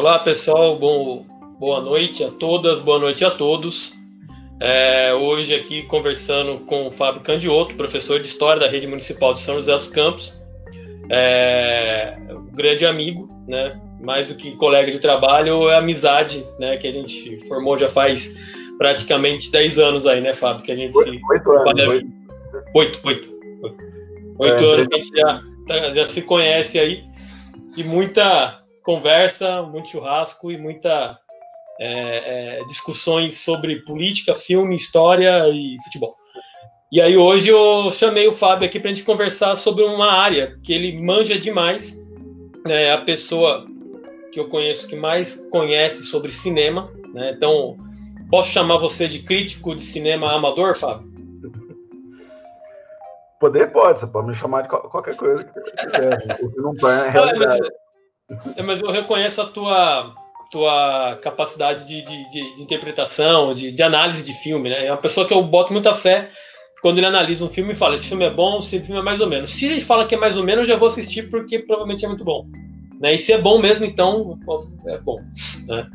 Olá 0.00 0.18
pessoal, 0.18 0.78
bom, 0.78 1.26
boa 1.58 1.82
noite 1.82 2.24
a 2.24 2.30
todas, 2.30 2.80
boa 2.80 2.98
noite 2.98 3.22
a 3.22 3.30
todos. 3.30 3.92
É, 4.58 5.12
hoje 5.12 5.54
aqui 5.54 5.82
conversando 5.82 6.60
com 6.60 6.86
o 6.86 6.90
Fábio 6.90 7.20
Candioto, 7.20 7.74
professor 7.74 8.18
de 8.18 8.26
História 8.26 8.60
da 8.60 8.66
Rede 8.66 8.86
Municipal 8.86 9.34
de 9.34 9.40
São 9.40 9.56
José 9.56 9.76
dos 9.76 9.88
Campos, 9.88 10.32
é, 11.10 12.16
um 12.30 12.50
grande 12.54 12.86
amigo, 12.86 13.28
né? 13.46 13.78
mais 14.00 14.30
do 14.30 14.36
que 14.36 14.56
colega 14.56 14.90
de 14.90 15.00
trabalho, 15.00 15.68
é 15.68 15.76
amizade 15.76 16.46
né? 16.58 16.78
que 16.78 16.88
a 16.88 16.92
gente 16.92 17.36
formou 17.46 17.76
já 17.76 17.90
faz 17.90 18.34
praticamente 18.78 19.52
10 19.52 19.78
anos 19.78 20.06
aí, 20.06 20.22
né, 20.22 20.32
Fábio? 20.32 20.64
Que 20.64 20.72
a 20.72 20.76
gente 20.76 20.96
oito, 20.96 21.12
se... 21.12 21.20
oito 21.30 21.52
anos. 21.52 22.04
Oito, 22.74 23.00
oito. 23.04 23.28
Oito, 23.62 23.78
oito 24.38 24.64
é, 24.64 24.72
anos 24.72 24.88
que 24.88 24.94
a 24.94 24.96
gente 24.96 25.14
já, 25.14 25.42
tá, 25.66 25.92
já 25.92 26.06
se 26.06 26.22
conhece 26.22 26.78
aí. 26.78 27.04
E 27.76 27.84
muita 27.84 28.59
conversa, 28.82 29.62
muito 29.62 29.90
churrasco 29.90 30.50
e 30.50 30.58
muita 30.58 31.18
é, 31.80 32.60
é, 32.60 32.64
discussões 32.64 33.38
sobre 33.38 33.76
política, 33.84 34.34
filme, 34.34 34.76
história 34.76 35.48
e 35.48 35.76
futebol. 35.84 36.14
E 36.92 37.00
aí 37.00 37.16
hoje 37.16 37.50
eu 37.50 37.90
chamei 37.90 38.26
o 38.26 38.32
Fábio 38.32 38.66
aqui 38.66 38.80
para 38.80 38.90
a 38.90 38.92
gente 38.92 39.04
conversar 39.04 39.54
sobre 39.54 39.84
uma 39.84 40.12
área 40.12 40.58
que 40.62 40.72
ele 40.72 41.00
manja 41.00 41.38
demais, 41.38 42.04
é 42.66 42.92
a 42.92 42.98
pessoa 42.98 43.64
que 44.32 44.38
eu 44.38 44.48
conheço 44.48 44.86
que 44.86 44.96
mais 44.96 45.36
conhece 45.50 46.04
sobre 46.04 46.32
cinema, 46.32 46.90
né? 47.14 47.32
Então, 47.32 47.76
posso 48.30 48.50
chamar 48.50 48.78
você 48.78 49.08
de 49.08 49.20
crítico 49.20 49.74
de 49.74 49.82
cinema 49.82 50.32
amador, 50.32 50.76
Fábio? 50.76 51.10
Poder 53.40 53.72
pode, 53.72 54.00
você 54.00 54.06
pode 54.06 54.28
me 54.28 54.34
chamar 54.34 54.62
de 54.62 54.68
qualquer 54.68 55.16
coisa 55.16 55.44
que 55.44 55.60
quiser. 55.60 56.38
o 56.44 56.50
que 56.50 56.60
não 56.60 56.90
é 56.90 57.08
realidade. 57.08 57.68
Mas 58.64 58.80
eu 58.80 58.90
reconheço 58.90 59.40
a 59.40 59.46
tua 59.46 60.14
tua 60.50 61.16
capacidade 61.22 61.86
de, 61.86 62.02
de, 62.02 62.28
de, 62.28 62.56
de 62.56 62.62
interpretação, 62.62 63.52
de, 63.54 63.70
de, 63.70 63.82
análise 63.84 64.24
de 64.24 64.32
filme, 64.32 64.68
né? 64.68 64.86
É 64.86 64.90
uma 64.90 64.98
pessoa 65.00 65.24
que 65.24 65.32
eu 65.32 65.40
boto 65.42 65.72
muita 65.72 65.94
fé 65.94 66.28
quando 66.82 66.98
ele 66.98 67.06
analisa 67.06 67.44
um 67.44 67.48
filme 67.48 67.72
e 67.72 67.76
fala: 67.76 67.94
esse 67.94 68.08
filme 68.08 68.24
é 68.24 68.30
bom, 68.30 68.58
esse 68.58 68.80
filme 68.80 69.00
é 69.00 69.04
mais 69.04 69.20
ou 69.20 69.28
menos. 69.28 69.50
Se 69.50 69.66
ele 69.66 69.80
fala 69.80 70.06
que 70.06 70.14
é 70.14 70.18
mais 70.18 70.36
ou 70.36 70.42
menos, 70.44 70.68
eu 70.68 70.74
já 70.74 70.76
vou 70.76 70.88
assistir 70.88 71.30
porque 71.30 71.60
provavelmente 71.60 72.04
é 72.04 72.08
muito 72.08 72.24
bom. 72.24 72.46
Né? 73.00 73.14
E 73.14 73.18
se 73.18 73.32
é 73.32 73.38
bom 73.38 73.58
mesmo, 73.58 73.84
então 73.84 74.38
é 74.86 74.98
bom. 74.98 75.20
Né? 75.66 75.86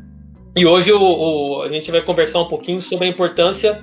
E 0.56 0.64
hoje 0.64 0.90
o, 0.90 1.02
o, 1.02 1.62
a 1.62 1.68
gente 1.68 1.90
vai 1.90 2.00
conversar 2.00 2.40
um 2.40 2.48
pouquinho 2.48 2.80
sobre 2.80 3.06
a 3.06 3.10
importância 3.10 3.80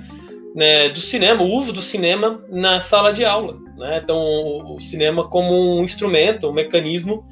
né, 0.54 0.88
do 0.88 0.98
cinema, 0.98 1.42
o 1.42 1.52
uso 1.52 1.72
do 1.72 1.80
cinema 1.80 2.44
na 2.48 2.80
sala 2.80 3.12
de 3.12 3.24
aula. 3.24 3.63
Né? 3.76 4.00
Então, 4.02 4.18
o, 4.18 4.78
cinema 4.78 5.28
como 5.28 5.78
um 5.78 5.82
instrumento, 5.82 6.48
um 6.48 6.52
mecanismo 6.52 7.24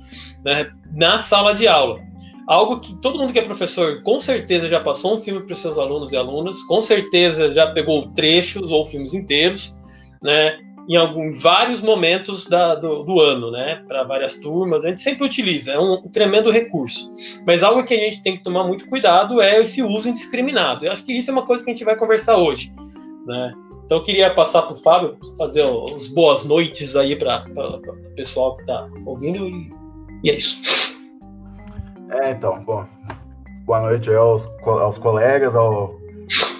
né, 0.44 0.70
na 0.92 1.18
sala 1.18 1.54
de 1.54 1.68
aula 1.68 2.00
algo 2.46 2.80
que 2.80 3.00
todo 3.00 3.18
mundo 3.18 3.32
que 3.32 3.38
é 3.38 3.42
professor 3.42 4.02
com 4.02 4.20
certeza 4.20 4.68
já 4.68 4.80
passou 4.80 5.16
um 5.16 5.20
filme 5.20 5.40
para 5.42 5.52
os 5.52 5.58
seus 5.58 5.78
alunos 5.78 6.12
e 6.12 6.16
alunas, 6.16 6.62
com 6.64 6.80
certeza 6.80 7.50
já 7.50 7.70
pegou 7.70 8.08
trechos 8.10 8.70
ou 8.70 8.84
filmes 8.84 9.14
inteiros, 9.14 9.76
né? 10.22 10.58
Em 10.88 10.96
alguns 10.96 11.40
vários 11.40 11.80
momentos 11.80 12.44
da, 12.46 12.74
do, 12.74 13.04
do, 13.04 13.20
ano, 13.20 13.52
né? 13.52 13.84
Para 13.86 14.02
várias 14.02 14.40
turmas, 14.40 14.84
a 14.84 14.88
gente 14.88 15.00
sempre 15.00 15.24
utiliza, 15.24 15.72
é 15.72 15.78
um, 15.78 15.94
um, 15.94 16.08
tremendo 16.08 16.50
recurso. 16.50 17.12
Mas 17.46 17.62
algo 17.62 17.84
que 17.84 17.94
a 17.94 17.98
gente 17.98 18.20
tem 18.20 18.36
que 18.36 18.42
tomar 18.42 18.64
muito 18.64 18.88
cuidado 18.88 19.40
é 19.40 19.60
esse 19.60 19.80
uso 19.80 20.08
indiscriminado. 20.08 20.84
Eu 20.84 20.90
acho 20.90 21.04
que 21.04 21.12
isso 21.12 21.30
é 21.30 21.32
uma 21.32 21.46
coisa 21.46 21.64
que 21.64 21.70
a 21.70 21.74
gente 21.74 21.84
vai 21.84 21.96
conversar 21.96 22.36
hoje, 22.36 22.72
né? 23.26 23.54
Então 23.92 24.00
eu 24.00 24.04
queria 24.06 24.32
passar 24.32 24.62
para 24.62 24.72
o 24.72 24.78
Fábio 24.78 25.18
fazer 25.36 25.64
os 25.64 26.08
boas 26.08 26.44
noites 26.44 26.96
aí 26.96 27.14
para 27.14 27.44
o 27.46 28.14
pessoal 28.14 28.56
que 28.56 28.62
está 28.62 28.88
ouvindo 29.04 29.46
e, 29.46 29.70
e 30.24 30.30
é 30.30 30.34
isso. 30.34 30.96
É, 32.08 32.30
então, 32.30 32.64
bom. 32.64 32.86
Boa 33.66 33.82
noite 33.82 34.10
aos, 34.14 34.48
aos 34.64 34.96
colegas, 34.96 35.54
ao 35.54 35.94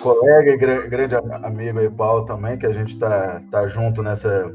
colega 0.03 0.51
e 0.51 0.59
grande 0.59 1.15
amigo 1.43 1.79
aí, 1.79 1.89
Paulo, 1.89 2.27
também, 2.27 2.59
que 2.59 2.67
a 2.67 2.71
gente 2.71 2.99
tá, 2.99 3.41
tá 3.51 3.67
junto 3.67 4.03
nessa 4.03 4.55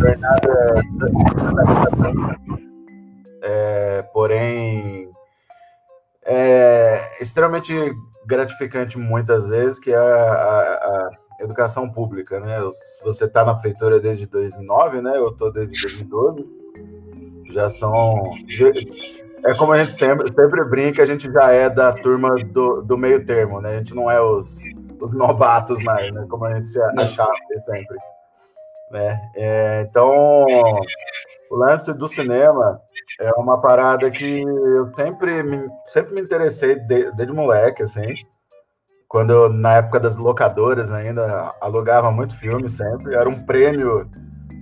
jornada. 0.00 0.82
É, 3.42 4.02
porém, 4.14 5.10
é 6.24 7.18
extremamente 7.20 7.74
gratificante 8.26 8.98
muitas 8.98 9.48
vezes 9.48 9.78
que 9.78 9.92
é 9.92 9.96
a, 9.96 10.32
a, 10.32 11.10
a 11.38 11.44
educação 11.44 11.88
pública, 11.88 12.40
né? 12.40 12.58
Se 12.70 13.04
você 13.04 13.24
está 13.24 13.44
na 13.44 13.54
prefeitura 13.54 14.00
desde 14.00 14.26
2009, 14.26 15.00
né? 15.00 15.16
Eu 15.16 15.28
estou 15.28 15.52
desde 15.52 15.80
2012 15.80 16.66
já 17.52 17.70
são. 17.70 18.32
É 19.44 19.54
como 19.54 19.72
a 19.72 19.84
gente 19.84 19.98
sempre, 19.98 20.32
sempre 20.32 20.64
brinca, 20.68 21.02
a 21.02 21.06
gente 21.06 21.30
já 21.30 21.50
é 21.50 21.70
da 21.70 21.92
turma 21.92 22.34
do, 22.46 22.82
do 22.82 22.98
meio 22.98 23.24
termo, 23.24 23.60
né? 23.60 23.76
A 23.76 23.78
gente 23.78 23.94
não 23.94 24.10
é 24.10 24.20
os, 24.20 24.62
os 25.00 25.12
novatos 25.14 25.82
mais, 25.82 26.12
né? 26.12 26.26
Como 26.28 26.44
a 26.44 26.54
gente 26.54 26.68
se 26.68 26.80
achava 26.80 27.32
sempre. 27.64 27.96
Né? 28.90 29.20
É, 29.34 29.86
então, 29.88 30.46
o 31.50 31.56
lance 31.56 31.92
do 31.92 32.08
cinema 32.08 32.80
é 33.20 33.30
uma 33.32 33.60
parada 33.60 34.10
que 34.10 34.42
eu 34.42 34.90
sempre 34.90 35.42
me, 35.42 35.68
sempre 35.86 36.14
me 36.14 36.20
interessei 36.20 36.76
desde, 36.76 37.12
desde 37.12 37.34
moleque, 37.34 37.82
assim. 37.82 38.14
Quando 39.08 39.32
eu, 39.32 39.48
na 39.48 39.74
época 39.74 40.00
das 40.00 40.16
locadoras 40.16 40.92
ainda, 40.92 41.54
alugava 41.60 42.10
muito 42.10 42.36
filme 42.36 42.68
sempre. 42.68 43.14
Era 43.14 43.28
um 43.28 43.44
prêmio 43.44 44.10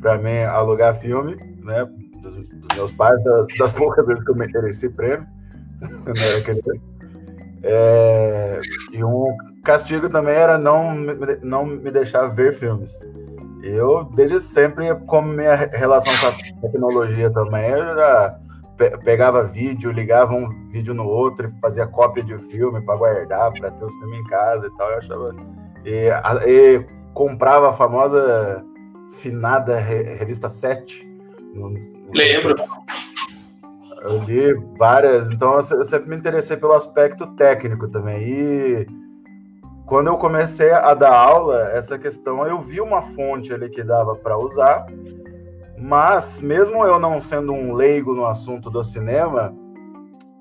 para 0.00 0.18
mim 0.18 0.42
alugar 0.42 0.94
filme, 0.94 1.34
né? 1.62 1.88
dos, 2.24 2.34
dos 2.34 2.76
meus 2.76 2.92
pais, 2.92 3.22
das, 3.22 3.46
das, 3.58 3.72
poucas 3.74 4.06
vezes 4.06 4.24
que 4.24 4.30
eu 4.30 4.92
prêmio, 4.92 5.26
quando 6.04 6.18
era 6.18 6.40
criança. 6.42 6.70
É, 7.66 8.60
e 8.92 9.02
um 9.02 9.26
castigo 9.64 10.08
também 10.10 10.34
era 10.34 10.58
não, 10.58 10.94
não 11.42 11.64
me 11.64 11.90
deixar 11.90 12.26
ver 12.28 12.52
filmes. 12.52 12.92
Eu, 13.64 14.04
desde 14.04 14.40
sempre, 14.40 14.94
como 15.06 15.28
minha 15.28 15.54
relação 15.54 16.12
com 16.20 16.36
a 16.36 16.60
tecnologia 16.60 17.30
também, 17.30 17.70
eu 17.70 17.94
já 17.94 18.38
pegava 19.02 19.42
vídeo, 19.42 19.90
ligava 19.90 20.34
um 20.34 20.68
vídeo 20.68 20.92
no 20.92 21.06
outro 21.06 21.48
e 21.48 21.60
fazia 21.60 21.86
cópia 21.86 22.22
de 22.22 22.36
filme 22.36 22.82
para 22.82 22.96
guardar, 22.96 23.52
para 23.52 23.70
ter 23.70 23.84
os 23.84 23.94
filmes 23.94 24.20
em 24.20 24.24
casa 24.24 24.66
e 24.66 24.76
tal. 24.76 24.90
Eu 24.90 24.98
achava. 24.98 25.36
E, 25.82 26.10
e 26.46 26.86
comprava 27.14 27.70
a 27.70 27.72
famosa 27.72 28.62
finada 29.12 29.78
revista 29.78 30.48
7 30.48 31.08
no, 31.54 31.70
Lembro. 32.14 32.54
Eu 34.06 34.22
li 34.24 34.52
várias, 34.76 35.30
então 35.30 35.54
eu 35.54 35.84
sempre 35.84 36.10
me 36.10 36.16
interessei 36.16 36.58
pelo 36.58 36.74
aspecto 36.74 37.26
técnico 37.28 37.88
também. 37.88 38.22
E 38.22 39.03
quando 39.86 40.06
eu 40.06 40.16
comecei 40.16 40.72
a 40.72 40.94
dar 40.94 41.14
aula, 41.14 41.70
essa 41.70 41.98
questão 41.98 42.46
eu 42.46 42.60
vi 42.60 42.80
uma 42.80 43.02
fonte 43.02 43.52
ali 43.52 43.68
que 43.68 43.82
dava 43.82 44.14
para 44.14 44.38
usar, 44.38 44.86
mas 45.78 46.40
mesmo 46.40 46.84
eu 46.84 46.98
não 46.98 47.20
sendo 47.20 47.52
um 47.52 47.72
leigo 47.72 48.14
no 48.14 48.26
assunto 48.26 48.70
do 48.70 48.82
cinema, 48.82 49.54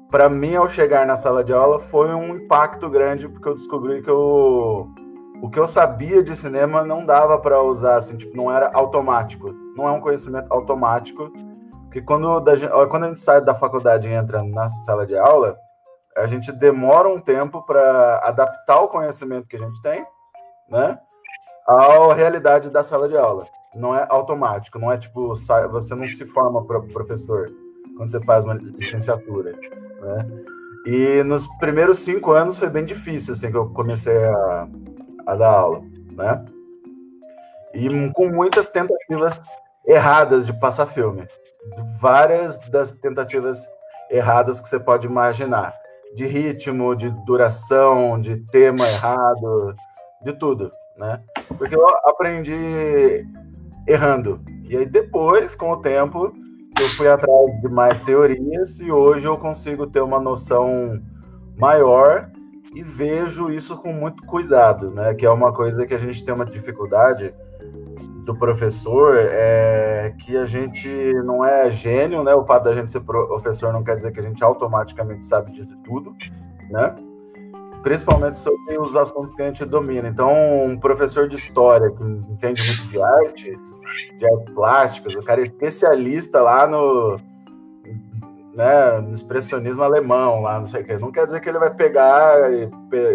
para 0.09 0.29
mim 0.29 0.55
ao 0.55 0.69
chegar 0.69 1.05
na 1.05 1.15
sala 1.15 1.43
de 1.43 1.51
aula 1.51 1.79
foi 1.79 2.13
um 2.13 2.35
impacto 2.35 2.89
grande 2.89 3.27
porque 3.27 3.49
eu 3.49 3.55
descobri 3.55 4.01
que 4.01 4.09
eu, 4.09 4.87
o 5.41 5.49
que 5.49 5.59
eu 5.59 5.67
sabia 5.67 6.23
de 6.23 6.35
cinema 6.35 6.83
não 6.83 7.05
dava 7.05 7.37
para 7.37 7.61
usar 7.61 7.95
assim, 7.95 8.15
tipo, 8.15 8.37
não 8.37 8.51
era 8.51 8.71
automático, 8.73 9.51
não 9.75 9.87
é 9.87 9.91
um 9.91 9.99
conhecimento 9.99 10.47
automático 10.49 11.31
porque 11.93 12.01
quando, 12.01 12.43
quando 12.89 13.03
a 13.03 13.07
gente 13.09 13.19
sai 13.19 13.39
da 13.39 13.53
faculdade 13.53 14.09
e 14.09 14.11
entra 14.11 14.41
na 14.41 14.67
sala 14.67 15.05
de 15.05 15.15
aula, 15.15 15.55
a 16.16 16.28
gente 16.28 16.51
demora 16.51 17.09
um 17.09 17.19
tempo 17.19 17.62
para 17.66 18.19
adaptar 18.24 18.79
o 18.81 18.88
conhecimento 18.88 19.47
que 19.47 19.56
a 19.56 19.59
gente 19.59 19.81
tem, 19.81 20.06
né, 20.69 21.00
à 21.68 22.13
realidade 22.13 22.69
da 22.69 22.84
sala 22.84 23.07
de 23.07 23.18
aula. 23.18 23.46
Não 23.76 23.96
é 23.96 24.05
automático, 24.09 24.78
não 24.78 24.91
é 24.91 24.97
tipo, 24.97 25.29
você 25.29 25.96
não 25.96 26.05
se 26.05 26.26
forma 26.26 26.64
para 26.64 26.79
professor 26.79 27.52
quando 27.97 28.11
você 28.11 28.22
faz 28.22 28.46
uma 28.46 28.53
licenciatura, 28.53 29.52
né? 29.52 30.28
E 30.85 31.23
nos 31.23 31.47
primeiros 31.58 31.99
cinco 31.99 32.32
anos 32.32 32.59
foi 32.59 32.70
bem 32.70 32.85
difícil, 32.85 33.34
assim, 33.34 33.49
que 33.49 33.58
eu 33.58 33.70
comecei 33.70 34.26
a, 34.26 34.67
a 35.26 35.35
dar 35.35 35.49
aula, 35.49 35.82
né? 36.11 36.46
E 37.73 38.11
com 38.11 38.28
muitas 38.28 38.70
tentativas 38.70 39.41
erradas 39.87 40.46
de 40.46 40.53
passar 40.53 40.85
filme 40.85 41.28
várias 41.99 42.58
das 42.70 42.91
tentativas 42.91 43.70
erradas 44.09 44.59
que 44.59 44.70
você 44.70 44.79
pode 44.79 45.08
imaginar. 45.08 45.73
De 46.15 46.25
ritmo, 46.25 46.95
de 46.95 47.09
duração, 47.25 48.19
de 48.19 48.37
tema 48.51 48.87
errado, 48.87 49.75
de 50.23 50.33
tudo, 50.33 50.71
né? 50.97 51.21
Porque 51.57 51.75
eu 51.75 51.87
aprendi 52.05 53.25
errando. 53.87 54.41
E 54.63 54.77
aí 54.77 54.85
depois, 54.85 55.55
com 55.55 55.71
o 55.71 55.77
tempo, 55.77 56.33
eu 56.79 56.87
fui 56.89 57.07
atrás 57.07 57.61
de 57.61 57.69
mais 57.69 57.99
teorias 57.99 58.79
e 58.79 58.91
hoje 58.91 59.27
eu 59.27 59.37
consigo 59.37 59.87
ter 59.87 60.01
uma 60.01 60.19
noção 60.19 61.01
maior 61.57 62.29
e 62.73 62.81
vejo 62.81 63.51
isso 63.51 63.77
com 63.77 63.93
muito 63.93 64.25
cuidado, 64.25 64.89
né? 64.89 65.13
Que 65.13 65.25
é 65.25 65.29
uma 65.29 65.53
coisa 65.53 65.85
que 65.85 65.93
a 65.93 65.97
gente 65.97 66.23
tem 66.25 66.33
uma 66.33 66.45
dificuldade 66.45 67.33
do 68.23 68.35
professor 68.35 69.17
é 69.17 70.14
que 70.17 70.37
a 70.37 70.46
gente 70.46 70.87
não 71.25 71.43
é 71.43 71.70
gênio, 71.70 72.23
né? 72.23 72.34
O 72.34 72.46
fato 72.46 72.64
da 72.64 72.73
gente 72.73 72.91
ser 72.91 73.02
professor 73.02 73.73
não 73.73 73.84
quer 73.84 73.96
dizer 73.96 74.11
que 74.11 74.20
a 74.20 74.23
gente 74.23 74.43
automaticamente 74.43 75.25
sabe 75.25 75.52
de 75.52 75.66
tudo, 75.84 76.16
né? 76.70 76.96
Principalmente 77.81 78.40
sobre 78.40 78.78
os 78.78 78.96
assuntos 78.96 79.35
que 79.35 79.41
a 79.41 79.47
gente 79.47 79.66
domina. 79.66 80.08
Então, 80.08 80.31
um 80.64 80.78
professor 80.78 81.28
de 81.28 81.35
história 81.35 81.91
que 81.91 82.03
entende 82.03 82.61
muito 82.66 82.87
de 82.90 83.02
arte, 83.02 83.59
de 84.17 84.25
artes 84.25 84.53
plásticas, 84.53 85.16
o 85.16 85.22
cara 85.22 85.41
é 85.41 85.43
especialista 85.43 86.41
lá 86.41 86.66
no, 86.66 87.17
né, 88.53 89.02
no 89.02 89.11
expressionismo 89.11 89.84
alemão, 89.84 90.41
lá, 90.41 90.59
não 90.59 90.66
sei 90.66 90.81
o 90.81 90.85
quê. 90.85 90.97
Não 90.97 91.11
quer 91.11 91.25
dizer 91.25 91.41
que 91.41 91.49
ele 91.49 91.59
vai 91.59 91.73
pegar 91.73 92.53
e 92.53 92.67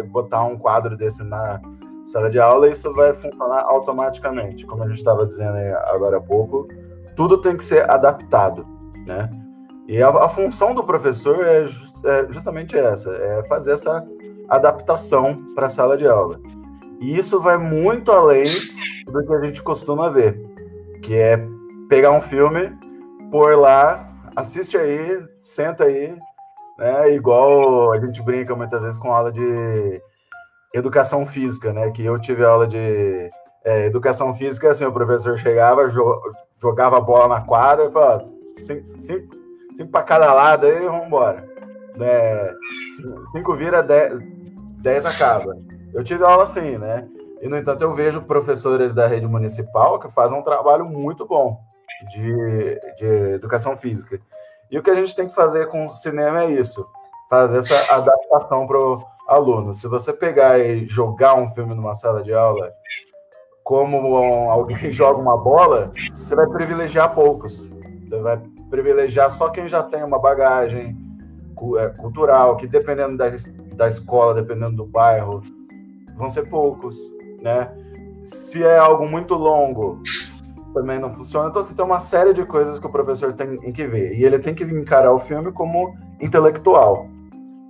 botar 0.03 0.45
um 0.45 0.59
quadro 0.59 0.99
desse 0.99 1.25
na 1.25 1.61
sala 2.09 2.31
de 2.31 2.39
aula 2.39 2.69
isso 2.69 2.93
vai 2.95 3.13
funcionar 3.13 3.65
automaticamente. 3.65 4.67
Como 4.67 4.83
a 4.83 4.89
gente 4.89 4.99
estava 4.99 5.27
dizendo 5.27 5.57
agora 5.87 6.17
há 6.17 6.21
pouco, 6.21 6.67
tudo 7.15 7.39
tem 7.39 7.57
que 7.57 7.65
ser 7.65 7.89
adaptado, 7.89 8.67
né? 9.07 9.31
E 9.87 10.03
a, 10.03 10.09
a 10.09 10.29
função 10.29 10.75
do 10.75 10.85
professor 10.85 11.45
é, 11.45 11.65
just, 11.65 12.05
é, 12.05 12.27
justamente 12.31 12.77
essa, 12.77 13.11
é 13.11 13.45
fazer 13.45 13.73
essa 13.73 14.07
adaptação 14.49 15.43
para 15.55 15.67
a 15.67 15.71
sala 15.71 15.97
de 15.97 16.07
aula. 16.07 16.41
E 17.01 17.17
isso 17.17 17.41
vai 17.41 17.57
muito 17.57 18.11
além 18.11 18.45
do 19.07 19.25
que 19.25 19.35
a 19.35 19.41
gente 19.41 19.63
costuma 19.63 20.09
ver, 20.09 20.41
que 21.03 21.15
é 21.15 21.39
pegar 21.89 22.11
um 22.11 22.21
filme, 22.21 22.73
pôr 23.31 23.57
lá 23.57 24.09
assiste 24.35 24.77
aí, 24.77 25.27
senta 25.31 25.85
aí, 25.85 26.17
né? 26.79 27.13
Igual 27.13 27.93
a 27.93 28.01
gente 28.01 28.23
brinca 28.23 28.55
muitas 28.55 28.83
vezes 28.83 28.99
com 28.99 29.13
aula 29.13 29.33
de 29.33 30.01
educação 30.75 31.25
física, 31.25 31.73
né? 31.73 31.91
Que 31.91 32.05
eu 32.05 32.19
tive 32.19 32.45
aula 32.45 32.67
de 32.67 33.31
é, 33.65 33.87
educação 33.87 34.35
física, 34.35 34.71
assim, 34.71 34.85
o 34.85 34.93
professor 34.93 35.39
chegava, 35.39 35.89
jo 35.89 36.21
jogava 36.61 36.97
a 36.97 37.01
bola 37.01 37.29
na 37.29 37.41
quadra 37.41 37.87
e 37.87 37.93
falava, 37.93 38.25
cinco, 38.59 39.01
cinco, 39.01 39.37
cinco 39.77 39.91
para 39.91 40.03
cada 40.03 40.33
lado 40.33 40.67
aí, 40.67 40.81
vamos 40.81 41.07
embora. 41.07 41.47
Né? 41.97 42.55
Cinco 43.33 43.57
vira, 43.57 43.83
dez, 43.83 44.13
dez 44.81 45.07
acaba. 45.07 45.57
Eu 45.93 46.05
tive 46.05 46.25
aula 46.25 46.45
assim, 46.45 46.79
né? 46.79 47.07
E, 47.41 47.49
no 47.49 47.57
entanto, 47.57 47.83
eu 47.83 47.95
vejo 47.95 48.23
professores 48.23 48.95
da 48.95 49.07
rede 49.07 49.27
municipal 49.27 49.99
que 49.99 50.09
fazem 50.09 50.37
um 50.37 50.43
trabalho 50.43 50.85
muito 50.85 51.25
bom 51.25 51.61
de, 52.11 52.81
de 52.97 53.07
educação 53.35 53.77
física. 53.77 54.21
E 54.71 54.79
o 54.79 54.83
que 54.83 54.91
a 54.91 54.95
gente 54.95 55.15
tem 55.15 55.29
que 55.29 55.35
fazer 55.35 55.69
com 55.69 55.87
o 55.87 55.89
cinema 55.89 56.43
é 56.43 56.51
isso, 56.51 56.87
fazer 57.31 57.59
essa 57.59 57.95
adaptação 57.95 58.67
para 58.67 58.79
aluno. 59.29 59.75
Se 59.75 59.87
você 59.87 60.13
pegar 60.13 60.59
e 60.59 60.87
jogar 60.87 61.35
um 61.35 61.49
filme 61.51 61.75
numa 61.75 61.95
sala 61.95 62.23
de 62.23 62.33
aula, 62.33 62.73
como 63.63 64.17
alguém 64.51 64.91
joga 64.91 65.21
uma 65.21 65.37
bola, 65.37 65.93
você 66.19 66.35
vai 66.35 66.47
privilegiar 66.47 67.15
poucos. 67.15 67.69
Você 68.09 68.19
vai 68.21 68.41
privilegiar 68.71 69.31
só 69.31 69.51
quem 69.51 69.69
já 69.69 69.83
tem 69.83 70.03
uma 70.03 70.19
bagagem 70.19 70.97
é, 71.79 71.89
cultural, 71.91 72.57
que 72.57 72.67
dependendo 72.67 73.17
da, 73.19 73.27
da 73.75 73.87
escola, 73.87 74.35
dependendo 74.35 74.77
do 74.77 74.87
bairro, 74.87 75.43
vão 76.17 76.31
ser 76.31 76.49
poucos, 76.49 76.97
né? 77.43 77.71
Se 78.25 78.63
é 78.63 78.79
algo 78.79 79.09
muito 79.09 79.35
longo, 79.35 80.03
também 80.73 80.99
não 80.99 81.13
funciona. 81.13 81.49
Então, 81.49 81.61
assim, 81.61 81.75
tem 81.75 81.85
uma 81.85 82.01
série 82.01 82.33
de 82.33 82.45
coisas 82.45 82.79
que 82.79 82.87
o 82.87 82.91
professor 82.91 83.33
tem 83.33 83.73
que 83.73 83.87
ver. 83.87 84.15
E 84.15 84.25
ele 84.25 84.39
tem 84.39 84.55
que 84.55 84.65
encarar 84.65 85.13
o 85.13 85.19
filme 85.19 85.51
como 85.53 85.95
intelectual. 86.21 87.09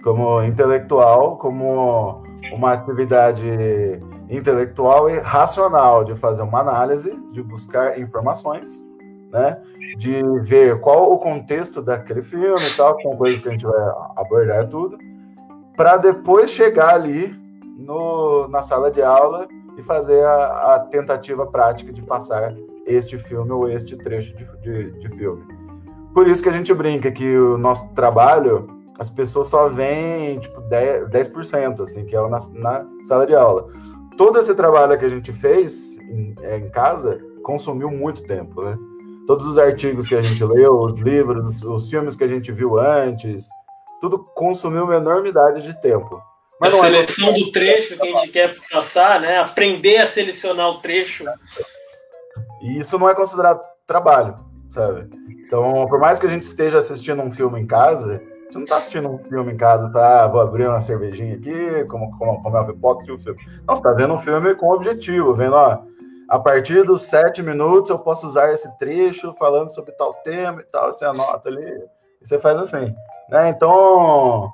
Como 0.02 0.42
intelectual, 0.42 1.36
como 1.36 2.22
uma 2.52 2.72
atividade 2.72 4.00
intelectual 4.30 5.08
e 5.10 5.18
racional 5.18 6.04
de 6.04 6.14
fazer 6.14 6.42
uma 6.42 6.60
análise, 6.60 7.10
de 7.32 7.42
buscar 7.42 7.98
informações, 7.98 8.86
né? 9.30 9.60
De 9.96 10.22
ver 10.42 10.80
qual 10.80 11.12
o 11.12 11.18
contexto 11.18 11.82
daquele 11.82 12.22
filme 12.22 12.62
e 12.62 12.76
tal, 12.76 12.96
que 12.96 13.02
são 13.02 13.16
coisas 13.16 13.40
que 13.40 13.48
a 13.48 13.52
gente 13.52 13.66
vai 13.66 13.80
abordar 14.16 14.68
tudo, 14.68 14.98
para 15.76 15.96
depois 15.96 16.50
chegar 16.50 16.94
ali 16.94 17.34
no, 17.76 18.48
na 18.48 18.62
sala 18.62 18.90
de 18.90 19.02
aula 19.02 19.46
e 19.76 19.82
fazer 19.82 20.24
a, 20.24 20.74
a 20.74 20.80
tentativa 20.80 21.46
prática 21.46 21.92
de 21.92 22.02
passar 22.02 22.54
este 22.86 23.16
filme 23.16 23.52
ou 23.52 23.68
este 23.68 23.96
trecho 23.96 24.34
de, 24.34 24.44
de, 24.60 24.90
de 24.98 25.08
filme. 25.16 25.44
Por 26.12 26.26
isso 26.26 26.42
que 26.42 26.48
a 26.48 26.52
gente 26.52 26.74
brinca 26.74 27.12
que 27.12 27.36
o 27.36 27.56
nosso 27.56 27.88
trabalho, 27.90 28.68
as 28.98 29.08
pessoas 29.08 29.48
só 29.48 29.68
veem 29.68 30.38
tipo 30.38 30.60
10%, 30.62 31.08
10% 31.08 31.82
assim, 31.82 32.04
que 32.04 32.16
é 32.16 32.28
na, 32.28 32.38
na 32.52 32.86
sala 33.04 33.26
de 33.26 33.34
aula. 33.34 33.68
Todo 34.16 34.38
esse 34.38 34.54
trabalho 34.54 34.98
que 34.98 35.04
a 35.04 35.08
gente 35.08 35.32
fez 35.32 35.96
em, 35.98 36.34
é, 36.42 36.58
em 36.58 36.68
casa 36.70 37.20
consumiu 37.42 37.90
muito 37.90 38.24
tempo, 38.24 38.62
né? 38.62 38.76
Todos 39.26 39.46
os 39.46 39.58
artigos 39.58 40.08
que 40.08 40.14
a 40.14 40.20
gente 40.20 40.42
leu, 40.42 40.78
os 40.80 41.00
livros, 41.00 41.62
os 41.62 41.88
filmes 41.88 42.16
que 42.16 42.24
a 42.24 42.28
gente 42.28 42.50
viu 42.50 42.78
antes, 42.78 43.46
tudo 44.00 44.18
consumiu 44.18 44.84
uma 44.84 44.96
enormidade 44.96 45.62
de 45.62 45.80
tempo. 45.80 46.20
Mas 46.60 46.74
a 46.74 46.78
é 46.78 46.80
seleção 46.80 47.28
é... 47.28 47.38
do 47.38 47.52
trecho 47.52 47.96
que 47.96 48.02
a 48.02 48.16
gente 48.16 48.32
quer 48.32 48.56
passar, 48.70 49.20
né? 49.20 49.38
Aprender 49.38 49.98
a 49.98 50.06
selecionar 50.06 50.68
o 50.70 50.80
trecho 50.80 51.24
e 52.60 52.78
isso 52.78 52.98
não 52.98 53.08
é 53.08 53.14
considerado 53.14 53.60
trabalho, 53.86 54.34
sabe? 54.70 55.08
Então, 55.46 55.86
por 55.88 55.98
mais 55.98 56.18
que 56.18 56.26
a 56.26 56.28
gente 56.28 56.42
esteja 56.42 56.78
assistindo 56.78 57.22
um 57.22 57.30
filme 57.30 57.60
em 57.60 57.66
casa, 57.66 58.22
gente 58.48 58.54
não 58.54 58.64
está 58.64 58.78
assistindo 58.78 59.08
um 59.08 59.18
filme 59.18 59.52
em 59.52 59.56
casa 59.56 59.88
para, 59.90 60.24
ah, 60.24 60.28
vou 60.28 60.40
abrir 60.40 60.66
uma 60.66 60.80
cervejinha 60.80 61.36
aqui, 61.36 61.84
como, 61.84 62.16
como, 62.18 62.42
como 62.42 62.56
é 62.56 62.60
uma 62.60 62.66
pipoca 62.66 63.04
e 63.06 63.12
um 63.12 63.18
filme. 63.18 63.38
Não, 63.66 63.74
você 63.74 63.80
está 63.80 63.92
vendo 63.92 64.14
um 64.14 64.18
filme 64.18 64.54
com 64.54 64.70
objetivo, 64.70 65.34
vendo, 65.34 65.54
ó, 65.54 65.78
a 66.28 66.38
partir 66.38 66.84
dos 66.84 67.02
sete 67.02 67.42
minutos 67.42 67.90
eu 67.90 67.98
posso 67.98 68.26
usar 68.26 68.52
esse 68.52 68.70
trecho 68.78 69.32
falando 69.34 69.70
sobre 69.70 69.92
tal 69.92 70.14
tema 70.14 70.60
e 70.60 70.64
tal, 70.64 70.90
você 70.90 71.04
anota 71.04 71.48
ali, 71.48 71.62
e 72.20 72.26
você 72.26 72.38
faz 72.38 72.58
assim, 72.58 72.94
né? 73.28 73.50
Então, 73.50 74.50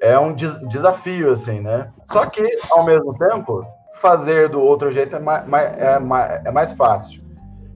é 0.00 0.18
um 0.18 0.32
des 0.32 0.58
desafio, 0.68 1.30
assim, 1.30 1.60
né? 1.60 1.92
Só 2.06 2.26
que, 2.26 2.42
ao 2.70 2.84
mesmo 2.84 3.16
tempo, 3.16 3.64
fazer 3.94 4.48
do 4.48 4.60
outro 4.60 4.90
jeito 4.90 5.16
é 5.16 5.18
mais, 5.20 5.44
é 5.78 5.98
mais, 5.98 6.46
é 6.46 6.50
mais 6.50 6.72
fácil. 6.72 7.27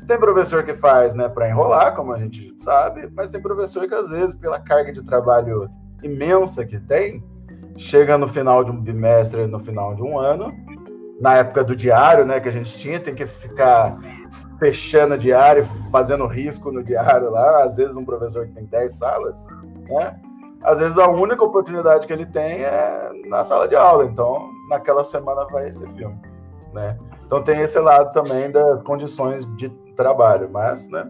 Tem 0.07 0.19
professor 0.19 0.63
que 0.65 0.75
faz 0.75 1.15
né, 1.15 1.29
para 1.29 1.49
enrolar, 1.49 1.95
como 1.95 2.13
a 2.13 2.19
gente 2.19 2.55
sabe, 2.59 3.09
mas 3.15 3.31
tem 3.31 3.41
professor 3.41 3.87
que, 3.87 3.95
às 3.95 4.11
vezes, 4.11 4.35
pela 4.35 4.59
carga 4.59 4.93
de 4.93 5.03
trabalho 5.03 5.69
imensa 6.03 6.65
que 6.65 6.79
tem, 6.79 7.23
chega 7.77 8.19
no 8.19 8.27
final 8.27 8.65
de 8.65 8.71
um 8.71 8.81
bimestre, 8.81 9.47
no 9.47 9.59
final 9.59 9.95
de 9.95 10.03
um 10.03 10.19
ano, 10.19 10.53
na 11.21 11.37
época 11.37 11.63
do 11.63 11.77
diário, 11.77 12.25
né, 12.25 12.41
que 12.41 12.49
a 12.49 12.53
gente 12.53 12.77
tinha, 12.77 12.99
tem 12.99 13.15
que 13.15 13.27
ficar 13.27 13.97
fechando 14.59 15.17
diário, 15.17 15.65
fazendo 15.91 16.27
risco 16.27 16.73
no 16.73 16.83
diário 16.83 17.31
lá. 17.31 17.63
Às 17.63 17.77
vezes, 17.77 17.97
um 17.97 18.05
professor 18.05 18.47
que 18.47 18.53
tem 18.53 18.65
10 18.65 18.93
salas, 18.95 19.47
né? 19.89 20.19
Às 20.65 20.79
vezes, 20.79 20.99
a 20.99 21.09
única 21.09 21.45
oportunidade 21.45 22.07
que 22.07 22.13
ele 22.13 22.27
tem 22.27 22.63
é 22.63 23.11
na 23.29 23.45
sala 23.45 23.69
de 23.69 23.77
aula. 23.77 24.05
Então, 24.05 24.49
naquela 24.69 25.05
semana 25.05 25.45
vai 25.47 25.69
esse 25.69 25.87
filme, 25.89 26.19
né? 26.73 26.99
Então 27.33 27.43
tem 27.43 27.61
esse 27.63 27.79
lado 27.79 28.13
também 28.13 28.51
das 28.51 28.83
condições 28.83 29.47
de 29.57 29.71
trabalho, 30.03 30.51
mas, 30.51 30.89
né? 30.89 31.09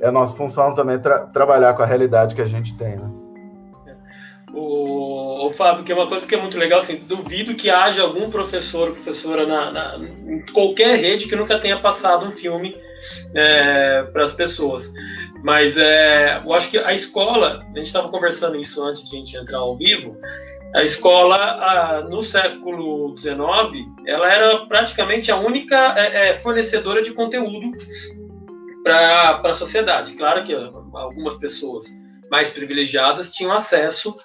É 0.00 0.10
nossa 0.10 0.36
função 0.36 0.74
também 0.74 0.98
tra 0.98 1.20
trabalhar 1.26 1.74
com 1.74 1.82
a 1.82 1.86
realidade 1.86 2.34
que 2.34 2.42
a 2.42 2.46
gente 2.46 2.76
tem, 2.76 2.96
né? 2.96 3.10
O, 4.52 5.48
o, 5.48 5.52
Fábio, 5.52 5.82
que 5.82 5.90
é 5.90 5.94
uma 5.94 6.06
coisa 6.06 6.24
que 6.26 6.34
é 6.34 6.40
muito 6.40 6.56
legal, 6.56 6.78
assim, 6.78 6.96
duvido 6.96 7.56
que 7.56 7.70
haja 7.70 8.02
algum 8.02 8.30
professor 8.30 8.92
professora 8.92 9.44
na, 9.44 9.72
na, 9.72 9.96
em 9.98 10.46
qualquer 10.52 10.96
rede 10.96 11.26
que 11.26 11.34
nunca 11.34 11.58
tenha 11.58 11.80
passado 11.80 12.24
um 12.24 12.30
filme 12.30 12.76
é, 13.34 14.04
para 14.12 14.22
as 14.22 14.32
pessoas. 14.32 14.92
Mas 15.42 15.76
é, 15.76 16.40
eu 16.44 16.52
acho 16.54 16.70
que 16.70 16.78
a 16.78 16.94
escola, 16.94 17.64
a 17.74 17.78
gente 17.78 17.86
estava 17.86 18.08
conversando 18.08 18.56
isso 18.56 18.82
antes 18.82 19.08
de 19.08 19.16
a 19.16 19.18
gente 19.18 19.36
entrar 19.36 19.58
ao 19.58 19.76
vivo, 19.76 20.16
a 20.74 20.82
escola, 20.82 21.36
a, 21.36 22.00
no 22.02 22.20
século 22.20 23.16
XIX, 23.16 23.38
ela 24.06 24.32
era 24.32 24.66
praticamente 24.66 25.30
a 25.30 25.36
única 25.36 25.94
é, 25.96 26.30
é, 26.30 26.38
fornecedora 26.38 27.00
de 27.00 27.12
conteúdo 27.12 27.70
para 28.82 29.40
a 29.44 29.54
sociedade. 29.54 30.14
Claro 30.14 30.42
que 30.42 30.52
algumas 30.52 31.36
pessoas 31.36 31.84
mais 32.28 32.50
privilegiadas 32.50 33.30
tinham 33.32 33.52
acesso 33.52 34.16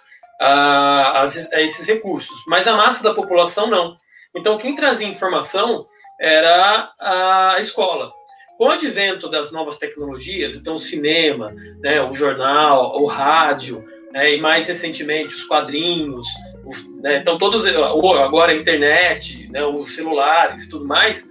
a, 0.41 1.21
a, 1.21 1.23
a, 1.23 1.61
esses 1.61 1.85
recursos, 1.85 2.43
mas 2.47 2.67
a 2.67 2.75
massa 2.75 3.03
da 3.03 3.13
população 3.13 3.67
não. 3.67 3.95
Então, 4.35 4.57
quem 4.57 4.73
trazia 4.73 5.07
informação 5.07 5.85
era 6.19 6.91
a 6.99 7.57
escola. 7.59 8.11
Com 8.57 8.65
o 8.65 8.71
advento 8.71 9.29
das 9.29 9.51
novas 9.51 9.77
tecnologias, 9.77 10.55
então 10.55 10.73
o 10.73 10.79
cinema, 10.79 11.53
né, 11.79 12.01
o 12.01 12.11
jornal, 12.11 12.99
o 13.01 13.05
rádio, 13.05 13.87
né, 14.11 14.35
e 14.35 14.41
mais 14.41 14.67
recentemente 14.67 15.35
os 15.35 15.45
quadrinhos, 15.45 16.27
os, 16.65 17.01
né, 17.01 17.17
então 17.17 17.37
todos 17.37 17.65
agora 17.65 18.51
a 18.51 18.55
internet, 18.55 19.47
né, 19.51 19.63
os 19.65 19.95
celulares, 19.95 20.69
tudo 20.69 20.87
mais, 20.87 21.25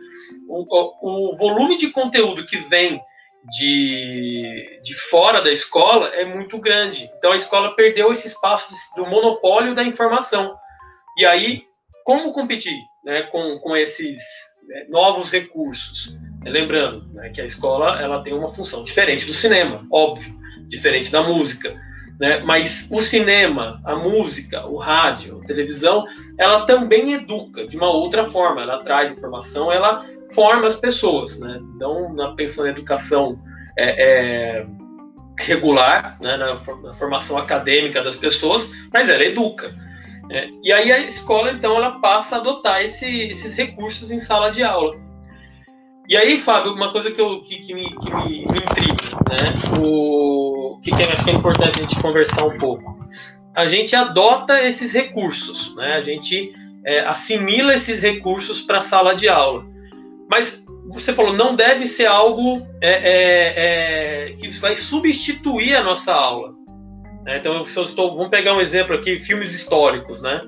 o, 0.48 0.64
o, 1.02 1.36
volume 1.36 1.76
de 1.76 1.90
conteúdo 1.90 2.46
que 2.46 2.56
vem 2.56 3.00
de, 3.50 4.80
de 4.82 4.94
fora 4.94 5.42
da 5.42 5.50
escola 5.50 6.08
é 6.08 6.24
muito 6.24 6.58
grande. 6.58 7.08
Então 7.18 7.32
a 7.32 7.36
escola 7.36 7.76
perdeu 7.76 8.10
esse 8.10 8.26
espaço 8.26 8.74
do 8.96 9.06
monopólio 9.06 9.74
da 9.74 9.84
informação. 9.84 10.56
E 11.18 11.26
aí, 11.26 11.64
como 12.04 12.32
competir 12.32 12.78
né, 13.04 13.22
com, 13.24 13.58
com 13.58 13.76
esses 13.76 14.18
né, 14.66 14.86
novos 14.88 15.30
recursos? 15.30 16.16
Lembrando 16.44 17.06
né, 17.12 17.30
que 17.30 17.40
a 17.40 17.44
escola 17.44 18.00
ela 18.00 18.22
tem 18.22 18.32
uma 18.32 18.52
função 18.52 18.84
diferente 18.84 19.26
do 19.26 19.34
cinema, 19.34 19.86
óbvio, 19.92 20.32
diferente 20.68 21.12
da 21.12 21.22
música. 21.22 21.76
Né? 22.18 22.40
Mas 22.40 22.88
o 22.90 23.00
cinema, 23.00 23.80
a 23.84 23.94
música, 23.94 24.66
o 24.66 24.76
rádio, 24.76 25.40
a 25.42 25.46
televisão, 25.46 26.04
ela 26.36 26.66
também 26.66 27.12
educa 27.12 27.66
de 27.66 27.76
uma 27.76 27.90
outra 27.90 28.24
forma. 28.24 28.62
Ela 28.62 28.82
traz 28.82 29.16
informação, 29.16 29.70
ela 29.70 30.04
forma 30.32 30.66
as 30.66 30.76
pessoas. 30.76 31.38
Né? 31.38 31.60
Então, 31.74 32.12
na, 32.14 32.34
pensando 32.34 32.66
em 32.68 32.72
educação 32.72 33.38
é, 33.76 34.58
é, 34.58 34.66
regular, 35.38 36.18
né? 36.20 36.36
na, 36.36 36.54
na, 36.54 36.94
formação 36.94 37.38
acadêmica 37.38 38.02
das 38.02 38.16
pessoas, 38.16 38.68
mas 38.92 39.08
ela 39.08 39.24
educa. 39.24 39.72
Né? 40.28 40.50
E 40.62 40.72
aí 40.72 40.90
a 40.90 40.98
escola, 40.98 41.52
então, 41.52 41.76
ela 41.76 42.00
passa 42.00 42.36
a 42.36 42.38
adotar 42.40 42.82
esse, 42.82 43.06
esses 43.06 43.54
recursos 43.54 44.10
em 44.10 44.18
sala 44.18 44.50
de 44.50 44.64
aula. 44.64 45.07
E 46.08 46.16
aí, 46.16 46.38
Fábio, 46.38 46.72
uma 46.72 46.90
coisa 46.90 47.10
que, 47.10 47.20
eu, 47.20 47.42
que, 47.42 47.56
que, 47.58 47.74
me, 47.74 47.84
que 47.84 48.10
me, 48.10 48.46
me 48.46 48.58
intriga, 48.58 48.94
né? 49.28 49.52
O 49.78 50.80
que, 50.82 50.90
que 50.90 51.02
acho 51.02 51.22
que 51.22 51.30
é 51.30 51.34
importante 51.34 51.78
a 51.78 51.82
gente 51.82 52.00
conversar 52.00 52.46
um 52.46 52.56
pouco. 52.56 52.98
A 53.54 53.66
gente 53.66 53.94
adota 53.94 54.58
esses 54.62 54.90
recursos, 54.90 55.76
né? 55.76 55.96
A 55.96 56.00
gente 56.00 56.54
é, 56.86 57.00
assimila 57.00 57.74
esses 57.74 58.00
recursos 58.00 58.62
para 58.62 58.78
a 58.78 58.80
sala 58.80 59.14
de 59.14 59.28
aula. 59.28 59.66
Mas 60.30 60.64
você 60.88 61.12
falou, 61.12 61.34
não 61.34 61.54
deve 61.54 61.86
ser 61.86 62.06
algo 62.06 62.66
é, 62.80 62.90
é, 62.90 64.30
é 64.30 64.32
que 64.32 64.48
vai 64.60 64.74
substituir 64.74 65.76
a 65.76 65.82
nossa 65.82 66.14
aula. 66.14 66.54
Né? 67.22 67.36
Então, 67.36 67.62
estou, 67.64 68.16
vamos 68.16 68.30
pegar 68.30 68.54
um 68.54 68.62
exemplo 68.62 68.94
aqui, 68.96 69.20
filmes 69.20 69.52
históricos, 69.54 70.22
né? 70.22 70.40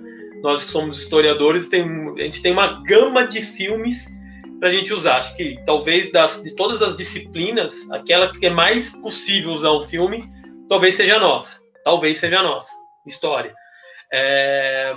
Nós 0.42 0.64
que 0.64 0.70
somos 0.70 1.02
historiadores, 1.02 1.68
tem, 1.68 1.84
a 2.16 2.22
gente 2.22 2.40
tem 2.40 2.50
uma 2.52 2.82
gama 2.82 3.26
de 3.26 3.42
filmes 3.42 4.18
para 4.60 4.68
a 4.68 4.72
gente 4.72 4.92
usar. 4.92 5.16
Acho 5.16 5.34
que 5.36 5.58
talvez 5.64 6.12
das, 6.12 6.42
de 6.42 6.54
todas 6.54 6.82
as 6.82 6.94
disciplinas, 6.94 7.90
aquela 7.90 8.30
que 8.30 8.46
é 8.46 8.50
mais 8.50 8.90
possível 8.90 9.50
usar 9.50 9.70
o 9.70 9.80
filme, 9.80 10.22
talvez 10.68 10.94
seja 10.94 11.16
a 11.16 11.20
nossa. 11.20 11.58
Talvez 11.82 12.18
seja 12.18 12.40
a 12.40 12.42
nossa. 12.42 12.70
História. 13.06 13.54
É... 14.12 14.94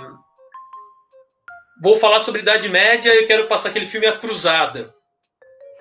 Vou 1.82 1.96
falar 1.96 2.20
sobre 2.20 2.42
Idade 2.42 2.68
Média 2.68 3.12
e 3.14 3.26
quero 3.26 3.48
passar 3.48 3.70
aquele 3.70 3.86
filme 3.86 4.06
A 4.06 4.12
Cruzada. 4.12 4.94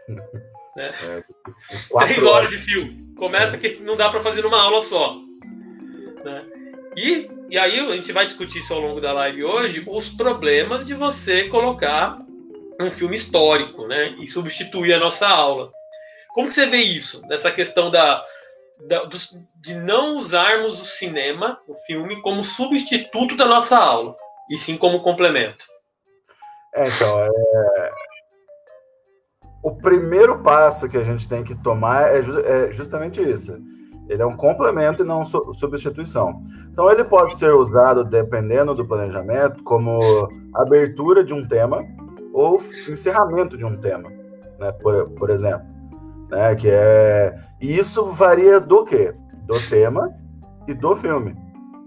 né? 0.75 0.91
é, 1.03 1.23
Três 1.99 2.23
horas 2.23 2.49
de 2.49 2.57
filme. 2.57 3.13
Começa 3.15 3.57
que 3.57 3.75
não 3.75 3.97
dá 3.97 4.09
para 4.09 4.21
fazer 4.21 4.41
numa 4.41 4.61
aula 4.61 4.81
só. 4.81 5.17
Né? 6.23 6.45
E, 6.95 7.29
e 7.49 7.57
aí 7.57 7.79
a 7.79 7.95
gente 7.95 8.11
vai 8.11 8.25
discutir 8.25 8.59
isso 8.59 8.73
ao 8.73 8.79
longo 8.79 9.01
da 9.01 9.11
live 9.11 9.43
hoje, 9.43 9.83
os 9.85 10.09
problemas 10.09 10.85
de 10.85 10.93
você 10.93 11.47
colocar 11.47 12.23
um 12.83 12.91
filme 12.91 13.15
histórico, 13.15 13.87
né? 13.87 14.15
E 14.19 14.27
substituir 14.27 14.93
a 14.93 14.99
nossa 14.99 15.27
aula. 15.27 15.71
Como 16.33 16.47
que 16.47 16.53
você 16.53 16.65
vê 16.65 16.77
isso? 16.77 17.25
Nessa 17.27 17.51
questão 17.51 17.91
da, 17.91 18.23
da 18.87 19.07
de 19.55 19.75
não 19.75 20.17
usarmos 20.17 20.81
o 20.81 20.85
cinema, 20.85 21.59
o 21.67 21.75
filme, 21.75 22.21
como 22.21 22.43
substituto 22.43 23.37
da 23.37 23.45
nossa 23.45 23.77
aula, 23.77 24.15
e 24.49 24.57
sim 24.57 24.77
como 24.77 25.01
complemento. 25.01 25.63
É, 26.75 26.87
então, 26.87 27.19
é... 27.19 27.91
o 29.63 29.75
primeiro 29.75 30.41
passo 30.41 30.89
que 30.89 30.97
a 30.97 31.03
gente 31.03 31.29
tem 31.29 31.43
que 31.43 31.55
tomar 31.55 32.15
é, 32.15 32.21
ju 32.21 32.39
é 32.39 32.71
justamente 32.71 33.21
isso. 33.21 33.57
Ele 34.09 34.21
é 34.21 34.25
um 34.25 34.35
complemento 34.35 35.03
e 35.03 35.05
não 35.05 35.23
su 35.23 35.53
substituição. 35.53 36.43
Então, 36.71 36.91
ele 36.91 37.03
pode 37.03 37.37
ser 37.37 37.53
usado, 37.53 38.03
dependendo 38.03 38.73
do 38.73 38.85
planejamento, 38.85 39.63
como 39.63 39.99
abertura 40.53 41.23
de 41.23 41.33
um 41.33 41.47
tema, 41.47 41.85
ou 42.33 42.59
encerramento 42.89 43.55
de 43.55 43.63
um 43.63 43.77
tema, 43.77 44.09
né? 44.59 44.71
Por, 44.71 45.09
por 45.11 45.29
exemplo, 45.29 45.65
né? 46.29 46.55
Que 46.55 46.69
é 46.69 47.39
e 47.61 47.77
isso 47.77 48.05
varia 48.07 48.59
do 48.59 48.83
quê? 48.83 49.13
Do 49.45 49.57
tema 49.69 50.11
e 50.67 50.73
do 50.73 50.95
filme 50.95 51.35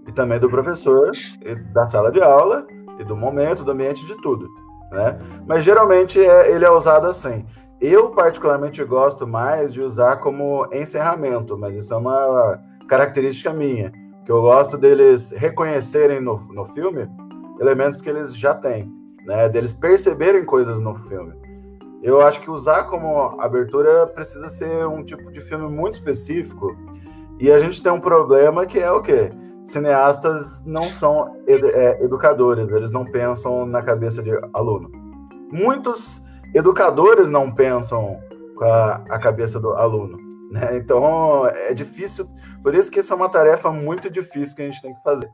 e 0.07 0.11
também 0.11 0.39
do 0.39 0.49
professor 0.49 1.11
e 1.41 1.55
da 1.55 1.85
sala 1.87 2.11
de 2.11 2.21
aula 2.21 2.65
e 2.97 3.03
do 3.03 3.15
momento, 3.15 3.63
do 3.63 3.71
ambiente, 3.71 4.05
de 4.05 4.15
tudo, 4.21 4.47
né? 4.91 5.19
Mas 5.45 5.63
geralmente 5.63 6.19
é, 6.19 6.51
ele 6.51 6.65
é 6.65 6.71
usado 6.71 7.07
assim. 7.07 7.45
Eu 7.79 8.09
particularmente 8.09 8.83
gosto 8.83 9.27
mais 9.27 9.71
de 9.71 9.81
usar 9.81 10.17
como 10.17 10.67
encerramento, 10.73 11.55
mas 11.57 11.75
isso 11.75 11.93
é 11.93 11.97
uma 11.97 12.59
característica 12.87 13.53
minha, 13.53 13.91
que 14.25 14.31
eu 14.31 14.41
gosto 14.41 14.77
deles 14.77 15.31
reconhecerem 15.31 16.19
no, 16.19 16.39
no 16.51 16.65
filme 16.65 17.07
elementos 17.59 18.01
que 18.01 18.09
eles 18.09 18.35
já 18.35 18.55
têm 18.55 18.96
né? 19.27 19.49
Deles 19.49 19.73
perceberem 19.73 20.45
coisas 20.45 20.79
no 20.79 20.95
filme. 20.95 21.33
Eu 22.01 22.21
acho 22.21 22.39
que 22.39 22.49
usar 22.49 22.85
como 22.85 23.41
abertura 23.41 24.07
precisa 24.07 24.47
ser 24.47 24.87
um 24.87 25.03
tipo 25.03 25.29
de 25.31 25.41
filme 25.41 25.67
muito 25.67 25.95
específico. 25.95 26.75
E 27.37 27.51
a 27.51 27.59
gente 27.59 27.83
tem 27.83 27.91
um 27.91 27.99
problema 27.99 28.65
que 28.65 28.79
é 28.79 28.89
o 28.89 29.01
quê? 29.01 29.29
Cineastas 29.65 30.63
não 30.65 30.81
são 30.81 31.35
é, 31.45 32.01
educadores, 32.01 32.69
eles 32.69 32.89
não 32.89 33.03
pensam 33.03 33.65
na 33.65 33.81
cabeça 33.81 34.23
de 34.23 34.31
aluno. 34.53 34.89
Muitos 35.51 36.25
educadores 36.55 37.29
não 37.29 37.51
pensam 37.51 38.17
com 38.55 38.63
a, 38.63 39.03
a 39.09 39.19
cabeça 39.19 39.59
do 39.59 39.71
aluno. 39.73 40.17
Né? 40.49 40.77
Então 40.77 41.45
é 41.45 41.73
difícil, 41.73 42.25
por 42.63 42.73
isso 42.73 42.89
que 42.89 42.99
essa 42.99 43.13
é 43.13 43.17
uma 43.17 43.27
tarefa 43.27 43.69
muito 43.69 44.09
difícil 44.09 44.55
que 44.55 44.61
a 44.61 44.65
gente 44.65 44.81
tem 44.81 44.93
que 44.93 45.03
fazer 45.03 45.29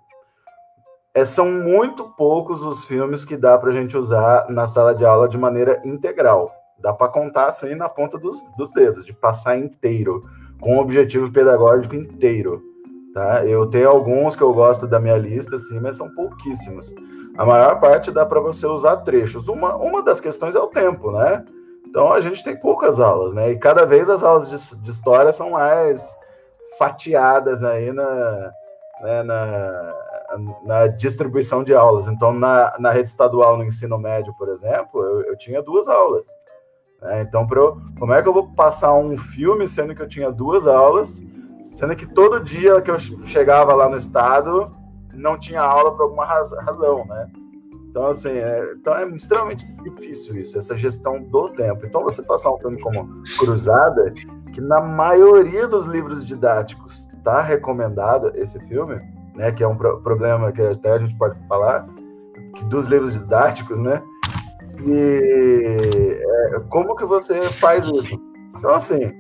é, 1.13 1.24
são 1.25 1.51
muito 1.51 2.05
poucos 2.17 2.63
os 2.63 2.84
filmes 2.84 3.24
que 3.24 3.38
dá 3.38 3.58
para 3.58 3.70
a 3.70 3.74
gente 3.74 3.96
usar 3.96 4.50
na 4.50 4.65
sala 4.65 4.96
de 4.96 5.05
aula 5.05 5.29
de 5.29 5.38
maneira 5.38 5.82
integral. 5.86 6.51
Dá 6.79 6.91
para 6.91 7.12
contar 7.12 7.48
assim 7.48 7.75
na 7.75 7.88
ponta 7.88 8.17
dos, 8.17 8.41
dos 8.58 8.72
dedos, 8.72 9.05
de 9.05 9.13
passar 9.13 9.58
inteiro, 9.58 10.22
com 10.60 10.75
um 10.75 10.79
objetivo 10.79 11.32
pedagógico 11.32 11.96
inteiro. 11.96 12.62
Tá? 13.13 13.46
Eu 13.46 13.67
tenho 13.67 13.89
alguns 13.89 14.36
que 14.36 14.41
eu 14.41 14.51
gosto 14.53 14.88
da 14.88 15.00
minha 15.00 15.17
lista, 15.17 15.58
sim, 15.60 15.79
mas 15.79 15.96
são 15.96 16.10
pouquíssimos. 16.15 16.93
A 17.38 17.46
maior 17.46 17.79
parte 17.79 18.12
dá 18.12 18.25
para 18.25 18.39
você 18.39 18.65
usar 18.65 18.98
trechos. 18.98 19.48
Uma, 19.48 19.75
uma 19.75 20.01
das 20.01 20.20
questões 20.20 20.55
é 20.55 20.60
o 20.60 20.67
tempo, 20.67 21.12
né? 21.12 21.46
Então 21.88 22.12
a 22.12 22.20
gente 22.20 22.43
tem 22.43 22.60
poucas 22.60 23.00
aulas, 23.00 23.36
né? 23.36 23.51
E 23.51 23.60
cada 23.60 23.86
vez 23.86 24.10
as 24.10 24.24
aulas 24.24 24.50
de, 24.50 24.82
de 24.82 24.89
história 24.89 25.32
são 25.32 25.51
mais 25.51 26.17
fatiadas 26.77 27.63
aí 27.63 27.91
na, 27.91 28.51
né, 29.01 29.24
na, 29.24 29.96
na 30.63 30.88
distribuição 30.88 31.63
de 31.63 31.74
aulas. 31.74 32.08
Então, 32.08 32.34
na, 32.34 32.74
na 32.80 32.90
rede 32.92 33.10
estadual 33.10 33.58
no 33.58 33.63
ensino 33.63 33.98
médio, 33.98 34.34
por 34.38 34.50
exemplo, 34.50 35.02
eu, 35.02 35.22
eu 35.22 35.38
tinha 35.38 35.62
duas 35.62 35.88
aulas. 35.88 36.25
Né? 37.02 37.22
Então, 37.22 37.46
eu, 37.52 37.78
como 38.00 38.13
é 38.13 38.22
que 38.22 38.28
eu 38.28 38.34
vou 38.34 38.48
passar 38.54 38.94
um 38.94 39.18
filme 39.18 39.68
sendo 39.68 39.96
que 39.96 40.02
eu 40.02 40.08
tinha 40.08 40.32
duas 40.32 40.66
aulas, 40.68 41.22
sendo 41.72 41.96
que 41.96 42.06
todo 42.06 42.40
dia 42.40 42.82
que 42.82 42.92
eu 42.92 42.98
chegava 42.98 43.74
lá 43.74 43.90
no 43.90 43.98
estado 43.98 44.75
não 45.13 45.38
tinha 45.38 45.62
aula 45.62 45.96
por 45.96 46.04
alguma 46.04 46.25
razão, 46.25 47.06
né? 47.06 47.30
Então, 47.90 48.08
assim, 48.08 48.30
é, 48.30 48.74
então 48.74 48.96
é 48.96 49.08
extremamente 49.10 49.68
difícil 49.84 50.36
isso, 50.40 50.58
essa 50.58 50.75
gestão 50.75 51.22
do 51.22 51.50
tempo. 51.50 51.86
Então, 51.86 52.04
você 52.04 52.24
passar 52.24 52.52
um 52.52 52.58
filme 52.58 52.82
como 52.82 53.22
Cruzada, 53.38 54.12
que 54.52 54.60
na 54.60 54.82
maioria 54.82 55.68
dos 55.68 55.86
livros 55.86 56.25
didáticos 56.25 57.08
está 57.13 57.40
recomendado 57.40 58.32
esse 58.36 58.60
filme, 58.68 59.00
né, 59.36 59.52
que 59.52 59.63
é 59.63 59.68
um 59.68 59.75
pro 59.75 60.02
problema 60.02 60.52
que 60.52 60.62
até 60.62 60.94
a 60.94 60.98
gente 60.98 61.16
pode 61.18 61.38
falar, 61.48 61.88
que 62.56 62.66
dos 62.66 62.88
livros 62.88 63.13
didáticos, 63.13 63.80
né? 63.80 64.02
E 64.86 66.20
é, 66.54 66.60
como 66.70 66.96
que 66.96 67.06
você 67.06 67.42
faz 67.44 67.86
isso? 67.86 68.20
Então, 68.58 68.72
assim, 68.72 69.12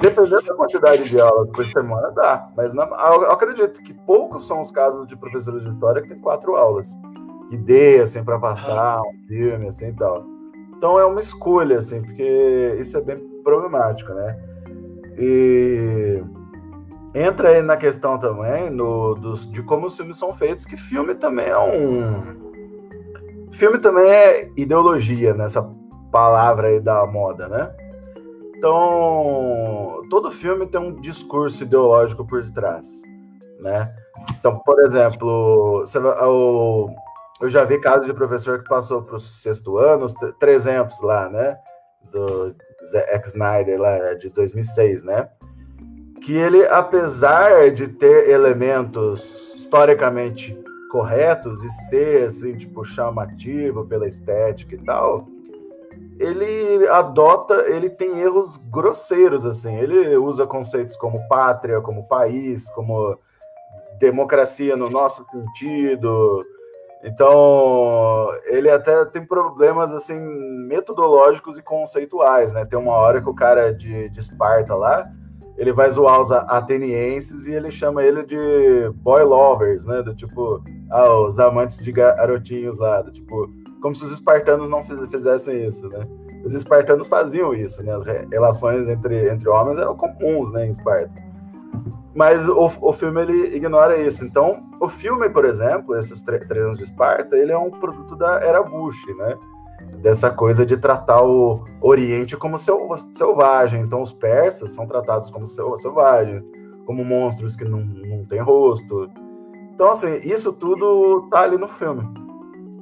dependendo 0.00 0.42
da 0.42 0.54
quantidade 0.54 1.08
de 1.08 1.20
aulas 1.20 1.50
por 1.50 1.64
semana, 1.66 2.10
dá. 2.10 2.48
Mas 2.56 2.74
na, 2.74 2.84
eu 2.84 3.30
acredito 3.30 3.82
que 3.82 3.94
poucos 3.94 4.46
são 4.46 4.60
os 4.60 4.70
casos 4.70 5.06
de 5.06 5.16
professores 5.16 5.62
de 5.62 5.70
história 5.70 6.02
que 6.02 6.08
tem 6.08 6.18
quatro 6.18 6.56
aulas. 6.56 6.96
Que 7.48 7.56
dê, 7.56 8.00
assim, 8.00 8.24
para 8.24 8.38
passar 8.38 9.00
um 9.00 9.26
filme, 9.28 9.68
assim, 9.68 9.88
e 9.88 9.92
tal. 9.92 10.24
Então, 10.76 10.98
é 10.98 11.04
uma 11.04 11.20
escolha, 11.20 11.78
assim, 11.78 12.02
porque 12.02 12.76
isso 12.78 12.96
é 12.96 13.00
bem 13.00 13.18
problemático, 13.42 14.12
né? 14.14 14.38
E 15.18 16.22
entra 17.14 17.50
aí 17.50 17.62
na 17.62 17.76
questão 17.76 18.18
também 18.18 18.70
no, 18.70 19.14
dos, 19.14 19.50
de 19.50 19.62
como 19.62 19.86
os 19.86 19.96
filmes 19.96 20.16
são 20.16 20.32
feitos, 20.32 20.64
que 20.64 20.76
filme 20.76 21.14
também 21.14 21.46
é 21.46 21.58
um. 21.58 22.42
Filme 23.52 23.78
também 23.78 24.08
é 24.08 24.50
ideologia, 24.56 25.34
nessa 25.34 25.62
palavra 26.10 26.68
aí 26.68 26.80
da 26.80 27.06
moda, 27.06 27.48
né? 27.48 27.74
Então, 28.56 30.02
todo 30.08 30.30
filme 30.30 30.66
tem 30.66 30.80
um 30.80 30.94
discurso 31.00 31.64
ideológico 31.64 32.24
por 32.24 32.48
trás, 32.50 33.02
né? 33.58 33.92
Então, 34.38 34.58
por 34.60 34.80
exemplo, 34.80 35.84
eu, 37.40 37.48
já 37.48 37.64
vi 37.64 37.80
casos 37.80 38.06
de 38.06 38.14
professor 38.14 38.62
que 38.62 38.68
passou 38.68 39.02
para 39.02 39.16
o 39.16 39.18
sexto 39.18 39.78
ano, 39.78 40.06
300 40.38 41.00
lá, 41.02 41.28
né? 41.28 41.58
Do 42.10 42.54
Zack 42.90 43.26
Snyder, 43.28 43.80
lá 43.80 44.14
de 44.14 44.30
2006, 44.30 45.02
né? 45.02 45.28
Que 46.24 46.34
ele, 46.34 46.64
apesar 46.66 47.70
de 47.72 47.88
ter 47.88 48.28
elementos 48.28 49.52
historicamente 49.54 50.56
corretos 50.90 51.64
e 51.64 51.70
ser, 51.70 52.24
assim, 52.24 52.54
tipo, 52.54 52.84
chamativo 52.84 53.84
pela 53.84 54.06
estética 54.06 54.74
e 54.74 54.78
tal, 54.78 55.26
ele 56.20 56.86
adota, 56.88 57.54
ele 57.68 57.90
tem 57.90 58.20
erros 58.20 58.56
grosseiros, 58.56 59.44
assim. 59.44 59.76
Ele 59.76 60.16
usa 60.16 60.46
conceitos 60.46 60.96
como 60.96 61.26
pátria, 61.26 61.80
como 61.80 62.06
país, 62.06 62.70
como 62.70 63.18
democracia 63.98 64.76
no 64.76 64.88
nosso 64.88 65.24
sentido. 65.24 66.44
Então, 67.02 68.28
ele 68.44 68.70
até 68.70 69.04
tem 69.06 69.24
problemas, 69.24 69.92
assim, 69.92 70.20
metodológicos 70.68 71.58
e 71.58 71.62
conceituais, 71.62 72.52
né? 72.52 72.64
Tem 72.64 72.78
uma 72.78 72.92
hora 72.92 73.20
que 73.20 73.28
o 73.28 73.34
cara 73.34 73.74
de, 73.74 74.08
de 74.10 74.20
Esparta 74.20 74.76
lá, 74.76 75.10
ele 75.56 75.72
vai 75.72 75.90
zoar 75.90 76.20
os 76.20 76.30
atenienses 76.30 77.46
e 77.46 77.52
ele 77.52 77.70
chama 77.70 78.02
ele 78.02 78.22
de 78.24 78.90
boy 78.96 79.22
lovers, 79.22 79.84
né? 79.84 80.02
Do 80.02 80.14
tipo, 80.14 80.62
ah, 80.90 81.10
os 81.20 81.38
amantes 81.38 81.78
de 81.78 81.92
garotinhos 81.92 82.78
lá, 82.78 83.02
do 83.02 83.12
tipo, 83.12 83.50
como 83.80 83.94
se 83.94 84.04
os 84.04 84.12
espartanos 84.12 84.68
não 84.68 84.82
fizessem 84.82 85.66
isso, 85.66 85.88
né? 85.88 86.06
Os 86.44 86.54
espartanos 86.54 87.06
faziam 87.06 87.54
isso, 87.54 87.82
né? 87.82 87.92
As 87.94 88.02
relações 88.04 88.88
entre, 88.88 89.28
entre 89.30 89.48
homens 89.48 89.78
eram 89.78 89.96
comuns, 89.96 90.50
né, 90.50 90.66
em 90.66 90.70
Esparta. 90.70 91.12
Mas 92.14 92.46
o, 92.48 92.70
o 92.80 92.92
filme 92.92 93.22
ele 93.22 93.56
ignora 93.56 93.96
isso. 93.96 94.24
Então, 94.24 94.62
o 94.80 94.88
filme, 94.88 95.30
por 95.30 95.44
exemplo, 95.44 95.96
esses 95.96 96.22
três 96.22 96.64
anos 96.64 96.78
de 96.78 96.84
Esparta, 96.84 97.36
ele 97.36 97.52
é 97.52 97.58
um 97.58 97.70
produto 97.70 98.16
da 98.16 98.40
era 98.40 98.62
Bush, 98.62 99.06
né? 99.16 99.38
Dessa 100.02 100.30
coisa 100.30 100.66
de 100.66 100.76
tratar 100.76 101.22
o 101.22 101.64
Oriente 101.80 102.36
como 102.36 102.58
selvagem. 102.58 103.80
Então, 103.80 104.02
os 104.02 104.12
persas 104.12 104.70
são 104.70 104.86
tratados 104.86 105.30
como 105.30 105.46
selvagens, 105.46 106.44
como 106.84 107.04
monstros 107.04 107.54
que 107.54 107.64
não, 107.64 107.80
não 107.80 108.24
têm 108.24 108.40
rosto. 108.40 109.08
Então, 109.74 109.90
assim, 109.90 110.16
isso 110.24 110.52
tudo 110.52 111.28
tá 111.30 111.42
ali 111.42 111.56
no 111.56 111.68
filme. 111.68 112.02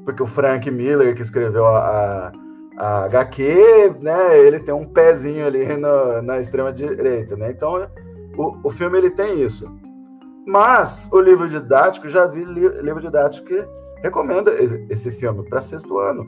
Porque 0.04 0.22
o 0.22 0.26
Frank 0.26 0.70
Miller, 0.70 1.14
que 1.14 1.22
escreveu 1.22 1.66
a, 1.66 1.78
a, 1.78 2.32
a 2.76 3.04
HQ, 3.04 3.96
né, 4.00 4.38
ele 4.38 4.58
tem 4.58 4.74
um 4.74 4.86
pezinho 4.86 5.46
ali 5.46 5.64
no, 5.76 6.22
na 6.22 6.40
extrema 6.40 6.72
direita, 6.72 7.36
né? 7.36 7.50
Então, 7.50 7.86
o, 8.36 8.68
o 8.68 8.70
filme 8.70 8.96
ele 8.96 9.10
tem 9.10 9.42
isso. 9.42 9.70
Mas 10.46 11.08
o 11.12 11.20
livro 11.20 11.48
didático, 11.48 12.08
já 12.08 12.26
vi 12.26 12.44
li, 12.44 12.66
livro 12.82 13.00
didático 13.00 13.46
que 13.46 13.64
recomenda 14.02 14.52
esse, 14.52 14.86
esse 14.88 15.12
filme 15.12 15.48
para 15.48 15.60
sexto 15.60 15.98
ano. 15.98 16.26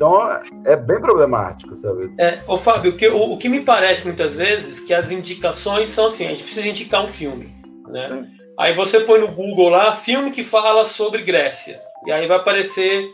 Então 0.00 0.42
é 0.64 0.76
bem 0.76 0.98
problemático, 0.98 1.76
sabe? 1.76 2.10
É, 2.18 2.38
ô 2.46 2.56
Fábio, 2.56 2.92
o 2.92 2.96
que, 2.96 3.06
o, 3.06 3.32
o 3.32 3.36
que 3.36 3.50
me 3.50 3.60
parece 3.60 4.06
muitas 4.06 4.36
vezes 4.36 4.80
que 4.80 4.94
as 4.94 5.10
indicações 5.10 5.90
são 5.90 6.06
assim: 6.06 6.24
a 6.24 6.30
gente 6.30 6.44
precisa 6.44 6.66
indicar 6.66 7.04
um 7.04 7.08
filme, 7.08 7.54
né? 7.86 8.08
Sim. 8.08 8.26
Aí 8.58 8.74
você 8.74 9.00
põe 9.00 9.20
no 9.20 9.28
Google 9.28 9.68
lá 9.68 9.94
filme 9.94 10.30
que 10.30 10.42
fala 10.42 10.86
sobre 10.86 11.20
Grécia. 11.22 11.78
E 12.06 12.12
aí 12.12 12.26
vai 12.26 12.38
aparecer 12.38 13.10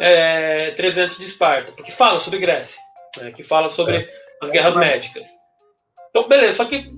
é, 0.00 0.70
300 0.70 1.18
de 1.18 1.24
Esparta, 1.26 1.72
porque 1.72 1.92
fala 1.92 2.18
sobre 2.18 2.38
Grécia, 2.38 2.80
né? 3.20 3.30
que 3.30 3.44
fala 3.44 3.68
sobre 3.68 3.96
é. 3.96 4.08
as 4.40 4.50
guerras 4.50 4.74
médicas. 4.74 5.26
Então, 6.08 6.26
beleza, 6.28 6.56
só 6.56 6.64
que 6.64 6.90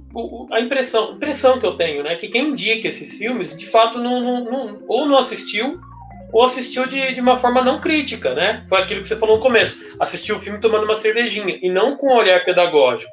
a 0.53 0.61
impressão, 0.61 1.15
impressão 1.15 1.59
que 1.59 1.67
eu 1.67 1.77
tenho, 1.77 2.03
né, 2.03 2.17
que 2.17 2.29
quem 2.29 2.49
indica 2.49 2.89
esses 2.89 3.17
filmes, 3.17 3.57
de 3.57 3.67
fato, 3.67 3.99
não, 3.99 4.21
não, 4.21 4.45
não 4.45 4.83
ou 4.89 5.07
não 5.07 5.19
assistiu, 5.19 5.81
ou 6.35 6.43
assistiu 6.43 6.85
de, 6.85 7.13
de 7.13 7.21
uma 7.21 7.39
forma 7.39 7.63
não 7.63 7.81
crítica, 7.81 8.35
né? 8.35 8.67
Foi 8.69 8.83
aquilo 8.83 9.03
que 9.03 9.07
você 9.09 9.17
falou 9.17 9.37
no 9.37 9.43
começo. 9.43 9.97
Assistiu 10.01 10.35
o 10.35 10.41
filme 10.41 10.61
tomando 10.61 10.83
uma 10.83 10.97
cervejinha, 10.97 11.61
e 11.63 11.71
não 11.71 11.97
com 11.97 12.09
um 12.09 12.17
olhar 12.17 12.45
pedagógico. 12.45 13.13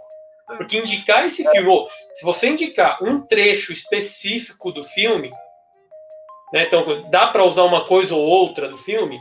Porque 0.57 0.79
indicar 0.79 1.23
esse 1.23 1.43
filme, 1.43 1.69
ou 1.69 1.87
se 2.11 2.25
você 2.25 2.49
indicar 2.49 2.97
um 3.03 3.21
trecho 3.21 3.71
específico 3.71 4.71
do 4.71 4.83
filme, 4.83 5.31
né, 6.51 6.65
então 6.65 6.83
dá 7.11 7.27
para 7.27 7.43
usar 7.43 7.63
uma 7.63 7.85
coisa 7.85 8.15
ou 8.15 8.23
outra 8.23 8.67
do 8.67 8.75
filme, 8.75 9.19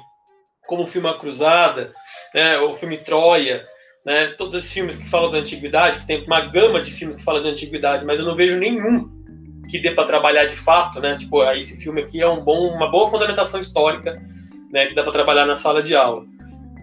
como 0.66 0.84
o 0.84 0.86
filme 0.86 1.06
A 1.06 1.14
Cruzada, 1.14 1.92
né, 2.34 2.58
o 2.58 2.72
filme 2.72 2.96
Troia, 2.96 3.66
né? 4.04 4.28
Todos 4.38 4.54
esses 4.54 4.72
filmes 4.72 4.96
que 4.96 5.10
falam 5.10 5.30
da 5.30 5.38
antiguidade, 5.38 5.98
que 5.98 6.06
tem 6.06 6.24
uma 6.24 6.40
gama 6.40 6.80
de 6.80 6.90
filmes 6.90 7.16
que 7.16 7.22
falam 7.22 7.42
da 7.42 7.50
antiguidade, 7.50 8.06
mas 8.06 8.18
eu 8.18 8.24
não 8.24 8.34
vejo 8.34 8.56
nenhum 8.56 9.19
que 9.70 9.78
dê 9.78 9.92
para 9.92 10.04
trabalhar 10.04 10.44
de 10.44 10.56
fato, 10.56 11.00
né? 11.00 11.16
Tipo, 11.16 11.42
esse 11.52 11.82
filme 11.82 12.02
aqui 12.02 12.20
é 12.20 12.28
um 12.28 12.42
bom, 12.42 12.68
uma 12.68 12.90
boa 12.90 13.08
fundamentação 13.08 13.60
histórica, 13.60 14.20
né? 14.70 14.86
Que 14.86 14.94
dá 14.94 15.02
para 15.02 15.12
trabalhar 15.12 15.46
na 15.46 15.56
sala 15.56 15.82
de 15.82 15.94
aula. 15.94 16.24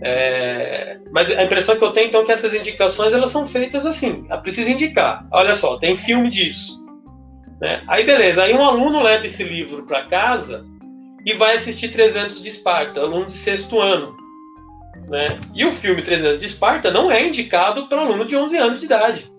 É... 0.01 0.97
Mas 1.11 1.31
a 1.31 1.43
impressão 1.43 1.75
que 1.75 1.83
eu 1.83 1.91
tenho 1.91 2.07
então 2.07 2.21
é 2.21 2.25
que 2.25 2.31
essas 2.31 2.53
indicações 2.53 3.13
elas 3.13 3.31
são 3.31 3.45
feitas 3.45 3.85
assim, 3.85 4.27
precisa 4.41 4.69
indicar. 4.69 5.27
Olha 5.31 5.53
só, 5.53 5.77
tem 5.77 5.95
filme 5.97 6.29
disso, 6.29 6.83
né? 7.59 7.83
Aí 7.87 8.05
beleza, 8.05 8.43
aí 8.43 8.53
um 8.53 8.63
aluno 8.63 9.01
leva 9.01 9.25
esse 9.25 9.43
livro 9.43 9.83
para 9.83 10.03
casa 10.03 10.65
e 11.25 11.33
vai 11.33 11.55
assistir 11.55 11.89
300 11.89 12.41
de 12.41 12.47
Esparta, 12.47 13.01
aluno 13.01 13.25
de 13.25 13.33
sexto 13.33 13.81
ano. 13.81 14.15
Né? 15.09 15.39
E 15.55 15.65
o 15.65 15.71
filme 15.71 16.01
300 16.01 16.39
de 16.39 16.45
Esparta 16.45 16.91
não 16.91 17.11
é 17.11 17.25
indicado 17.25 17.87
para 17.87 18.01
aluno 18.01 18.25
de 18.25 18.35
11 18.35 18.57
anos 18.57 18.79
de 18.79 18.85
idade. 18.85 19.36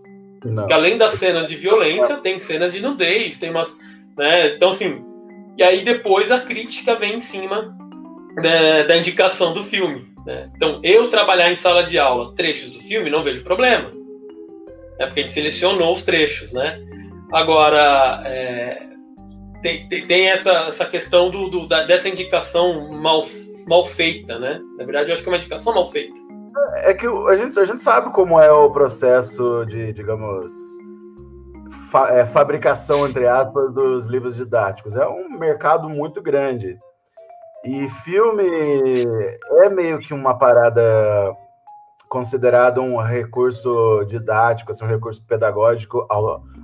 Além 0.71 0.97
das 0.97 1.13
cenas 1.13 1.49
de 1.49 1.57
violência, 1.57 2.17
tem 2.19 2.39
cenas 2.39 2.73
de 2.73 2.81
nudez, 2.81 3.39
tem 3.39 3.51
umas. 3.51 3.77
Né? 4.17 4.55
Então, 4.55 4.71
assim. 4.71 5.05
E 5.57 5.63
aí 5.63 5.85
depois 5.85 6.31
a 6.31 6.39
crítica 6.39 6.95
vem 6.95 7.17
em 7.17 7.21
cima 7.21 7.77
da, 8.41 8.85
da 8.85 8.97
indicação 8.97 9.53
do 9.53 9.65
filme. 9.65 10.07
Né? 10.25 10.51
Então, 10.55 10.81
eu 10.85 11.09
trabalhar 11.09 11.51
em 11.51 11.57
sala 11.57 11.83
de 11.83 11.99
aula 11.99 12.35
trechos 12.35 12.71
do 12.71 12.79
filme, 12.79 13.11
não 13.11 13.25
vejo 13.25 13.43
problema. 13.43 13.91
É 14.99 15.07
porque 15.07 15.21
a 15.21 15.23
gente 15.23 15.33
selecionou 15.33 15.93
os 15.93 16.03
trechos, 16.03 16.53
né? 16.53 16.81
Agora, 17.33 18.23
é, 18.25 18.83
tem, 19.63 19.89
tem, 19.89 20.07
tem, 20.07 20.29
essa, 20.29 20.51
essa 20.69 20.85
questão 20.85 21.31
do, 21.31 21.49
do 21.49 21.67
da, 21.67 21.85
dessa 21.85 22.09
indicação 22.09 22.91
mal 22.91 23.25
mal 23.67 23.85
feita, 23.85 24.39
né? 24.39 24.61
Na 24.79 24.85
verdade, 24.85 25.11
eu 25.11 25.13
acho 25.13 25.23
que 25.23 25.29
é 25.29 25.33
uma 25.33 25.37
indicação 25.37 25.75
mal 25.75 25.87
feita. 25.87 26.28
É 26.77 26.95
que 26.95 27.07
a 27.07 27.37
gente, 27.37 27.59
a 27.59 27.65
gente 27.65 27.83
sabe 27.83 28.11
como 28.11 28.41
é 28.41 28.51
o 28.51 28.71
processo 28.71 29.65
de, 29.67 29.93
digamos, 29.93 30.53
fa 31.91 32.11
é, 32.11 32.27
fabricação, 32.27 33.07
entre 33.07 33.27
aspas, 33.27 33.73
dos 33.73 34.07
livros 34.07 34.37
didáticos. 34.37 34.97
É 34.97 35.07
um 35.07 35.31
mercado 35.31 35.89
muito 35.89 36.23
grande. 36.23 36.79
E 37.65 37.89
filme 37.89 38.45
é 39.65 39.69
meio 39.69 39.99
que 39.99 40.15
uma 40.15 40.39
parada 40.39 40.83
considerada 42.09 42.81
um 42.81 42.97
recurso 42.97 44.05
didático, 44.07 44.71
assim, 44.71 44.85
um 44.85 44.89
recurso 44.89 45.23
pedagógico 45.25 46.07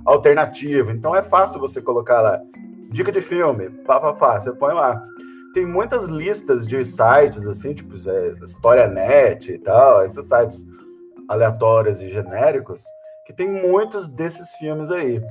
alternativo. 0.05 0.91
Então 0.91 1.15
é 1.15 1.21
fácil 1.21 1.59
você 1.59 1.81
colocar 1.81 2.21
lá 2.21 2.39
dica 2.89 3.11
de 3.11 3.19
filme, 3.19 3.69
pá, 3.85 3.99
pá, 3.99 4.13
pá, 4.13 4.39
você 4.39 4.51
põe 4.53 4.73
lá 4.73 5.01
tem 5.55 5.65
muitas 5.65 6.03
listas 6.03 6.67
de 6.67 6.83
sites, 6.83 7.47
assim, 7.47 7.73
tipo 7.73 7.95
é, 8.09 8.31
HistóriaNet 8.43 9.53
e 9.53 9.57
tal, 9.57 10.03
esses 10.03 10.27
sites 10.27 10.65
aleatórios 11.29 12.01
e 12.01 12.09
genéricos, 12.09 12.83
que 13.25 13.31
tem 13.31 13.49
muitos 13.49 14.05
desses 14.05 14.51
filmes 14.55 14.91
aí. 14.91 15.23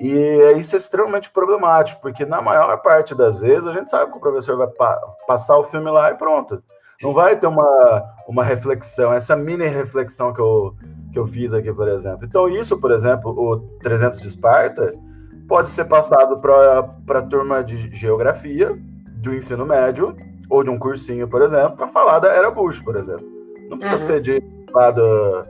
E 0.00 0.54
isso 0.58 0.74
é 0.74 0.78
extremamente 0.78 1.30
problemático, 1.30 2.00
porque 2.00 2.24
na 2.24 2.40
maior 2.40 2.74
parte 2.78 3.14
das 3.14 3.38
vezes 3.38 3.66
a 3.66 3.74
gente 3.74 3.90
sabe 3.90 4.10
que 4.10 4.16
o 4.16 4.20
professor 4.20 4.56
vai 4.56 4.66
pa 4.66 4.98
passar 5.26 5.58
o 5.58 5.62
filme 5.62 5.90
lá 5.90 6.10
e 6.10 6.14
pronto. 6.14 6.62
Não 7.02 7.12
vai 7.12 7.36
ter 7.36 7.46
uma, 7.46 8.02
uma 8.26 8.42
reflexão, 8.42 9.12
essa 9.12 9.36
mini 9.36 9.66
reflexão 9.66 10.32
que 10.32 10.40
eu, 10.40 10.74
que 11.12 11.18
eu 11.18 11.26
fiz 11.26 11.52
aqui, 11.52 11.70
por 11.70 11.86
exemplo. 11.86 12.24
Então, 12.24 12.48
isso, 12.48 12.80
por 12.80 12.90
exemplo, 12.90 13.30
o 13.30 13.60
300 13.80 14.22
de 14.22 14.28
Esparta, 14.28 14.94
pode 15.46 15.68
ser 15.68 15.84
passado 15.84 16.38
para 16.38 17.18
a 17.18 17.22
turma 17.22 17.62
de 17.62 17.94
geografia, 17.94 18.74
de 19.24 19.30
um 19.30 19.34
ensino 19.34 19.64
médio 19.64 20.14
ou 20.48 20.62
de 20.62 20.70
um 20.70 20.78
cursinho, 20.78 21.26
por 21.26 21.42
exemplo, 21.42 21.76
para 21.76 21.88
falar 21.88 22.18
da 22.18 22.28
era 22.28 22.50
Bush, 22.50 22.80
por 22.80 22.94
exemplo. 22.94 23.26
Não 23.68 23.78
precisa 23.78 24.00
uhum. 24.00 24.06
ser 24.06 24.20
de 24.20 24.42
lá 24.72 24.90
do, 24.90 25.44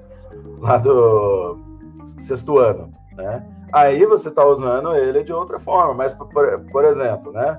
lá 0.61 0.79
do 0.79 1.59
sexto 2.05 2.59
ano, 2.59 2.91
né? 3.17 3.45
Aí 3.73 4.07
você 4.07 4.29
está 4.29 4.47
usando 4.47 4.95
ele 4.95 5.25
de 5.25 5.33
outra 5.33 5.59
forma, 5.59 5.93
mas 5.95 6.15
por, 6.15 6.29
por 6.71 6.85
exemplo, 6.85 7.33
né? 7.33 7.59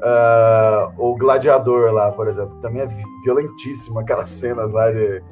Uh, 0.00 0.94
o 0.96 1.14
gladiador 1.14 1.92
lá, 1.92 2.10
por 2.10 2.26
exemplo, 2.26 2.56
também 2.62 2.80
é 2.80 2.88
violentíssimo, 3.22 3.98
aquelas 3.98 4.30
cenas 4.30 4.72
lá 4.72 4.90
de 4.90 5.22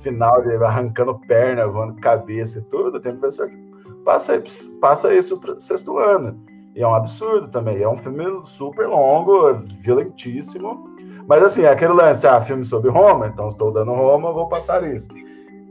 final 0.00 0.40
de 0.42 0.54
arrancando 0.64 1.18
perna, 1.26 1.66
voando 1.66 2.00
cabeça 2.00 2.60
e 2.60 2.62
tudo. 2.62 3.00
Tem 3.00 3.16
professor 3.16 3.48
que 3.48 3.56
passa, 4.04 4.40
passa 4.80 5.12
isso 5.12 5.40
para 5.40 5.58
sexto 5.58 5.98
ano. 5.98 6.40
E 6.76 6.82
é 6.82 6.86
um 6.86 6.94
absurdo 6.94 7.48
também. 7.48 7.82
É 7.82 7.88
um 7.88 7.96
filme 7.96 8.22
super 8.44 8.86
longo, 8.86 9.54
violentíssimo. 9.80 10.94
Mas 11.26 11.42
assim, 11.42 11.62
é 11.62 11.70
aquele 11.70 11.94
lance, 11.94 12.26
ah, 12.26 12.38
filme 12.40 12.66
sobre 12.66 12.90
Roma, 12.90 13.28
então 13.28 13.48
estou 13.48 13.72
dando 13.72 13.92
Roma, 13.92 14.30
vou 14.30 14.46
passar 14.46 14.84
isso. 14.84 15.08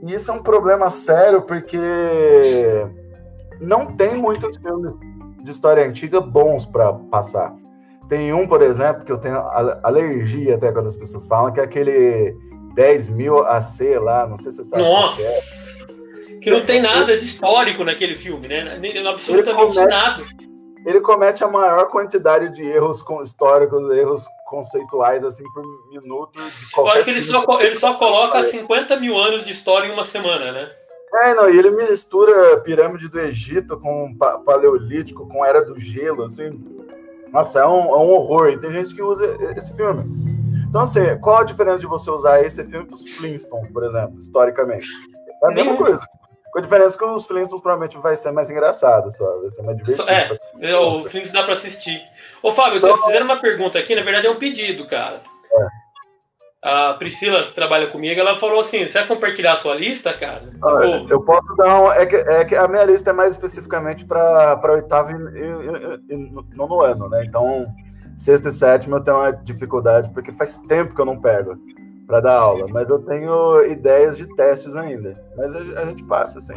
E 0.03 0.13
isso 0.13 0.31
é 0.31 0.33
um 0.33 0.41
problema 0.41 0.89
sério 0.89 1.43
porque 1.43 1.77
não 3.61 3.85
tem 3.85 4.17
muitos 4.17 4.57
filmes 4.57 4.91
de 5.43 5.51
história 5.51 5.85
antiga 5.85 6.19
bons 6.19 6.65
para 6.65 6.91
passar. 6.93 7.55
Tem 8.09 8.33
um, 8.33 8.47
por 8.47 8.63
exemplo, 8.63 9.05
que 9.05 9.11
eu 9.11 9.17
tenho 9.19 9.37
alergia 9.83 10.55
até 10.55 10.71
quando 10.71 10.87
as 10.87 10.97
pessoas 10.97 11.27
falam, 11.27 11.53
que 11.53 11.59
é 11.59 11.63
aquele 11.63 12.35
10 12.73 13.09
mil 13.09 13.45
AC 13.45 13.97
lá, 13.99 14.27
não 14.27 14.37
sei 14.37 14.51
se 14.51 14.57
você 14.57 14.63
sabe. 14.71 14.81
Nossa! 14.81 15.21
Que, 15.21 16.33
é. 16.33 16.39
que 16.39 16.51
não 16.51 16.61
tem 16.65 16.81
nada 16.81 17.15
de 17.15 17.23
histórico 17.23 17.83
naquele 17.83 18.15
filme, 18.15 18.47
né? 18.47 18.79
Absolutamente 19.07 19.75
nada. 19.85 20.23
Ele 20.85 21.01
comete 21.01 21.43
a 21.43 21.47
maior 21.47 21.87
quantidade 21.87 22.49
de 22.49 22.61
erros 22.63 23.03
históricos, 23.23 23.89
erros 23.91 24.25
conceituais, 24.45 25.23
assim, 25.23 25.43
por 25.51 25.63
minuto. 25.89 26.39
Eu 26.77 26.87
acho 26.89 27.03
que 27.03 27.09
ele 27.09 27.21
só, 27.21 27.43
ele 27.59 27.75
só 27.75 27.95
coloca 27.95 28.43
50 28.43 28.99
mil 28.99 29.17
anos 29.17 29.43
de 29.43 29.51
história 29.51 29.87
em 29.87 29.91
uma 29.91 30.03
semana, 30.03 30.51
né? 30.51 30.71
É, 31.23 31.33
não, 31.33 31.49
e 31.49 31.57
ele 31.57 31.71
mistura 31.71 32.57
pirâmide 32.57 33.07
do 33.07 33.19
Egito 33.19 33.79
com 33.79 34.15
paleolítico, 34.45 35.27
com 35.27 35.43
era 35.43 35.63
do 35.63 35.79
gelo, 35.79 36.23
assim. 36.23 36.63
Nossa, 37.31 37.61
é 37.61 37.65
um, 37.65 37.89
é 37.89 37.97
um 37.97 38.09
horror. 38.11 38.49
E 38.49 38.57
tem 38.59 38.71
gente 38.71 38.93
que 38.93 39.01
usa 39.01 39.25
esse 39.57 39.73
filme. 39.75 40.03
Então, 40.69 40.81
assim, 40.81 41.17
qual 41.21 41.37
a 41.37 41.43
diferença 41.43 41.79
de 41.79 41.87
você 41.87 42.11
usar 42.11 42.43
esse 42.43 42.63
filme 42.65 42.85
para 42.85 42.95
os 42.95 43.15
Flintstones, 43.15 43.71
por 43.71 43.83
exemplo, 43.83 44.19
historicamente? 44.19 44.87
É 45.41 45.47
a 45.47 45.51
mesma 45.51 45.77
coisa. 45.77 45.99
Com 46.55 46.59
a 46.59 46.61
diferença 46.61 46.97
que 46.97 47.03
os 47.03 47.25
Flintstones 47.25 47.61
provavelmente 47.61 47.97
vai 47.97 48.15
ser 48.15 48.31
mais 48.31 48.49
engraçado, 48.49 49.11
só. 49.11 49.41
Vai 49.41 49.49
ser 49.49 49.61
mais 49.63 49.75
divertido. 49.75 50.09
É, 50.61 50.73
o 50.77 50.99
Flintstones 50.99 51.31
dá 51.33 51.43
para 51.43 51.51
assistir. 51.51 52.01
Ô, 52.41 52.49
Fábio, 52.49 52.77
eu 52.77 52.81
tô 52.81 52.87
então, 52.87 53.01
fazendo 53.01 53.23
uma 53.23 53.41
pergunta 53.41 53.77
aqui, 53.77 53.93
na 53.93 54.03
verdade 54.03 54.27
é 54.27 54.31
um 54.31 54.37
pedido, 54.37 54.87
cara. 54.87 55.21
É. 55.51 55.67
A 56.63 56.93
Priscila, 56.93 57.43
que 57.43 57.53
trabalha 57.53 57.87
comigo, 57.87 58.21
ela 58.21 58.37
falou 58.37 58.61
assim: 58.61 58.87
você 58.87 58.99
vai 58.99 59.05
compartilhar 59.05 59.51
a 59.51 59.57
sua 59.57 59.75
lista, 59.75 60.13
cara? 60.13 60.43
Ah, 60.63 60.79
tipo... 60.79 61.11
Eu 61.11 61.21
posso 61.25 61.55
dar 61.57 61.81
um. 61.81 61.91
É 61.91 62.05
que, 62.05 62.15
é 62.15 62.45
que 62.45 62.55
a 62.55 62.69
minha 62.69 62.85
lista 62.85 63.09
é 63.09 63.13
mais 63.13 63.33
especificamente 63.33 64.05
para 64.05 64.71
oitavo 64.71 65.11
e, 65.11 65.13
e, 65.13 66.15
e, 66.15 66.55
nono 66.55 66.81
ano, 66.81 67.09
né? 67.09 67.25
Então, 67.25 67.67
sexto 68.17 68.47
e 68.47 68.51
sétimo 68.53 68.95
eu 68.95 69.03
tenho 69.03 69.17
uma 69.17 69.31
dificuldade, 69.33 70.09
porque 70.13 70.31
faz 70.31 70.55
tempo 70.69 70.95
que 70.95 71.01
eu 71.01 71.05
não 71.05 71.19
pego 71.19 71.59
para 72.07 72.19
dar 72.19 72.35
aula, 72.35 72.67
mas 72.67 72.89
eu 72.89 72.99
tenho 72.99 73.63
ideias 73.65 74.17
de 74.17 74.27
testes 74.35 74.75
ainda. 74.75 75.21
Mas 75.35 75.55
a, 75.55 75.85
gente 75.85 76.03
passa, 76.03 76.37
assim, 76.37 76.53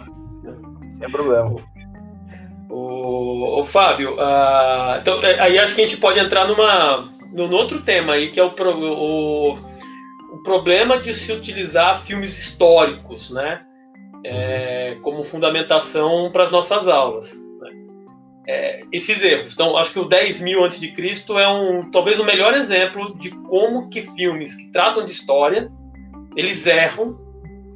sem 0.91 1.11
problema. 1.11 1.57
O, 2.69 3.61
o 3.61 3.65
Fábio, 3.65 4.15
uh, 4.15 4.99
então, 5.01 5.23
é, 5.23 5.41
aí 5.41 5.59
acho 5.59 5.75
que 5.75 5.81
a 5.81 5.87
gente 5.87 5.99
pode 5.99 6.19
entrar 6.19 6.47
numa, 6.47 7.09
num 7.33 7.51
outro 7.53 7.81
tema 7.81 8.15
aí, 8.15 8.31
que 8.31 8.39
é 8.39 8.45
o, 8.45 8.53
o, 8.53 9.53
o 10.35 10.43
problema 10.43 10.99
de 10.99 11.15
se 11.15 11.33
utilizar 11.33 11.99
filmes 11.99 12.39
históricos, 12.39 13.31
né? 13.31 13.63
É, 14.25 14.99
como 15.03 15.25
fundamentação 15.25 16.31
para 16.33 16.43
as 16.43 16.51
nossas 16.51 16.89
aulas 16.89 17.48
é, 18.49 18.81
esses 18.91 19.23
erros. 19.23 19.53
Então, 19.53 19.77
acho 19.77 19.93
que 19.93 19.99
o 19.99 20.05
10 20.05 20.41
mil 20.41 20.65
antes 20.65 20.81
de 20.81 20.89
Cristo 20.89 21.39
é 21.39 21.47
um, 21.47 21.91
talvez 21.91 22.19
o 22.19 22.25
melhor 22.25 22.55
exemplo 22.55 23.15
de 23.19 23.31
como 23.31 23.91
que 23.91 24.03
filmes 24.03 24.55
que 24.55 24.73
tratam 24.73 25.05
de 25.05 25.13
história 25.13 25.71
eles 26.35 26.67
erram 26.67 27.19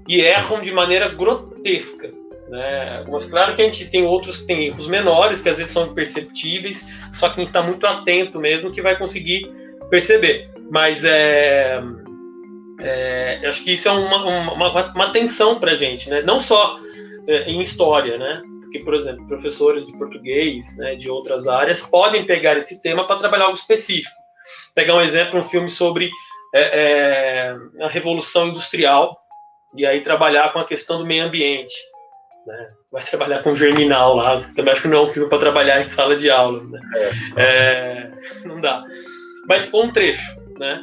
e 0.09 0.21
erram 0.21 0.63
de 0.63 0.73
maneira 0.73 1.09
grotesca. 1.09 2.11
Né? 2.49 3.05
Mas 3.11 3.27
claro 3.27 3.55
que 3.55 3.61
a 3.61 3.65
gente 3.67 3.91
tem 3.91 4.05
outros 4.05 4.39
que 4.39 4.47
têm 4.47 4.67
erros 4.67 4.89
menores, 4.89 5.43
que 5.43 5.49
às 5.49 5.59
vezes 5.59 5.73
são 5.73 5.87
imperceptíveis, 5.87 6.89
só 7.13 7.29
que 7.29 7.35
a 7.35 7.45
gente 7.45 7.49
está 7.49 7.63
muito 7.63 7.87
atento 7.87 8.39
mesmo 8.39 8.71
que 8.71 8.81
vai 8.81 8.97
conseguir 8.97 9.51
perceber. 9.91 10.51
Mas 10.71 11.05
é, 11.05 11.81
é 12.81 13.43
acho 13.47 13.63
que 13.63 13.73
isso 13.73 13.89
é 13.89 13.93
uma, 13.93 14.25
uma, 14.55 14.93
uma 14.95 15.07
atenção 15.07 15.59
para 15.59 15.73
a 15.73 15.75
gente, 15.75 16.09
né? 16.09 16.23
não 16.23 16.39
só 16.39 16.79
é, 17.27 17.51
em 17.51 17.61
história, 17.61 18.17
né? 18.17 18.43
Porque, 18.73 18.87
por 18.87 18.95
exemplo, 18.95 19.27
professores 19.27 19.87
de 19.87 19.93
português, 19.99 20.79
né, 20.79 20.95
de 20.95 21.11
outras 21.11 21.47
áreas, 21.47 21.83
podem 21.83 22.25
pegar 22.25 22.57
esse 22.57 22.81
tema 22.81 23.07
para 23.07 23.19
trabalhar 23.19 23.45
algo 23.45 23.57
específico. 23.57 24.17
Pegar 24.75 24.95
um 24.95 25.01
exemplo, 25.03 25.39
um 25.39 25.45
filme 25.45 25.69
sobre 25.69 26.11
é, 26.55 27.51
é, 27.51 27.85
a 27.85 27.89
Revolução 27.89 28.49
Industrial, 28.49 29.21
e 29.77 29.85
aí 29.85 30.01
trabalhar 30.01 30.55
com 30.55 30.59
a 30.59 30.65
questão 30.65 30.99
do 30.99 31.05
meio 31.05 31.25
ambiente. 31.25 31.75
Né? 32.47 32.71
Vai 32.91 33.03
trabalhar 33.03 33.43
com 33.43 33.55
Germinal 33.55 34.17
lá, 34.17 34.41
também 34.57 34.73
acho 34.73 34.81
que 34.81 34.89
não 34.89 35.01
é 35.01 35.03
um 35.03 35.13
filme 35.13 35.29
para 35.29 35.39
trabalhar 35.39 35.83
em 35.83 35.91
sala 35.91 36.17
de 36.17 36.31
aula. 36.31 36.65
Né? 36.65 36.81
É. 37.37 38.11
não 38.47 38.59
dá. 38.59 38.83
Mas 39.47 39.73
um 39.75 39.93
trecho. 39.93 40.35
Né? 40.59 40.81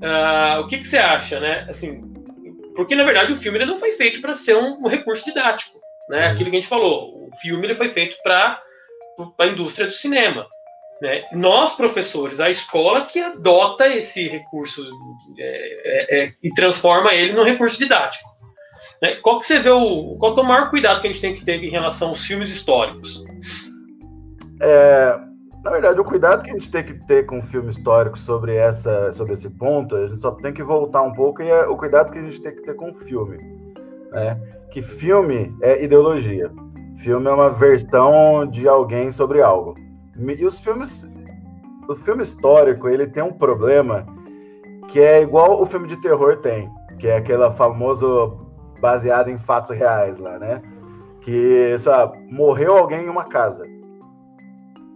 Uh, 0.00 0.60
o 0.60 0.68
que, 0.68 0.78
que, 0.78 0.86
você 0.86 0.98
acha? 0.98 1.40
Né? 1.40 1.66
Assim, 1.68 2.02
porque, 2.76 2.94
na 2.94 3.02
verdade, 3.02 3.32
o 3.32 3.36
filme 3.36 3.58
ele 3.58 3.66
não 3.66 3.78
foi 3.78 3.90
feito 3.90 4.20
para 4.20 4.32
ser 4.32 4.54
um, 4.54 4.78
um 4.80 4.86
recurso 4.86 5.24
didático. 5.24 5.81
Né? 6.08 6.26
Aquilo 6.26 6.50
que 6.50 6.56
a 6.56 6.60
gente 6.60 6.68
falou 6.68 7.22
o 7.32 7.36
filme 7.36 7.66
ele 7.66 7.74
foi 7.74 7.88
feito 7.88 8.16
para 8.22 8.62
a 9.38 9.46
indústria 9.46 9.86
do 9.86 9.92
cinema. 9.92 10.46
Né? 11.00 11.24
Nós, 11.32 11.74
professores, 11.74 12.38
a 12.38 12.50
escola 12.50 13.06
que 13.06 13.18
adota 13.18 13.88
esse 13.88 14.28
recurso 14.28 14.88
é, 15.38 15.44
é, 15.84 16.24
é, 16.24 16.32
e 16.42 16.50
transforma 16.54 17.12
ele 17.12 17.32
num 17.32 17.44
recurso 17.44 17.78
didático. 17.78 18.28
Né? 19.00 19.16
Qual 19.16 19.38
que 19.38 19.46
você 19.46 19.58
vê 19.58 19.70
o, 19.70 20.16
qual 20.18 20.34
que 20.34 20.40
é 20.40 20.42
o 20.42 20.46
maior 20.46 20.70
cuidado 20.70 21.00
que 21.00 21.08
a 21.08 21.10
gente 21.10 21.20
tem 21.20 21.34
que 21.34 21.44
ter 21.44 21.62
em 21.62 21.70
relação 21.70 22.08
aos 22.08 22.24
filmes 22.24 22.50
históricos? 22.50 23.24
É, 24.60 25.18
na 25.64 25.70
verdade, 25.70 26.00
o 26.00 26.04
cuidado 26.04 26.44
que 26.44 26.50
a 26.50 26.54
gente 26.54 26.70
tem 26.70 26.84
que 26.84 26.94
ter 27.06 27.26
com 27.26 27.38
o 27.38 27.42
filme 27.42 27.70
histórico 27.70 28.16
sobre, 28.16 28.54
essa, 28.54 29.10
sobre 29.10 29.32
esse 29.32 29.50
ponto, 29.50 29.96
a 29.96 30.06
gente 30.06 30.20
só 30.20 30.30
tem 30.30 30.52
que 30.52 30.62
voltar 30.62 31.02
um 31.02 31.12
pouco 31.12 31.42
e 31.42 31.48
é 31.48 31.66
o 31.66 31.76
cuidado 31.76 32.12
que 32.12 32.18
a 32.18 32.22
gente 32.22 32.40
tem 32.40 32.54
que 32.54 32.62
ter 32.62 32.74
com 32.74 32.90
o 32.90 32.94
filme. 32.94 33.61
Né? 34.12 34.40
Que 34.70 34.82
filme 34.82 35.54
é 35.60 35.82
ideologia. 35.82 36.50
Filme 36.96 37.28
é 37.28 37.32
uma 37.32 37.50
versão 37.50 38.46
de 38.46 38.68
alguém 38.68 39.10
sobre 39.10 39.42
algo. 39.42 39.74
E 40.16 40.44
os 40.44 40.58
filmes. 40.60 41.10
O 41.88 41.96
filme 41.96 42.22
histórico, 42.22 42.88
ele 42.88 43.08
tem 43.08 43.22
um 43.22 43.32
problema 43.32 44.06
que 44.88 45.00
é 45.00 45.20
igual 45.20 45.60
o 45.60 45.66
filme 45.66 45.88
de 45.88 45.96
terror 45.96 46.36
tem, 46.36 46.70
que 46.98 47.08
é 47.08 47.16
aquela 47.16 47.50
famoso 47.50 48.38
baseado 48.80 49.28
em 49.28 49.38
fatos 49.38 49.70
reais 49.70 50.18
lá, 50.18 50.38
né? 50.38 50.62
Que, 51.20 51.76
sabe, 51.78 52.18
morreu 52.32 52.76
alguém 52.76 53.06
em 53.06 53.08
uma 53.08 53.24
casa. 53.24 53.66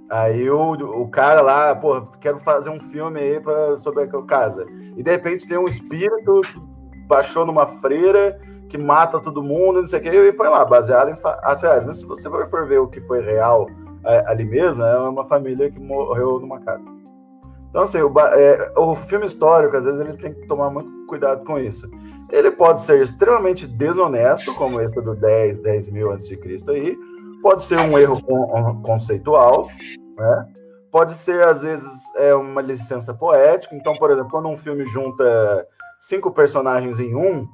Aí 0.08 0.48
o, 0.48 0.72
o 0.72 1.08
cara 1.08 1.40
lá, 1.40 1.74
pô, 1.74 2.02
quero 2.20 2.38
fazer 2.38 2.70
um 2.70 2.78
filme 2.78 3.18
aí 3.18 3.40
pra, 3.40 3.76
sobre 3.76 4.04
aquela 4.04 4.24
casa. 4.24 4.64
E 4.96 5.02
de 5.02 5.10
repente 5.10 5.48
tem 5.48 5.58
um 5.58 5.66
espírito 5.66 6.40
que 6.42 6.60
baixou 7.08 7.44
numa 7.44 7.66
freira 7.66 8.38
que 8.68 8.78
mata 8.78 9.20
todo 9.20 9.42
mundo, 9.42 9.80
não 9.80 9.86
sei 9.86 10.00
o 10.00 10.02
que, 10.02 10.08
e 10.08 10.32
põe 10.32 10.48
lá, 10.48 10.64
baseado 10.64 11.10
em 11.10 11.16
fatos 11.16 11.62
reais. 11.62 11.84
Mas 11.84 11.98
se 11.98 12.06
você 12.06 12.28
for 12.28 12.66
ver 12.66 12.78
o 12.78 12.88
que 12.88 13.00
foi 13.02 13.20
real 13.22 13.68
é, 14.04 14.24
ali 14.26 14.44
mesmo, 14.44 14.84
é 14.84 14.98
uma 14.98 15.24
família 15.24 15.70
que 15.70 15.78
morreu 15.78 16.40
numa 16.40 16.60
casa. 16.60 16.84
Então, 17.70 17.82
assim, 17.82 18.00
o, 18.00 18.12
é, 18.20 18.72
o 18.76 18.94
filme 18.94 19.26
histórico, 19.26 19.76
às 19.76 19.84
vezes, 19.84 20.00
ele 20.00 20.16
tem 20.16 20.32
que 20.32 20.46
tomar 20.46 20.70
muito 20.70 21.06
cuidado 21.06 21.44
com 21.44 21.58
isso. 21.58 21.90
Ele 22.30 22.50
pode 22.50 22.80
ser 22.80 23.02
extremamente 23.02 23.66
desonesto, 23.66 24.54
como 24.54 24.80
esse 24.80 25.00
do 25.00 25.14
10, 25.14 25.58
10 25.58 25.88
mil 25.88 26.10
antes 26.10 26.26
de 26.26 26.36
Cristo 26.36 26.70
aí, 26.70 26.96
pode 27.42 27.62
ser 27.62 27.78
um 27.78 27.98
erro 27.98 28.20
conceitual, 28.82 29.68
né? 30.16 30.48
Pode 30.90 31.14
ser, 31.14 31.44
às 31.44 31.62
vezes, 31.62 31.92
é 32.16 32.34
uma 32.34 32.62
licença 32.62 33.12
poética. 33.12 33.74
Então, 33.74 33.94
por 33.96 34.10
exemplo, 34.10 34.30
quando 34.30 34.48
um 34.48 34.56
filme 34.56 34.86
junta 34.86 35.66
cinco 35.98 36.30
personagens 36.30 36.98
em 36.98 37.14
um, 37.14 37.46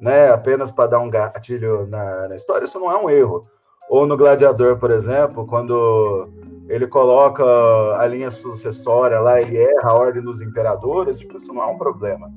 né, 0.00 0.30
apenas 0.30 0.70
para 0.70 0.90
dar 0.90 0.98
um 1.00 1.10
gatilho 1.10 1.86
na, 1.86 2.28
na, 2.28 2.36
história, 2.36 2.64
isso 2.64 2.78
não 2.78 2.90
é 2.90 2.96
um 2.96 3.08
erro. 3.08 3.46
Ou 3.88 4.06
no 4.06 4.16
Gladiador, 4.16 4.78
por 4.78 4.90
exemplo, 4.90 5.46
quando 5.46 6.28
ele 6.68 6.86
coloca 6.86 7.44
a 7.98 8.06
linha 8.06 8.30
sucessória 8.30 9.20
lá, 9.20 9.40
ele 9.40 9.56
erra 9.56 9.90
a 9.90 9.94
ordem 9.94 10.22
dos 10.22 10.40
imperadores, 10.40 11.18
tipo, 11.18 11.36
isso 11.36 11.52
não 11.52 11.62
é 11.62 11.66
um 11.66 11.78
problema. 11.78 12.30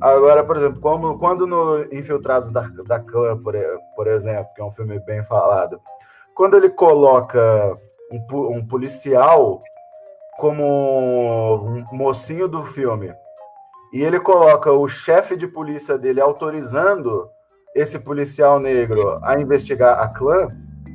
Agora, 0.00 0.44
por 0.44 0.56
exemplo, 0.56 0.80
como, 0.80 1.18
quando 1.18 1.46
no 1.46 1.84
Infiltrados 1.92 2.50
da, 2.50 2.62
da 2.86 2.98
Clã, 2.98 3.36
por, 3.38 3.54
por 3.94 4.06
exemplo, 4.06 4.48
que 4.54 4.60
é 4.60 4.64
um 4.64 4.70
filme 4.70 4.98
bem 5.00 5.22
falado, 5.22 5.80
quando 6.34 6.56
ele 6.56 6.68
coloca 6.68 7.78
um, 8.10 8.56
um 8.56 8.66
policial 8.66 9.60
como 10.38 11.64
um 11.64 11.84
mocinho 11.92 12.48
do 12.48 12.62
filme 12.62 13.14
e 13.92 14.02
ele 14.02 14.18
coloca 14.18 14.72
o 14.72 14.88
chefe 14.88 15.36
de 15.36 15.46
polícia 15.46 15.98
dele 15.98 16.20
autorizando 16.20 17.28
esse 17.74 17.98
policial 17.98 18.58
negro 18.58 19.18
a 19.22 19.40
investigar 19.40 20.00
a 20.00 20.08
clã, 20.08 20.48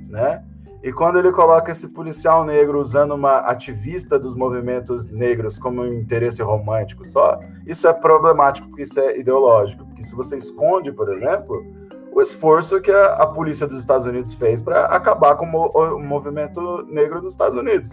né? 0.09 0.43
E 0.83 0.93
quando 0.93 1.17
ele 1.17 1.31
coloca 1.31 1.71
esse 1.71 1.89
policial 1.89 2.45
negro 2.45 2.79
usando 2.79 3.13
uma 3.13 3.39
ativista 3.39 4.17
dos 4.17 4.35
movimentos 4.35 5.11
negros 5.11 5.57
como 5.57 5.81
um 5.81 5.93
interesse 5.93 6.41
romântico 6.41 7.03
só, 7.03 7.39
isso 7.65 7.87
é 7.87 7.93
problemático 7.93 8.67
porque 8.67 8.83
isso 8.83 8.99
é 8.99 9.19
ideológico. 9.19 9.85
Porque 9.85 10.03
se 10.03 10.15
você 10.15 10.37
esconde, 10.37 10.91
por 10.91 11.11
exemplo, 11.11 11.65
o 12.11 12.21
esforço 12.21 12.79
que 12.79 12.91
a, 12.91 13.13
a 13.13 13.27
polícia 13.27 13.67
dos 13.67 13.79
Estados 13.79 14.05
Unidos 14.05 14.33
fez 14.35 14.61
para 14.61 14.85
acabar 14.85 15.35
com 15.35 15.45
o, 15.51 15.95
o, 15.95 15.99
movimento 15.99 16.83
negro 16.83 17.21
nos 17.21 17.33
Estados 17.33 17.57
Unidos, 17.57 17.91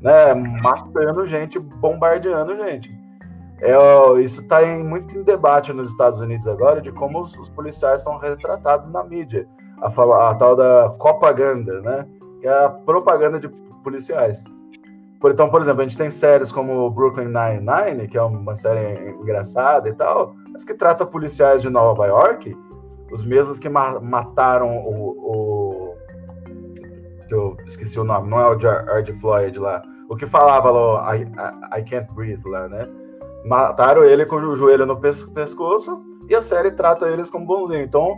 né? 0.00 0.34
Matando 0.34 1.24
gente, 1.26 1.58
bombardeando 1.58 2.56
gente. 2.56 3.01
É, 3.62 4.20
isso 4.20 4.40
está 4.40 4.60
muito 4.66 5.16
em 5.16 5.22
debate 5.22 5.72
nos 5.72 5.88
Estados 5.88 6.20
Unidos 6.20 6.48
agora 6.48 6.80
de 6.80 6.90
como 6.90 7.20
os, 7.20 7.36
os 7.38 7.48
policiais 7.48 8.02
são 8.02 8.18
retratados 8.18 8.90
na 8.90 9.04
mídia. 9.04 9.48
A, 9.80 9.86
a, 10.30 10.34
tal 10.34 10.56
da 10.56 10.90
propaganda, 10.90 11.80
né? 11.80 12.06
Que 12.40 12.48
é 12.48 12.64
a 12.64 12.68
propaganda 12.68 13.38
de 13.38 13.48
policiais. 13.84 14.44
Por, 15.20 15.30
então, 15.30 15.48
por 15.48 15.60
exemplo, 15.60 15.80
a 15.80 15.84
gente 15.84 15.96
tem 15.96 16.10
séries 16.10 16.50
como 16.50 16.90
Brooklyn 16.90 17.26
Nine-Nine, 17.26 18.08
que 18.08 18.18
é 18.18 18.22
uma 18.22 18.56
série 18.56 19.10
engraçada 19.10 19.88
e 19.88 19.92
tal, 19.92 20.34
mas 20.52 20.64
que 20.64 20.74
trata 20.74 21.06
policiais 21.06 21.62
de 21.62 21.70
Nova 21.70 22.06
York, 22.06 22.56
os 23.12 23.24
mesmos 23.24 23.60
que 23.60 23.68
ma 23.68 24.00
mataram 24.00 24.76
o, 24.78 25.10
o 25.20 25.94
eu 27.30 27.56
esqueci 27.64 27.98
o 27.98 28.04
nome, 28.04 28.28
não 28.28 28.40
é 28.40 28.48
o 28.48 28.58
George 28.58 29.12
Floyd 29.14 29.58
lá, 29.58 29.82
o 30.08 30.16
que 30.16 30.26
falava 30.26 30.70
lá, 30.70 31.16
I, 31.16 31.22
I, 31.22 31.80
I 31.80 31.84
can't 31.84 32.12
breathe 32.12 32.42
lá, 32.44 32.68
né? 32.68 32.88
Mataram 33.44 34.04
ele 34.04 34.24
com 34.24 34.36
o 34.36 34.54
joelho 34.54 34.86
no 34.86 35.00
pescoço 35.00 36.02
e 36.28 36.34
a 36.34 36.42
série 36.42 36.70
trata 36.72 37.08
eles 37.08 37.30
como 37.30 37.46
bonzinho. 37.46 37.82
Então, 37.82 38.16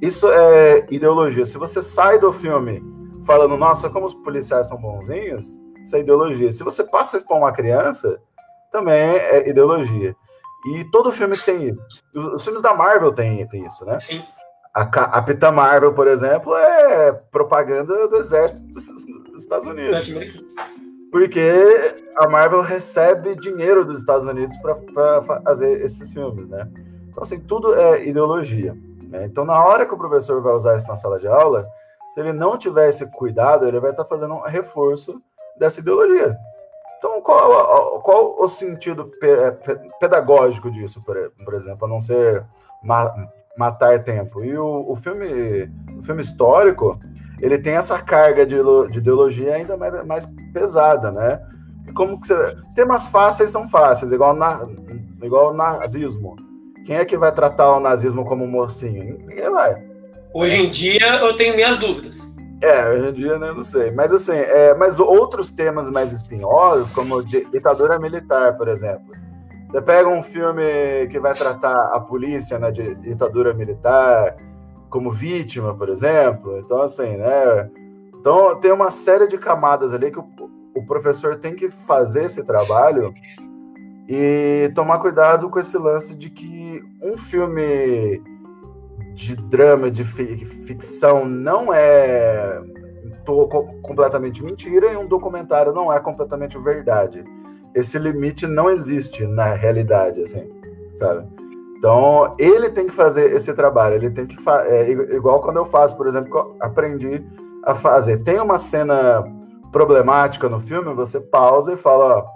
isso 0.00 0.30
é 0.30 0.86
ideologia. 0.90 1.44
Se 1.44 1.58
você 1.58 1.82
sai 1.82 2.18
do 2.18 2.32
filme 2.32 2.82
falando, 3.24 3.56
nossa, 3.56 3.88
como 3.90 4.06
os 4.06 4.14
policiais 4.14 4.68
são 4.68 4.78
bonzinhos, 4.78 5.60
isso 5.84 5.96
é 5.96 6.00
ideologia. 6.00 6.50
Se 6.50 6.62
você 6.62 6.84
passa 6.84 7.16
isso 7.16 7.26
para 7.26 7.36
uma 7.36 7.52
criança, 7.52 8.20
também 8.70 8.94
é 8.94 9.48
ideologia. 9.48 10.16
E 10.66 10.84
todo 10.90 11.12
filme 11.12 11.36
tem 11.36 11.68
isso. 11.68 12.02
Os, 12.34 12.42
filmes 12.42 12.62
da 12.62 12.72
Marvel 12.72 13.12
têm, 13.12 13.46
tem 13.48 13.66
isso, 13.66 13.84
né? 13.84 13.98
Sim. 14.00 14.22
A, 14.72 14.86
Capitã 14.86 15.52
Marvel, 15.52 15.92
por 15.92 16.08
exemplo, 16.08 16.56
é 16.56 17.12
propaganda 17.30 18.08
do 18.08 18.16
exército 18.16 18.60
dos, 18.62 18.86
dos 18.86 19.42
Estados 19.42 19.66
Unidos. 19.66 20.08
Porque 21.14 21.94
a 22.16 22.28
Marvel 22.28 22.60
recebe 22.60 23.36
dinheiro 23.36 23.84
dos 23.84 24.00
Estados 24.00 24.26
Unidos 24.26 24.56
para 24.56 25.22
fazer 25.44 25.80
esses 25.80 26.12
filmes, 26.12 26.48
né? 26.48 26.68
Então, 27.08 27.22
assim, 27.22 27.38
tudo 27.38 27.72
é 27.72 28.04
ideologia. 28.04 28.76
Né? 29.04 29.24
Então, 29.26 29.44
na 29.44 29.64
hora 29.64 29.86
que 29.86 29.94
o 29.94 29.96
professor 29.96 30.42
vai 30.42 30.52
usar 30.52 30.76
isso 30.76 30.88
na 30.88 30.96
sala 30.96 31.20
de 31.20 31.28
aula, 31.28 31.64
se 32.12 32.18
ele 32.18 32.32
não 32.32 32.58
tiver 32.58 32.88
esse 32.88 33.08
cuidado, 33.12 33.64
ele 33.64 33.78
vai 33.78 33.92
estar 33.92 34.04
fazendo 34.04 34.34
um 34.34 34.40
reforço 34.40 35.22
dessa 35.56 35.78
ideologia. 35.78 36.36
Então, 36.98 37.22
qual, 37.22 38.00
qual 38.00 38.34
o 38.36 38.48
sentido 38.48 39.08
pedagógico 40.00 40.68
disso, 40.68 41.00
por, 41.00 41.54
exemplo, 41.54 41.86
a 41.86 41.88
não 41.88 42.00
ser 42.00 42.44
ma 42.82 43.14
matar 43.56 44.02
tempo? 44.02 44.42
E 44.42 44.58
o, 44.58 44.90
o, 44.90 44.96
filme, 44.96 45.70
o 45.96 46.02
filme 46.02 46.22
histórico, 46.22 46.98
ele 47.40 47.58
tem 47.58 47.74
essa 47.74 47.98
carga 47.98 48.46
de, 48.46 48.56
de 48.90 48.98
ideologia 48.98 49.54
ainda 49.54 49.76
mais, 49.76 50.06
mais 50.06 50.26
pesada, 50.52 51.10
né? 51.10 51.40
Como 51.94 52.20
que 52.20 52.26
você, 52.26 52.56
temas 52.74 53.08
fáceis 53.08 53.50
são 53.50 53.68
fáceis, 53.68 54.10
igual 54.10 54.34
na, 54.34 54.66
igual 55.22 55.52
nazismo. 55.52 56.36
Quem 56.84 56.96
é 56.96 57.04
que 57.04 57.16
vai 57.16 57.32
tratar 57.32 57.76
o 57.76 57.80
nazismo 57.80 58.24
como 58.24 58.46
mocinho? 58.46 59.18
Ninguém 59.26 59.50
vai. 59.50 59.82
Hoje 60.32 60.56
em 60.56 60.70
dia 60.70 61.20
eu 61.20 61.36
tenho 61.36 61.54
minhas 61.54 61.78
dúvidas. 61.78 62.18
É, 62.60 62.88
hoje 62.88 63.08
em 63.08 63.12
dia 63.12 63.38
né, 63.38 63.52
não 63.52 63.62
sei. 63.62 63.90
Mas 63.90 64.12
assim, 64.12 64.36
é, 64.36 64.74
mas 64.74 64.98
outros 64.98 65.50
temas 65.50 65.90
mais 65.90 66.12
espinhosos, 66.12 66.92
como 66.92 67.22
ditadura 67.22 67.98
militar, 67.98 68.56
por 68.56 68.68
exemplo. 68.68 69.14
Você 69.70 69.82
pega 69.82 70.08
um 70.08 70.22
filme 70.22 71.08
que 71.10 71.18
vai 71.18 71.34
tratar 71.34 71.90
a 71.92 72.00
polícia 72.00 72.58
na 72.58 72.70
ditadura 72.70 73.52
militar 73.52 74.36
como 74.94 75.10
vítima, 75.10 75.74
por 75.74 75.88
exemplo. 75.88 76.56
Então, 76.60 76.80
assim, 76.80 77.16
né? 77.16 77.68
Então 78.16 78.54
tem 78.60 78.70
uma 78.70 78.92
série 78.92 79.26
de 79.26 79.36
camadas 79.36 79.92
ali 79.92 80.08
que 80.08 80.20
o, 80.20 80.24
o 80.72 80.86
professor 80.86 81.34
tem 81.34 81.52
que 81.52 81.68
fazer 81.68 82.26
esse 82.26 82.44
trabalho 82.44 83.12
e 84.08 84.70
tomar 84.72 85.00
cuidado 85.00 85.50
com 85.50 85.58
esse 85.58 85.76
lance 85.76 86.14
de 86.14 86.30
que 86.30 86.80
um 87.02 87.16
filme 87.16 88.22
de 89.14 89.34
drama, 89.34 89.90
de 89.90 90.04
ficção, 90.04 91.24
não 91.24 91.74
é 91.74 92.62
completamente 93.82 94.44
mentira 94.44 94.92
e 94.92 94.96
um 94.96 95.08
documentário 95.08 95.72
não 95.72 95.92
é 95.92 95.98
completamente 95.98 96.56
verdade. 96.56 97.24
Esse 97.74 97.98
limite 97.98 98.46
não 98.46 98.70
existe 98.70 99.26
na 99.26 99.54
realidade, 99.54 100.22
assim, 100.22 100.48
sabe? 100.94 101.26
Então, 101.84 102.34
ele 102.38 102.70
tem 102.70 102.86
que 102.86 102.94
fazer 102.94 103.34
esse 103.34 103.52
trabalho, 103.52 103.96
ele 103.96 104.10
tem 104.10 104.26
que 104.26 104.38
é 104.48 104.90
igual 104.90 105.42
quando 105.42 105.58
eu 105.58 105.66
faço, 105.66 105.94
por 105.94 106.06
exemplo, 106.06 106.56
aprendi 106.58 107.22
a 107.62 107.74
fazer. 107.74 108.22
Tem 108.22 108.40
uma 108.40 108.56
cena 108.56 109.22
problemática 109.70 110.48
no 110.48 110.58
filme, 110.58 110.94
você 110.94 111.20
pausa 111.20 111.74
e 111.74 111.76
fala, 111.76 112.20
ó, 112.20 112.26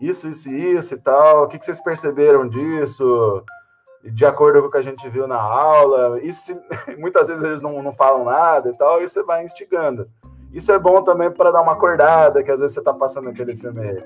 isso, 0.00 0.28
isso 0.28 0.48
e 0.48 0.76
isso 0.76 0.94
e 0.94 0.96
tal, 0.96 1.42
o 1.42 1.48
que, 1.48 1.58
que 1.58 1.64
vocês 1.64 1.82
perceberam 1.82 2.48
disso? 2.48 3.42
De 4.04 4.24
acordo 4.24 4.62
com 4.62 4.68
o 4.68 4.70
que 4.70 4.78
a 4.78 4.82
gente 4.82 5.08
viu 5.08 5.26
na 5.26 5.40
aula, 5.42 6.20
e 6.22 6.32
se, 6.32 6.56
muitas 6.96 7.26
vezes 7.26 7.42
eles 7.42 7.60
não, 7.60 7.82
não 7.82 7.92
falam 7.92 8.24
nada 8.24 8.70
e 8.70 8.78
tal, 8.78 9.02
e 9.02 9.08
você 9.08 9.24
vai 9.24 9.42
instigando. 9.42 10.08
Isso 10.52 10.70
é 10.70 10.78
bom 10.78 11.02
também 11.02 11.32
para 11.32 11.50
dar 11.50 11.62
uma 11.62 11.72
acordada, 11.72 12.44
que 12.44 12.50
às 12.52 12.60
vezes 12.60 12.74
você 12.74 12.80
está 12.80 12.94
passando 12.94 13.28
aquele 13.28 13.56
filme 13.56 14.04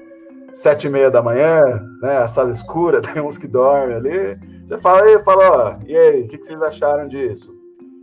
sete 0.52 0.86
e 0.86 0.90
meia 0.90 1.10
da 1.10 1.22
manhã, 1.22 1.82
né, 2.00 2.18
a 2.18 2.28
sala 2.28 2.50
escura, 2.50 3.00
tem 3.02 3.22
uns 3.22 3.38
que 3.38 3.46
dormem 3.46 3.96
ali, 3.96 4.38
você 4.66 4.78
fala, 4.78 5.08
e 5.08 5.18
fala, 5.20 5.50
ó, 5.50 5.76
e 5.86 5.96
aí, 5.96 6.22
o 6.22 6.28
que, 6.28 6.38
que 6.38 6.46
vocês 6.46 6.62
acharam 6.62 7.08
disso? 7.08 7.56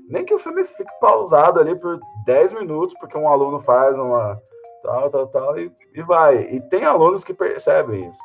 Nem 0.08 0.24
que 0.24 0.34
o 0.34 0.40
filme 0.40 0.64
fique 0.64 0.92
pausado 1.00 1.60
ali 1.60 1.76
por 1.76 2.00
10 2.26 2.54
minutos, 2.54 2.96
porque 3.00 3.18
um 3.18 3.28
aluno 3.28 3.60
faz 3.60 3.98
uma, 3.98 4.40
tal, 4.84 5.10
tal, 5.10 5.28
tal, 5.28 5.60
e, 5.60 5.72
e 5.94 6.02
vai. 6.02 6.42
E 6.54 6.62
tem 6.62 6.86
alunos 6.86 7.24
que 7.24 7.34
percebem 7.34 8.10
isso. 8.10 8.22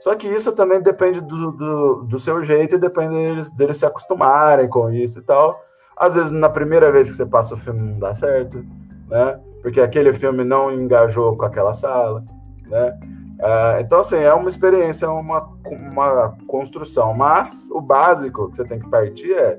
Só 0.00 0.14
que 0.14 0.28
isso 0.28 0.52
também 0.52 0.80
depende 0.80 1.20
do, 1.20 1.50
do, 1.50 1.94
do, 2.04 2.18
seu 2.18 2.42
jeito 2.42 2.76
e 2.76 2.78
depende 2.78 3.14
deles, 3.14 3.50
deles 3.50 3.78
se 3.78 3.86
acostumarem 3.86 4.68
com 4.68 4.90
isso 4.90 5.18
e 5.18 5.22
tal. 5.22 5.60
Às 5.96 6.14
vezes, 6.14 6.30
na 6.30 6.48
primeira 6.48 6.92
vez 6.92 7.10
que 7.10 7.16
você 7.16 7.26
passa 7.26 7.54
o 7.54 7.58
filme, 7.58 7.80
não 7.80 7.98
dá 7.98 8.14
certo, 8.14 8.64
né? 9.08 9.40
Porque 9.60 9.80
aquele 9.80 10.12
filme 10.12 10.44
não 10.44 10.72
engajou 10.72 11.36
com 11.36 11.44
aquela 11.44 11.74
sala, 11.74 12.24
né? 12.68 12.96
Uh, 13.38 13.80
então, 13.80 14.00
assim, 14.00 14.16
é 14.16 14.34
uma 14.34 14.48
experiência, 14.48 15.08
uma, 15.10 15.48
uma 15.66 16.36
construção. 16.46 17.14
Mas 17.14 17.70
o 17.70 17.80
básico 17.80 18.50
que 18.50 18.56
você 18.56 18.64
tem 18.64 18.78
que 18.78 18.88
partir 18.88 19.32
é 19.32 19.58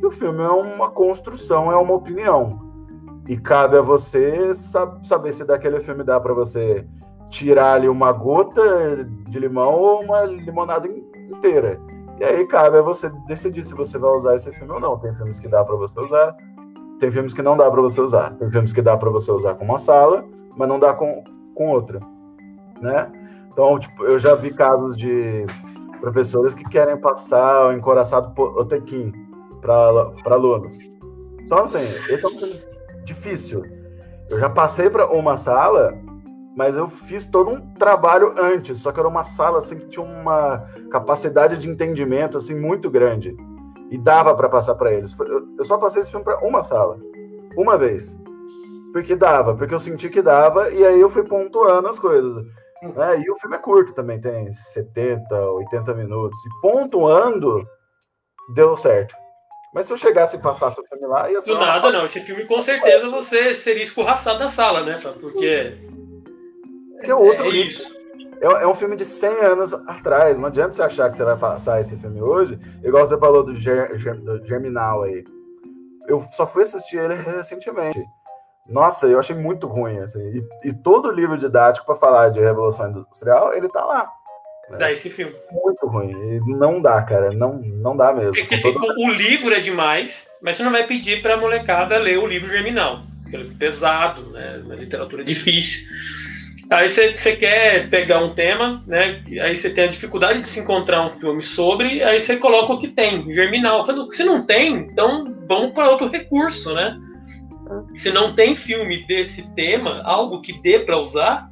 que 0.00 0.06
o 0.06 0.10
filme 0.10 0.42
é 0.42 0.48
uma 0.48 0.90
construção, 0.90 1.70
é 1.70 1.76
uma 1.76 1.94
opinião. 1.94 2.72
E 3.28 3.36
cabe 3.36 3.76
a 3.76 3.82
você 3.82 4.52
saber 4.54 5.32
se 5.32 5.44
daquele 5.44 5.78
filme 5.78 6.02
dá 6.02 6.18
para 6.18 6.32
você 6.32 6.86
tirar 7.28 7.74
ali 7.74 7.88
uma 7.88 8.12
gota 8.12 9.04
de 9.28 9.38
limão 9.38 9.74
ou 9.74 10.02
uma 10.02 10.22
limonada 10.24 10.88
inteira. 10.88 11.78
E 12.18 12.24
aí 12.24 12.46
cabe 12.46 12.78
a 12.78 12.82
você 12.82 13.10
decidir 13.26 13.64
se 13.64 13.74
você 13.74 13.98
vai 13.98 14.10
usar 14.10 14.34
esse 14.34 14.50
filme 14.52 14.72
ou 14.72 14.80
não. 14.80 14.98
Tem 14.98 15.14
filmes 15.14 15.38
que 15.38 15.48
dá 15.48 15.64
para 15.64 15.76
você 15.76 15.98
usar, 16.00 16.36
tem 16.98 17.10
filmes 17.10 17.32
que 17.32 17.42
não 17.42 17.56
dá 17.56 17.70
para 17.70 17.80
você 17.80 18.00
usar. 18.00 18.34
Tem 18.34 18.50
filmes 18.50 18.72
que 18.72 18.82
dá 18.82 18.96
para 18.96 19.10
você 19.10 19.30
usar 19.30 19.54
com 19.54 19.64
uma 19.64 19.78
sala, 19.78 20.24
mas 20.56 20.68
não 20.68 20.78
dá 20.78 20.92
com, 20.94 21.22
com 21.54 21.70
outra, 21.70 22.00
né? 22.82 23.10
Então, 23.50 23.78
tipo, 23.78 24.04
eu 24.04 24.18
já 24.18 24.34
vi 24.34 24.52
casos 24.52 24.96
de 24.96 25.46
professores 26.00 26.52
que 26.52 26.64
querem 26.64 26.96
passar 26.96 27.68
o 27.68 27.72
encoraçado 27.72 28.34
Potequim 28.34 29.12
para 29.60 30.34
alunos. 30.34 30.76
Então, 31.40 31.58
assim, 31.58 31.82
esse 32.08 32.24
é 32.24 32.28
um 32.28 33.04
difícil. 33.04 33.62
Eu 34.30 34.40
já 34.40 34.48
passei 34.48 34.88
para 34.90 35.06
uma 35.12 35.36
sala, 35.36 35.94
mas 36.56 36.76
eu 36.76 36.88
fiz 36.88 37.26
todo 37.26 37.50
um 37.50 37.60
trabalho 37.74 38.34
antes, 38.38 38.78
só 38.78 38.90
que 38.90 38.98
era 38.98 39.08
uma 39.08 39.24
sala 39.24 39.58
assim 39.58 39.78
que 39.78 39.86
tinha 39.86 40.04
uma 40.04 40.64
capacidade 40.90 41.58
de 41.58 41.68
entendimento 41.68 42.38
assim 42.38 42.58
muito 42.58 42.90
grande 42.90 43.36
e 43.90 43.98
dava 43.98 44.34
para 44.34 44.48
passar 44.48 44.74
para 44.74 44.92
eles. 44.92 45.14
Eu 45.58 45.64
só 45.64 45.76
passei 45.76 46.00
esse 46.00 46.10
filme 46.10 46.24
para 46.24 46.42
uma 46.44 46.62
sala, 46.62 46.98
uma 47.56 47.76
vez, 47.76 48.18
porque 48.92 49.14
dava, 49.14 49.54
porque 49.54 49.74
eu 49.74 49.78
senti 49.78 50.08
que 50.08 50.22
dava 50.22 50.70
e 50.70 50.84
aí 50.84 51.00
eu 51.00 51.10
fui 51.10 51.22
pontuando 51.24 51.88
as 51.88 51.98
coisas. 51.98 52.44
Né? 52.82 53.20
E 53.20 53.30
o 53.30 53.36
filme 53.36 53.56
é 53.56 53.58
curto 53.60 53.92
também, 53.92 54.20
tem 54.20 54.52
70, 54.52 55.34
80 55.34 55.94
minutos. 55.94 56.38
E 56.44 56.60
pontuando, 56.60 57.64
deu 58.54 58.76
certo. 58.76 59.14
Mas 59.72 59.86
se 59.86 59.92
eu 59.92 59.96
chegasse 59.96 60.36
e 60.36 60.40
passasse 60.40 60.80
o 60.80 60.84
filme 60.84 61.06
lá, 61.06 61.30
ia 61.30 61.40
ser. 61.40 61.54
Do 61.54 61.60
nada, 61.60 61.90
não. 61.90 62.04
Esse 62.04 62.20
filme 62.20 62.44
com 62.44 62.60
certeza 62.60 63.08
você 63.08 63.54
seria 63.54 63.82
escorraçado 63.82 64.38
na 64.38 64.48
sala, 64.48 64.82
né, 64.82 64.98
Porque. 65.20 65.78
Porque 66.96 67.10
é 67.10 67.14
outro 67.14 67.46
é 67.46 67.50
isso. 67.50 67.96
É, 68.40 68.46
é, 68.46 68.66
um 68.66 68.74
filme 68.74 68.96
de 68.96 69.06
100 69.06 69.30
anos 69.40 69.72
atrás. 69.72 70.38
Não 70.38 70.48
adianta 70.48 70.72
você 70.72 70.82
achar 70.82 71.10
que 71.10 71.16
você 71.16 71.24
vai 71.24 71.36
passar 71.36 71.80
esse 71.80 71.96
filme 71.96 72.20
hoje, 72.20 72.58
igual 72.82 73.06
você 73.06 73.16
falou 73.16 73.44
do, 73.44 73.54
Ger, 73.54 73.96
do 74.20 74.44
Germinal 74.44 75.04
aí. 75.04 75.24
Eu 76.06 76.20
só 76.32 76.46
fui 76.46 76.64
assistir 76.64 76.98
ele 76.98 77.14
recentemente. 77.14 78.04
Nossa, 78.68 79.06
eu 79.06 79.18
achei 79.18 79.34
muito 79.34 79.66
ruim. 79.66 79.98
Assim. 79.98 80.20
E, 80.20 80.68
e 80.68 80.72
todo 80.72 81.10
livro 81.10 81.36
didático 81.38 81.86
para 81.86 81.94
falar 81.94 82.30
de 82.30 82.40
Revolução 82.40 82.90
Industrial, 82.90 83.54
ele 83.54 83.68
tá 83.68 83.84
lá. 83.84 84.10
Né? 84.70 84.78
Dá 84.78 84.92
esse 84.92 85.10
filme. 85.10 85.34
Muito 85.50 85.86
ruim. 85.86 86.40
Não 86.46 86.80
dá, 86.80 87.02
cara. 87.02 87.32
Não, 87.32 87.58
não 87.58 87.96
dá 87.96 88.12
mesmo. 88.12 88.32
Porque 88.32 88.60
todo... 88.60 88.80
o 88.98 89.10
livro 89.10 89.54
é 89.54 89.60
demais, 89.60 90.28
mas 90.40 90.56
você 90.56 90.62
não 90.62 90.72
vai 90.72 90.86
pedir 90.86 91.22
pra 91.22 91.36
molecada 91.36 91.98
ler 91.98 92.18
o 92.18 92.26
livro 92.26 92.50
germinal. 92.50 93.00
Porque 93.22 93.36
é 93.36 93.44
pesado, 93.58 94.30
né? 94.30 94.62
Uma 94.64 94.74
literatura 94.74 95.24
difícil. 95.24 95.86
Aí 96.70 96.88
você 96.88 97.36
quer 97.36 97.90
pegar 97.90 98.20
um 98.20 98.34
tema, 98.34 98.82
né? 98.86 99.22
Aí 99.42 99.54
você 99.54 99.68
tem 99.68 99.84
a 99.84 99.88
dificuldade 99.88 100.40
de 100.40 100.48
se 100.48 100.60
encontrar 100.60 101.02
um 101.04 101.10
filme 101.10 101.42
sobre, 101.42 102.02
aí 102.02 102.18
você 102.18 102.36
coloca 102.36 102.72
o 102.72 102.78
que 102.78 102.88
tem, 102.88 103.30
germinal. 103.32 103.84
Se 104.12 104.24
não 104.24 104.46
tem, 104.46 104.74
então 104.76 105.36
vamos 105.46 105.72
para 105.74 105.90
outro 105.90 106.08
recurso, 106.08 106.72
né? 106.72 106.98
Se 107.94 108.10
não 108.10 108.34
tem 108.34 108.54
filme 108.54 109.04
desse 109.04 109.42
tema, 109.54 110.02
algo 110.04 110.40
que 110.40 110.52
dê 110.52 110.78
para 110.78 110.98
usar, 110.98 111.50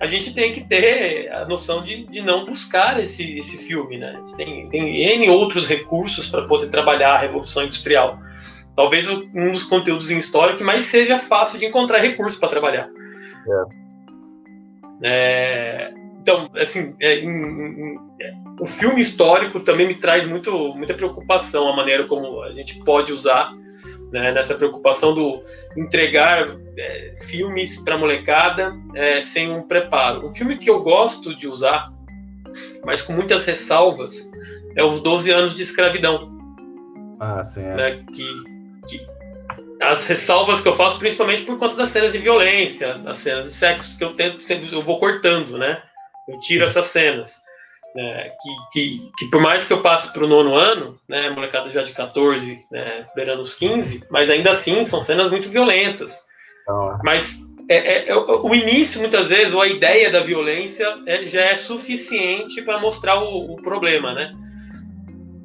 a 0.00 0.06
gente 0.06 0.34
tem 0.34 0.52
que 0.52 0.60
ter 0.60 1.32
a 1.32 1.46
noção 1.46 1.82
de, 1.82 2.04
de 2.06 2.20
não 2.20 2.44
buscar 2.44 3.00
esse, 3.00 3.38
esse 3.38 3.56
filme, 3.58 3.98
né? 3.98 4.22
Tem, 4.36 4.68
tem 4.68 5.02
N 5.02 5.30
outros 5.30 5.66
recursos 5.66 6.28
para 6.28 6.46
poder 6.46 6.68
trabalhar 6.68 7.14
a 7.14 7.18
Revolução 7.18 7.64
Industrial. 7.64 8.18
talvez 8.76 9.08
um 9.08 9.52
dos 9.52 9.64
conteúdos 9.64 10.10
em 10.10 10.18
história 10.18 10.56
que 10.56 10.64
mais 10.64 10.84
seja 10.86 11.16
fácil 11.16 11.58
de 11.58 11.66
encontrar 11.66 11.98
recursos 11.98 12.38
para 12.38 12.48
trabalhar. 12.48 12.88
É. 13.48 13.84
É, 15.02 15.92
então, 16.20 16.50
assim, 16.56 16.94
é, 17.00 17.18
em, 17.18 17.28
em, 17.28 17.98
o 18.60 18.66
filme 18.66 19.00
histórico 19.00 19.60
também 19.60 19.86
me 19.86 19.94
traz 19.94 20.26
muito, 20.26 20.74
muita 20.74 20.94
preocupação 20.94 21.68
a 21.68 21.76
maneira 21.76 22.04
como 22.04 22.42
a 22.42 22.52
gente 22.52 22.78
pode 22.84 23.12
usar 23.12 23.52
né, 24.14 24.30
nessa 24.30 24.54
preocupação 24.54 25.12
do 25.12 25.42
entregar 25.76 26.46
é, 26.78 27.16
filmes 27.22 27.78
para 27.78 27.98
molecada 27.98 28.72
é, 28.94 29.20
sem 29.20 29.50
um 29.50 29.62
preparo. 29.62 30.26
Um 30.26 30.32
filme 30.32 30.56
que 30.56 30.70
eu 30.70 30.80
gosto 30.80 31.34
de 31.34 31.48
usar, 31.48 31.92
mas 32.84 33.02
com 33.02 33.12
muitas 33.12 33.44
ressalvas, 33.44 34.30
é 34.76 34.84
Os 34.84 35.00
12 35.00 35.32
Anos 35.32 35.56
de 35.56 35.64
Escravidão. 35.64 36.32
Ah, 37.18 37.42
sim. 37.42 37.62
É. 37.62 37.74
Né, 37.74 38.04
que, 38.12 38.44
que, 38.88 39.06
as 39.82 40.06
ressalvas 40.06 40.60
que 40.60 40.68
eu 40.68 40.74
faço, 40.74 40.98
principalmente 41.00 41.42
por 41.42 41.58
conta 41.58 41.74
das 41.74 41.88
cenas 41.88 42.12
de 42.12 42.18
violência, 42.18 42.94
das 42.94 43.16
cenas 43.16 43.46
de 43.46 43.52
sexo, 43.52 43.98
que 43.98 44.04
eu 44.04 44.14
tento 44.14 44.40
sempre, 44.40 44.72
eu 44.72 44.80
vou 44.80 45.00
cortando, 45.00 45.58
né? 45.58 45.82
Eu 46.28 46.38
tiro 46.38 46.64
essas 46.64 46.86
cenas. 46.86 47.42
Né, 47.94 48.32
que, 48.42 48.50
que, 48.72 49.10
que, 49.16 49.30
por 49.30 49.40
mais 49.40 49.62
que 49.62 49.72
eu 49.72 49.80
passe 49.80 50.12
para 50.12 50.24
o 50.24 50.26
nono 50.26 50.56
ano, 50.56 50.98
né, 51.08 51.30
molecada 51.30 51.70
já 51.70 51.80
de 51.80 51.92
14, 51.92 52.58
né, 52.68 53.06
beirando 53.14 53.42
os 53.42 53.54
15, 53.54 54.08
mas 54.10 54.28
ainda 54.28 54.50
assim 54.50 54.82
são 54.82 55.00
cenas 55.00 55.30
muito 55.30 55.48
violentas. 55.48 56.24
Ah. 56.68 56.98
Mas 57.04 57.40
é, 57.68 57.76
é, 57.76 58.08
é, 58.08 58.14
o 58.14 58.54
início, 58.54 59.00
muitas 59.00 59.28
vezes, 59.28 59.54
ou 59.54 59.62
a 59.62 59.66
ideia 59.66 60.10
da 60.10 60.20
violência 60.20 60.86
é, 61.06 61.24
já 61.24 61.42
é 61.42 61.56
suficiente 61.56 62.62
para 62.62 62.80
mostrar 62.80 63.18
o, 63.22 63.54
o, 63.54 63.62
problema, 63.62 64.12
né? 64.12 64.34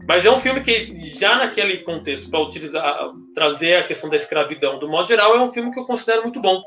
Mas 0.07 0.25
é 0.25 0.31
um 0.31 0.39
filme 0.39 0.62
que, 0.62 1.07
já 1.07 1.38
naquele 1.38 1.77
contexto, 1.77 2.29
para 2.29 2.39
utilizar, 2.39 3.12
trazer 3.33 3.75
a 3.75 3.83
questão 3.83 4.09
da 4.09 4.15
escravidão, 4.15 4.79
do 4.79 4.89
modo 4.89 5.07
geral, 5.07 5.35
é 5.35 5.39
um 5.39 5.51
filme 5.51 5.71
que 5.71 5.79
eu 5.79 5.85
considero 5.85 6.23
muito 6.23 6.41
bom. 6.41 6.62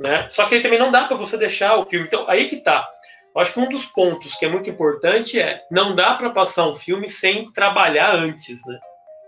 Né? 0.00 0.28
Só 0.30 0.46
que 0.46 0.54
aí 0.54 0.62
também 0.62 0.78
não 0.78 0.92
dá 0.92 1.04
para 1.04 1.16
você 1.16 1.36
deixar 1.36 1.76
o 1.76 1.84
filme. 1.84 2.06
Então, 2.06 2.24
aí 2.28 2.48
que 2.48 2.56
tá. 2.56 2.88
Acho 3.38 3.54
que 3.54 3.60
um 3.60 3.68
dos 3.68 3.86
pontos 3.86 4.34
que 4.34 4.44
é 4.44 4.48
muito 4.48 4.68
importante 4.68 5.38
é 5.38 5.62
não 5.70 5.94
dá 5.94 6.14
para 6.14 6.30
passar 6.30 6.68
um 6.68 6.74
filme 6.74 7.08
sem 7.08 7.50
trabalhar 7.52 8.12
antes, 8.14 8.66
né? 8.66 8.78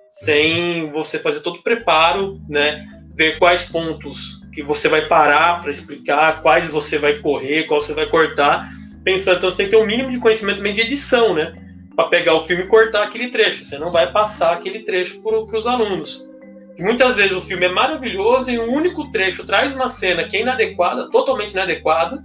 Sem 0.09 0.91
você 0.91 1.19
fazer 1.19 1.41
todo 1.41 1.57
o 1.61 1.63
preparo, 1.63 2.41
né? 2.49 2.85
Ver 3.15 3.39
quais 3.39 3.65
pontos 3.65 4.41
que 4.53 4.63
você 4.63 4.89
vai 4.89 5.07
parar 5.07 5.61
para 5.61 5.71
explicar, 5.71 6.43
quais 6.43 6.69
você 6.71 6.99
vai 6.99 7.19
correr, 7.19 7.65
qual 7.65 7.81
você 7.81 7.95
vai 7.95 8.07
cortar, 8.07 8.69
pensando 9.05 9.39
então 9.39 9.51
você 9.51 9.57
tem 9.59 9.67
que 9.67 9.73
ter 9.73 9.83
um 9.83 9.87
mínimo 9.87 10.11
de 10.11 10.19
conhecimento 10.19 10.57
também 10.57 10.73
de 10.73 10.81
edição, 10.81 11.33
né? 11.33 11.55
Para 11.95 12.09
pegar 12.09 12.35
o 12.35 12.43
filme 12.43 12.65
e 12.65 12.67
cortar 12.67 13.05
aquele 13.05 13.29
trecho. 13.29 13.65
Você 13.65 13.79
não 13.79 13.93
vai 13.93 14.11
passar 14.11 14.55
aquele 14.55 14.81
trecho 14.81 15.23
para 15.23 15.39
os 15.39 15.67
alunos. 15.69 16.29
E 16.77 16.83
muitas 16.83 17.15
vezes 17.15 17.37
o 17.37 17.41
filme 17.41 17.67
é 17.67 17.69
maravilhoso 17.69 18.51
e 18.51 18.59
um 18.59 18.73
único 18.73 19.13
trecho 19.13 19.47
traz 19.47 19.73
uma 19.73 19.89
cena 19.89 20.25
que 20.25 20.37
é 20.37 20.41
inadequada, 20.41 21.09
totalmente 21.11 21.53
inadequada, 21.53 22.25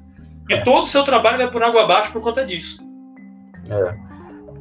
e 0.50 0.62
todo 0.62 0.84
o 0.84 0.88
seu 0.88 1.04
trabalho 1.04 1.38
vai 1.38 1.52
por 1.52 1.64
água 1.64 1.84
abaixo 1.84 2.12
por 2.12 2.22
conta 2.22 2.46
disso. 2.46 2.80
É. 3.70 4.16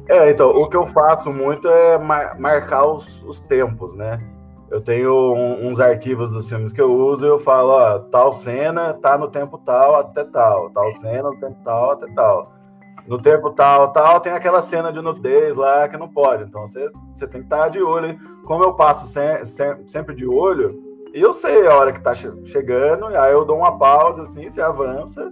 É, 0.07 0.29
então, 0.29 0.49
o 0.49 0.69
que 0.69 0.77
eu 0.77 0.85
faço 0.85 1.33
muito 1.33 1.67
é 1.67 1.97
mar 1.97 2.39
marcar 2.39 2.85
os, 2.85 3.23
os, 3.23 3.39
tempos, 3.39 3.95
né? 3.95 4.19
Eu 4.69 4.79
tenho 4.79 5.33
um, 5.33 5.67
uns 5.67 5.79
arquivos 5.79 6.31
dos 6.31 6.47
filmes 6.47 6.71
que 6.71 6.81
eu 6.81 6.93
uso 6.93 7.25
e 7.25 7.29
eu 7.29 7.39
falo, 7.39 7.69
ó, 7.69 7.99
tal 7.99 8.31
cena 8.31 8.93
tá 8.93 9.17
no 9.17 9.27
tempo 9.27 9.57
tal 9.57 9.95
até 9.95 10.23
tal, 10.23 10.69
tal 10.69 10.91
cena 10.91 11.29
no 11.29 11.39
tempo 11.39 11.57
tal 11.63 11.91
até 11.91 12.07
tal. 12.13 12.53
No 13.07 13.19
tempo 13.19 13.51
tal, 13.51 13.91
tal, 13.93 14.19
tem 14.19 14.31
aquela 14.31 14.61
cena 14.63 14.91
de 14.91 14.99
nudez 14.99 15.55
lá 15.55 15.87
que 15.87 15.97
não 15.97 16.07
pode. 16.07 16.43
Então 16.43 16.65
você, 16.65 16.91
você 17.13 17.27
tem 17.27 17.41
que 17.41 17.47
estar 17.47 17.63
tá 17.63 17.69
de 17.69 17.81
olho. 17.81 18.17
Como 18.45 18.63
eu 18.63 18.73
passo 18.73 19.07
sem, 19.07 19.45
sem, 19.45 19.87
sempre 19.87 20.15
de 20.15 20.25
olho, 20.25 20.79
eu 21.13 21.31
sei 21.31 21.67
a 21.67 21.75
hora 21.75 21.93
que 21.93 22.01
tá 22.01 22.13
chegando, 22.13 23.05
aí 23.05 23.31
eu 23.31 23.45
dou 23.45 23.57
uma 23.57 23.77
pausa 23.77 24.23
assim, 24.23 24.49
se 24.49 24.61
avança, 24.61 25.31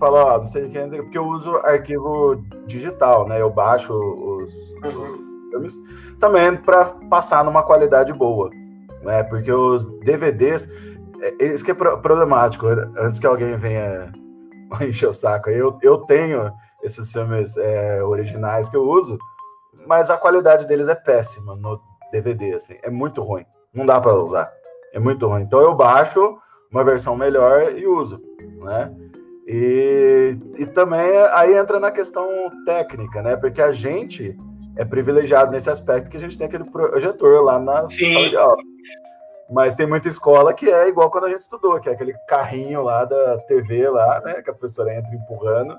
fala, 0.00 0.24
ó, 0.24 0.38
não 0.38 0.46
sei 0.46 0.68
quem, 0.70 0.88
porque 0.88 1.18
eu 1.18 1.26
uso 1.26 1.56
arquivo 1.58 2.42
digital, 2.66 3.28
né? 3.28 3.40
Eu 3.40 3.50
baixo 3.50 3.92
os, 3.92 4.50
uhum. 4.82 5.48
filmes 5.50 5.78
também 6.18 6.56
para 6.56 6.86
passar 7.08 7.44
numa 7.44 7.62
qualidade 7.62 8.12
boa, 8.12 8.50
né? 9.02 9.22
Porque 9.22 9.52
os 9.52 9.84
DVDs, 10.00 10.68
é, 11.20 11.44
isso 11.44 11.64
que 11.64 11.70
é 11.70 11.74
problemático. 11.74 12.66
Antes 12.98 13.20
que 13.20 13.26
alguém 13.26 13.56
venha 13.58 14.10
encher 14.80 15.10
o 15.10 15.12
saco, 15.12 15.50
eu, 15.50 15.78
eu 15.82 15.98
tenho 15.98 16.50
esses 16.82 17.12
filmes 17.12 17.56
é, 17.58 18.02
originais 18.02 18.70
que 18.70 18.76
eu 18.76 18.88
uso, 18.88 19.18
mas 19.86 20.08
a 20.08 20.16
qualidade 20.16 20.66
deles 20.66 20.88
é 20.88 20.94
péssima 20.94 21.54
no 21.54 21.78
DVD, 22.10 22.54
assim, 22.54 22.76
é 22.82 22.88
muito 22.90 23.22
ruim. 23.22 23.44
Não 23.72 23.84
dá 23.84 24.00
para 24.00 24.14
usar. 24.14 24.50
É 24.92 24.98
muito 24.98 25.26
ruim. 25.28 25.42
Então 25.42 25.60
eu 25.60 25.74
baixo 25.74 26.38
uma 26.72 26.82
versão 26.82 27.14
melhor 27.14 27.72
e 27.72 27.86
uso, 27.86 28.20
né? 28.62 28.92
E, 29.52 30.38
e 30.58 30.66
também 30.66 31.10
aí 31.32 31.56
entra 31.56 31.80
na 31.80 31.90
questão 31.90 32.24
técnica, 32.64 33.20
né? 33.20 33.34
Porque 33.34 33.60
a 33.60 33.72
gente 33.72 34.38
é 34.76 34.84
privilegiado 34.84 35.50
nesse 35.50 35.68
aspecto 35.68 36.08
que 36.08 36.16
a 36.16 36.20
gente 36.20 36.38
tem 36.38 36.46
aquele 36.46 36.62
projetor 36.70 37.42
lá 37.42 37.58
na 37.58 37.88
Sim. 37.88 38.12
sala 38.12 38.28
de 38.28 38.36
aula. 38.36 38.62
Mas 39.50 39.74
tem 39.74 39.88
muita 39.88 40.08
escola 40.08 40.54
que 40.54 40.70
é 40.70 40.86
igual 40.86 41.10
quando 41.10 41.24
a 41.24 41.30
gente 41.30 41.40
estudou, 41.40 41.80
que 41.80 41.88
é 41.88 41.92
aquele 41.92 42.14
carrinho 42.28 42.84
lá 42.84 43.04
da 43.04 43.38
TV 43.38 43.88
lá, 43.88 44.22
né? 44.24 44.34
Que 44.34 44.50
a 44.50 44.54
professora 44.54 44.94
entra 44.94 45.12
empurrando, 45.12 45.76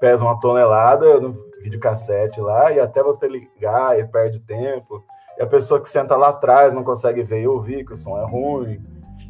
pesa 0.00 0.24
uma 0.24 0.40
tonelada 0.40 1.20
no 1.20 1.32
videocassete 1.62 2.40
lá, 2.40 2.72
e 2.72 2.80
até 2.80 3.00
você 3.00 3.28
ligar 3.28 3.96
e 3.96 4.04
perde 4.08 4.40
tempo. 4.40 5.04
E 5.38 5.42
a 5.42 5.46
pessoa 5.46 5.80
que 5.80 5.88
senta 5.88 6.16
lá 6.16 6.30
atrás 6.30 6.74
não 6.74 6.82
consegue 6.82 7.22
ver 7.22 7.42
e 7.42 7.46
ouvir, 7.46 7.86
que 7.86 7.92
o 7.92 7.96
som 7.96 8.18
é 8.18 8.24
ruim, 8.24 8.84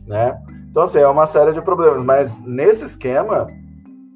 né? 0.07 0.41
Então, 0.71 0.85
assim, 0.85 1.01
é 1.01 1.07
uma 1.07 1.27
série 1.27 1.53
de 1.53 1.61
problemas. 1.61 2.03
Mas 2.03 2.43
nesse 2.47 2.87
esquema, 2.87 3.47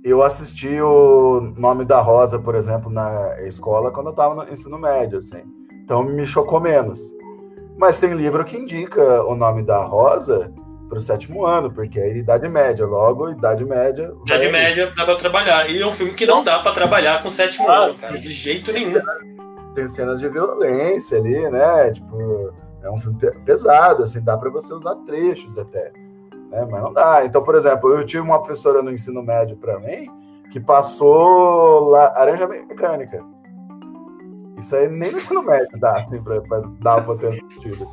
eu 0.05 0.23
assisti 0.23 0.81
o 0.81 1.41
Nome 1.57 1.85
da 1.85 2.01
Rosa, 2.01 2.39
por 2.39 2.55
exemplo, 2.55 2.91
na 2.91 3.41
escola 3.43 3.91
quando 3.91 4.09
eu 4.09 4.13
estava 4.13 4.35
no 4.35 4.53
ensino 4.53 4.79
médio, 4.79 5.19
assim. 5.19 5.43
Então 5.85 6.03
me 6.03 6.27
chocou 6.27 6.61
menos. 6.61 7.01
Mas 7.77 7.99
tem 7.99 8.13
livro 8.13 8.45
que 8.45 8.57
indica 8.57 9.23
o 9.25 9.35
Nome 9.35 9.63
da 9.63 9.83
Rosa 9.85 10.53
para 10.89 10.99
o 10.99 11.01
sétimo 11.01 11.45
ano, 11.45 11.71
porque 11.71 12.01
é 12.01 12.17
Idade 12.17 12.49
Média. 12.49 12.87
Logo, 12.87 13.31
Idade 13.31 13.65
Média. 13.65 14.13
Idade 14.27 14.49
vai... 14.49 14.53
Média 14.53 14.93
dá 14.97 15.05
para 15.05 15.17
trabalhar. 15.17 15.71
E 15.71 15.81
é 15.81 15.87
um 15.87 15.93
filme 15.93 16.13
que 16.13 16.27
não 16.27 16.43
dá 16.43 16.59
para 16.61 16.73
trabalhar 16.73 17.23
com 17.23 17.29
o 17.29 17.31
sétimo 17.31 17.69
ah, 17.69 17.87
ano, 17.87 17.95
cara, 17.95 18.19
de 18.19 18.31
jeito 18.31 18.73
nenhum. 18.73 19.01
Tem 19.75 19.87
cenas 19.87 20.19
de 20.19 20.29
violência 20.29 21.19
ali, 21.19 21.49
né? 21.51 21.93
Tipo, 21.93 22.53
é 22.83 22.91
um 22.91 22.99
filme 22.99 23.19
pesado, 23.45 24.03
assim, 24.03 24.23
dá 24.23 24.37
para 24.37 24.51
você 24.51 24.73
usar 24.73 24.95
trechos 25.07 25.57
até 25.59 25.93
né? 26.51 26.67
Mas 26.71 26.83
não 26.83 26.93
dá. 26.93 27.25
Então, 27.25 27.43
por 27.43 27.55
exemplo, 27.55 27.93
eu 27.93 28.05
tive 28.05 28.23
uma 28.23 28.39
professora 28.39 28.83
no 28.83 28.91
ensino 28.91 29.23
médio 29.23 29.57
para 29.57 29.79
mim 29.79 30.09
que 30.51 30.59
passou 30.59 31.91
laranja 31.91 32.47
mecânica. 32.47 33.23
Isso 34.59 34.75
aí 34.75 34.89
nem 34.89 35.13
no 35.13 35.19
ensino 35.19 35.43
médio 35.43 35.79
dá, 35.79 35.99
assim, 36.01 36.21
pra, 36.23 36.41
pra 36.41 36.63
dar 36.81 37.05
pra 37.05 37.29
assistido. 37.29 37.87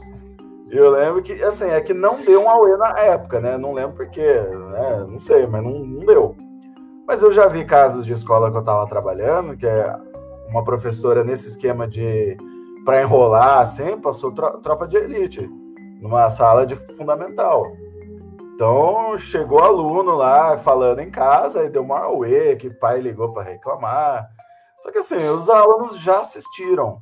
E 0.72 0.78
eu 0.78 0.90
lembro 0.90 1.22
que, 1.22 1.44
assim, 1.44 1.66
é 1.66 1.80
que 1.80 1.94
não 1.94 2.22
deu 2.22 2.42
um 2.42 2.50
Aue 2.50 2.76
na 2.78 2.98
época, 2.98 3.40
né? 3.40 3.58
Não 3.58 3.74
lembro 3.74 3.98
porquê, 3.98 4.42
né? 4.72 5.06
Não 5.08 5.20
sei, 5.20 5.46
mas 5.46 5.64
não, 5.64 5.80
não 5.80 6.06
deu. 6.06 6.36
Mas 7.08 7.22
eu 7.22 7.32
já 7.32 7.48
vi 7.48 7.64
casos 7.66 8.06
de 8.06 8.14
escola 8.14 8.50
que 8.50 8.58
eu 8.58 8.64
tava 8.64 8.88
trabalhando, 8.88 9.56
que 9.56 9.68
é 9.68 9.96
uma 10.50 10.64
professora 10.64 11.24
nesse 11.24 11.50
esquema 11.50 11.88
de 11.88 12.36
para 12.84 13.02
enrolar, 13.02 13.60
assim, 13.60 13.98
passou 14.00 14.32
tropa 14.32 14.88
de 14.88 14.96
elite 14.96 15.50
numa 16.00 16.30
sala 16.30 16.66
de 16.66 16.76
fundamental. 16.76 17.66
Então, 18.56 19.18
chegou 19.18 19.60
aluno 19.60 20.16
lá 20.16 20.58
falando 20.58 21.02
em 21.02 21.12
casa 21.12 21.66
e 21.66 21.70
deu 21.70 21.84
uma 21.84 22.00
auê 22.00 22.56
que 22.56 22.70
pai 22.70 23.02
ligou 23.02 23.34
para 23.34 23.44
reclamar. 23.44 24.30
Só 24.80 24.94
que 24.94 25.00
assim, 25.00 25.18
os 25.28 25.50
alunos 25.50 26.00
já 26.00 26.22
assistiram. 26.22 27.02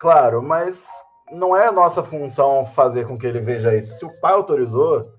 Claro, 0.00 0.42
mas 0.42 0.88
não 1.30 1.54
é 1.54 1.70
nossa 1.70 2.02
função 2.02 2.64
fazer 2.64 3.06
com 3.06 3.18
que 3.18 3.26
ele 3.26 3.38
veja 3.38 3.76
isso. 3.76 3.98
Se 3.98 4.06
o 4.06 4.18
pai 4.18 4.32
autorizou, 4.32 5.12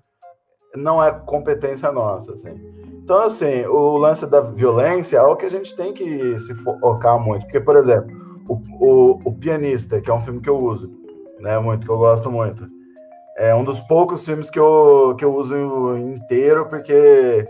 não 0.75 1.03
é 1.03 1.11
competência 1.11 1.91
nossa, 1.91 2.33
assim. 2.33 2.55
Então, 3.03 3.19
assim, 3.19 3.63
o 3.67 3.95
lance 3.95 4.25
da 4.25 4.41
violência 4.41 5.17
é 5.17 5.21
o 5.21 5.35
que 5.35 5.45
a 5.45 5.49
gente 5.49 5.75
tem 5.75 5.93
que 5.93 6.39
se 6.39 6.55
focar 6.55 7.19
muito. 7.19 7.43
Porque, 7.43 7.59
por 7.59 7.77
exemplo, 7.77 8.09
o, 8.49 8.55
o, 8.79 9.21
o 9.23 9.35
Pianista, 9.35 10.01
que 10.01 10.09
é 10.09 10.13
um 10.13 10.19
filme 10.21 10.41
que 10.41 10.49
eu 10.49 10.57
uso, 10.57 10.91
né, 11.39 11.59
muito, 11.59 11.85
que 11.85 11.91
eu 11.91 11.97
gosto 11.99 12.31
muito 12.31 12.76
é 13.37 13.53
um 13.53 13.63
dos 13.63 13.79
poucos 13.79 14.25
filmes 14.25 14.49
que 14.49 14.59
eu, 14.59 15.15
que 15.17 15.23
eu 15.23 15.33
uso 15.35 15.55
inteiro, 15.95 16.67
porque 16.67 17.47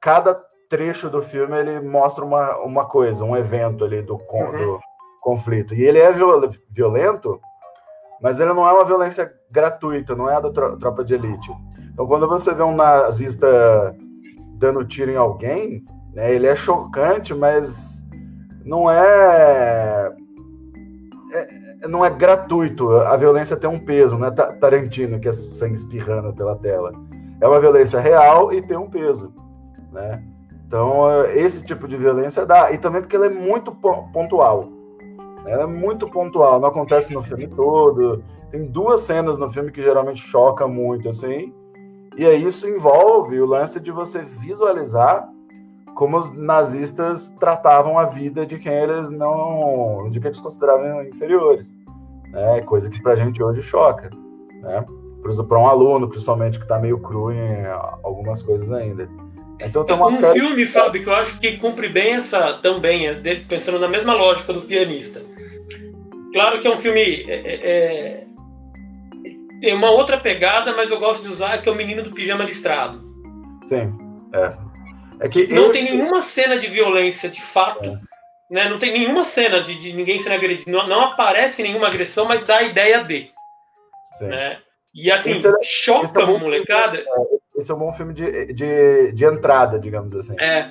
cada 0.00 0.34
trecho 0.70 1.10
do 1.10 1.20
filme 1.20 1.56
ele 1.56 1.80
mostra 1.80 2.24
uma, 2.24 2.56
uma 2.58 2.86
coisa, 2.86 3.24
um 3.24 3.36
evento 3.36 3.84
ali 3.84 4.00
do, 4.00 4.14
uhum. 4.14 4.52
do 4.52 4.80
conflito. 5.20 5.74
E 5.74 5.82
ele 5.82 5.98
é 5.98 6.10
violento, 6.70 7.38
mas 8.22 8.40
ele 8.40 8.54
não 8.54 8.66
é 8.66 8.72
uma 8.72 8.84
violência 8.84 9.30
gratuita, 9.50 10.16
não 10.16 10.30
é 10.30 10.36
a 10.36 10.40
da 10.40 10.50
tropa 10.50 11.04
de 11.04 11.14
elite. 11.14 11.50
Então, 11.92 12.06
quando 12.06 12.26
você 12.26 12.54
vê 12.54 12.62
um 12.62 12.74
nazista 12.74 13.94
dando 14.54 14.84
tiro 14.84 15.10
em 15.10 15.16
alguém, 15.16 15.84
né, 16.14 16.32
ele 16.34 16.46
é 16.46 16.54
chocante, 16.54 17.34
mas 17.34 18.06
não 18.64 18.90
é, 18.90 20.10
é 21.32 21.46
não 21.86 22.04
é 22.04 22.10
gratuito. 22.10 22.90
A 22.96 23.16
violência 23.16 23.56
tem 23.56 23.68
um 23.68 23.78
peso, 23.78 24.18
não 24.18 24.26
é 24.26 24.30
Tarantino 24.30 25.20
que 25.20 25.28
é 25.28 25.32
sangue 25.32 25.74
espirrando 25.74 26.32
pela 26.32 26.56
tela. 26.56 26.92
É 27.40 27.46
uma 27.46 27.60
violência 27.60 28.00
real 28.00 28.52
e 28.52 28.60
tem 28.60 28.76
um 28.76 28.90
peso, 28.90 29.32
né? 29.92 30.22
Então, 30.66 31.24
esse 31.34 31.64
tipo 31.64 31.88
de 31.88 31.96
violência 31.96 32.44
dá. 32.44 32.70
E 32.72 32.78
também 32.78 33.00
porque 33.00 33.16
ela 33.16 33.26
é 33.26 33.30
muito 33.30 33.72
pontual. 33.72 34.68
Ela 35.46 35.62
é 35.62 35.66
muito 35.66 36.06
pontual, 36.08 36.60
não 36.60 36.68
acontece 36.68 37.12
no 37.14 37.22
filme 37.22 37.46
todo. 37.46 38.22
Tem 38.50 38.66
duas 38.66 39.00
cenas 39.00 39.38
no 39.38 39.48
filme 39.48 39.70
que 39.70 39.82
geralmente 39.82 40.20
choca 40.20 40.66
muito, 40.66 41.08
assim. 41.08 41.54
E 42.16 42.26
aí 42.26 42.44
isso 42.44 42.68
envolve 42.68 43.40
o 43.40 43.46
lance 43.46 43.80
de 43.80 43.90
você 43.90 44.20
visualizar 44.20 45.28
como 45.98 46.16
os 46.16 46.30
nazistas 46.32 47.28
tratavam 47.40 47.98
a 47.98 48.04
vida 48.04 48.46
de 48.46 48.56
quem 48.56 48.72
eles 48.72 49.10
não, 49.10 50.08
de 50.12 50.20
quem 50.20 50.28
eles 50.28 50.38
consideravam 50.38 51.02
inferiores, 51.02 51.76
né? 52.30 52.60
Coisa 52.60 52.88
que 52.88 53.02
para 53.02 53.14
a 53.14 53.16
gente 53.16 53.42
hoje 53.42 53.60
choca, 53.60 54.08
né? 54.62 54.86
Para 55.48 55.58
um 55.58 55.66
aluno, 55.66 56.08
principalmente 56.08 56.56
que 56.56 56.64
está 56.64 56.78
meio 56.78 57.00
cru 57.00 57.32
em 57.32 57.66
algumas 58.04 58.44
coisas 58.44 58.70
ainda. 58.70 59.08
Então 59.60 59.84
tem 59.84 59.96
uma 59.96 60.06
um 60.06 60.20
série... 60.20 60.38
filme, 60.38 60.66
Fábio, 60.66 61.02
que 61.02 61.08
eu 61.08 61.16
acho 61.16 61.40
que 61.40 61.56
cumpre 61.56 61.88
bem 61.88 62.14
essa 62.14 62.52
também, 62.62 63.08
é 63.08 63.14
pensando 63.48 63.80
na 63.80 63.88
mesma 63.88 64.14
lógica 64.14 64.52
do 64.52 64.60
pianista. 64.60 65.20
Claro 66.32 66.60
que 66.60 66.68
é 66.68 66.72
um 66.72 66.76
filme 66.76 67.24
é, 67.28 67.34
é, 67.34 67.70
é, 67.70 68.26
tem 69.60 69.74
uma 69.74 69.90
outra 69.90 70.16
pegada, 70.16 70.72
mas 70.76 70.92
eu 70.92 71.00
gosto 71.00 71.24
de 71.24 71.32
usar 71.32 71.60
que 71.60 71.68
é 71.68 71.72
o 71.72 71.74
Menino 71.74 72.04
do 72.04 72.12
Pijama 72.12 72.44
Listrado. 72.44 73.00
Sim, 73.64 73.92
é. 74.32 74.67
É 75.20 75.28
que 75.28 75.46
não 75.48 75.70
tem 75.70 75.84
nenhuma 75.84 76.22
cena 76.22 76.56
de 76.56 76.66
violência 76.66 77.28
de 77.28 77.40
fato. 77.40 77.84
É. 77.84 77.98
Né? 78.50 78.68
Não 78.68 78.78
tem 78.78 78.92
nenhuma 78.92 79.24
cena 79.24 79.60
de, 79.60 79.74
de 79.78 79.92
ninguém 79.92 80.18
sendo 80.18 80.34
agredido. 80.34 80.70
Não, 80.70 80.86
não, 80.86 81.00
aparece 81.02 81.62
nenhuma 81.62 81.88
agressão, 81.88 82.24
mas 82.24 82.44
dá 82.46 82.58
a 82.58 82.62
ideia 82.62 83.04
de. 83.04 83.30
Né? 84.20 84.58
E 84.94 85.10
assim, 85.10 85.32
é, 85.32 85.62
choca 85.62 86.20
é 86.20 86.22
a 86.22 86.26
molecada. 86.26 86.96
Filme, 86.96 87.40
esse 87.56 87.70
é 87.70 87.74
um 87.74 87.78
bom 87.78 87.92
filme 87.92 88.14
de, 88.14 88.52
de, 88.52 89.12
de 89.12 89.24
entrada, 89.24 89.78
digamos 89.78 90.14
assim. 90.14 90.34
É. 90.40 90.68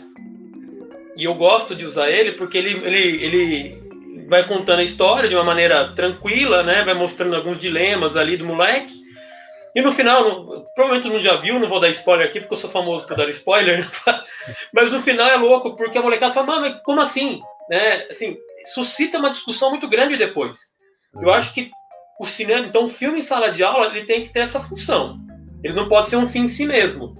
E 1.16 1.24
eu 1.24 1.36
gosto 1.36 1.76
de 1.76 1.86
usar 1.86 2.10
ele 2.10 2.34
porque 2.34 2.58
ele, 2.58 2.72
ele, 2.86 3.24
ele 3.24 4.28
vai 4.28 4.45
contando 4.45 4.80
a 4.80 4.84
história 4.84 5.30
de 5.30 5.36
uma 5.36 5.43
maneira 5.43 5.93
tranquila, 5.93 6.64
né? 6.64 6.84
Vai 6.84 6.93
mostrando 6.93 7.36
alguns 7.36 7.58
dilemas 7.58 8.16
ali 8.18 8.38
do 8.38 8.45
moleque. 8.45 9.07
E 9.76 9.82
no 9.82 9.91
final, 9.91 10.65
provavelmente 10.74 11.09
não 11.09 11.20
já 11.20 11.36
viu, 11.36 11.59
não 11.59 11.70
vou 11.70 11.80
dar 11.80 11.89
spoiler 11.89 12.28
aqui, 12.28 12.39
porque 12.39 12.55
eu 12.55 12.59
sou 12.59 12.70
famoso 12.70 13.05
por 13.05 13.15
dar 13.15 13.30
spoiler, 13.30 13.80
né? 13.80 13.88
mas 14.74 14.91
no 14.91 14.99
final 14.99 15.28
é 15.28 15.36
louco, 15.36 15.76
porque 15.76 15.97
a 15.97 16.01
molecada 16.01 16.34
fala, 16.34 16.47
mano, 16.47 16.80
como 16.84 17.01
assim? 17.01 17.41
Né? 17.70 18.07
Assim, 18.09 18.38
suscita 18.74 19.20
uma 19.20 19.30
discussão 19.30 19.70
muito 19.70 19.88
grande 19.88 20.18
depois. 20.18 20.59
Eu 21.22 21.32
acho 21.32 21.53
que 21.53 21.70
o 22.20 22.26
cinema, 22.26 22.65
então 22.65 22.86
o 22.86 22.89
filme 22.89 23.20
em 23.20 23.24
sala 23.24 23.51
de 23.51 23.63
aula, 23.63 23.88
ele 23.88 24.05
tem 24.05 24.22
que 24.22 24.30
ter 24.30 24.39
essa 24.39 24.59
função. 24.59 25.20
Ele 25.63 25.74
não 25.74 25.88
pode 25.88 26.09
ser 26.09 26.18
um 26.18 26.28
fim 26.28 26.41
em 26.41 26.47
si 26.47 26.65
mesmo. 26.65 27.15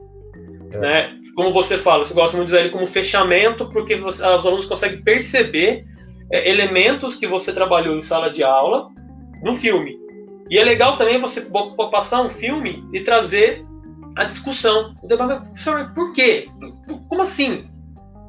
É. 0.72 0.78
Né? 0.78 1.18
Como 1.36 1.54
você 1.54 1.78
fala, 1.78 2.04
você 2.04 2.14
gosta 2.14 2.36
muito 2.36 2.50
de 2.50 2.56
usar 2.56 2.62
ele 2.62 2.72
como 2.72 2.88
fechamento, 2.88 3.70
porque 3.70 3.96
você, 3.96 4.26
os 4.26 4.46
alunos 4.46 4.66
conseguem 4.66 5.04
perceber 5.04 5.86
é, 6.32 6.50
elementos 6.50 7.16
que 7.16 7.28
você 7.28 7.54
trabalhou 7.54 7.96
em 7.96 8.02
sala 8.02 8.30
de 8.30 8.44
aula 8.44 8.90
no 9.44 9.54
filme. 9.54 9.96
E 10.50 10.58
é 10.58 10.64
legal 10.64 10.98
também 10.98 11.20
você 11.20 11.42
passar 11.92 12.22
um 12.22 12.30
filme 12.30 12.84
e 12.94 13.02
trazer 13.02 13.66
a 14.16 14.24
discussão. 14.24 14.96
O 15.02 15.08
debate, 15.08 15.42
professor, 15.46 15.92
por 15.94 16.14
quê? 16.14 16.48
Como 17.08 17.22
assim? 17.22 17.68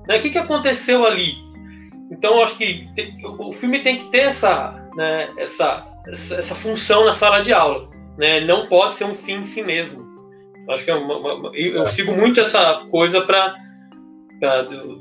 Né? 0.06 0.18
O 0.18 0.20
que, 0.20 0.30
que 0.30 0.38
aconteceu 0.38 1.06
ali? 1.06 1.34
Então, 2.10 2.36
eu 2.36 2.42
acho 2.42 2.56
que 2.58 2.88
o 3.22 3.52
filme 3.52 3.80
tem 3.80 3.98
que 3.98 4.10
ter 4.10 4.22
essa, 4.22 4.72
né, 4.96 5.28
essa, 5.36 5.86
essa, 6.06 6.54
função 6.54 7.04
na 7.04 7.12
sala 7.12 7.40
de 7.40 7.52
aula. 7.52 7.88
Né? 8.16 8.40
Não 8.40 8.66
pode 8.66 8.94
ser 8.94 9.04
um 9.04 9.14
fim 9.14 9.36
em 9.36 9.44
si 9.44 9.62
mesmo. 9.62 10.06
Eu 10.66 10.74
acho 10.74 10.84
que 10.84 10.90
é 10.90 10.94
uma, 10.94 11.16
uma, 11.16 11.50
eu, 11.54 11.82
é. 11.82 11.86
sigo 11.86 12.12
muito 12.12 12.40
essa 12.40 12.86
coisa 12.90 13.20
para 13.22 13.54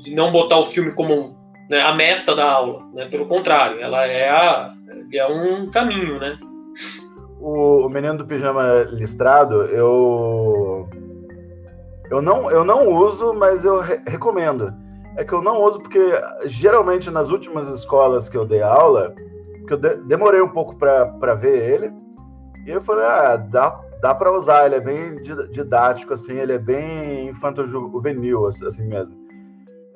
de 0.02 0.14
não 0.14 0.32
botar 0.32 0.58
o 0.58 0.66
filme 0.66 0.92
como 0.92 1.36
né, 1.70 1.80
a 1.80 1.94
meta 1.94 2.34
da 2.34 2.50
aula. 2.50 2.84
Né? 2.92 3.06
Pelo 3.06 3.26
contrário, 3.26 3.80
ela 3.80 4.06
é, 4.06 4.28
a, 4.28 4.74
é 5.12 5.26
um 5.26 5.70
caminho, 5.70 6.18
né? 6.18 6.38
O, 7.40 7.86
o 7.86 7.88
menino 7.88 8.18
do 8.18 8.26
pijama 8.26 8.86
listrado, 8.90 9.62
eu 9.62 10.88
eu 12.10 12.22
não, 12.22 12.50
eu 12.50 12.64
não 12.64 12.88
uso, 12.88 13.34
mas 13.34 13.64
eu 13.64 13.80
re 13.80 14.00
recomendo. 14.06 14.72
É 15.16 15.24
que 15.24 15.32
eu 15.32 15.42
não 15.42 15.62
uso 15.62 15.80
porque 15.80 16.12
geralmente 16.44 17.10
nas 17.10 17.30
últimas 17.30 17.68
escolas 17.68 18.28
que 18.28 18.36
eu 18.36 18.46
dei 18.46 18.62
aula, 18.62 19.14
que 19.66 19.72
eu 19.72 19.76
de 19.76 19.96
demorei 19.96 20.40
um 20.40 20.48
pouco 20.48 20.76
para 20.76 21.34
ver 21.34 21.70
ele, 21.70 21.92
e 22.66 22.70
eu 22.70 22.80
falei, 22.80 23.04
ah, 23.04 23.36
dá, 23.36 23.80
dá 24.00 24.14
para 24.14 24.32
usar, 24.32 24.66
ele 24.66 24.76
é 24.76 24.80
bem 24.80 25.16
didático, 25.50 26.12
assim, 26.12 26.34
ele 26.34 26.52
é 26.52 26.58
bem 26.58 27.28
infanto-juvenil, 27.28 28.46
assim 28.46 28.86
mesmo. 28.86 29.16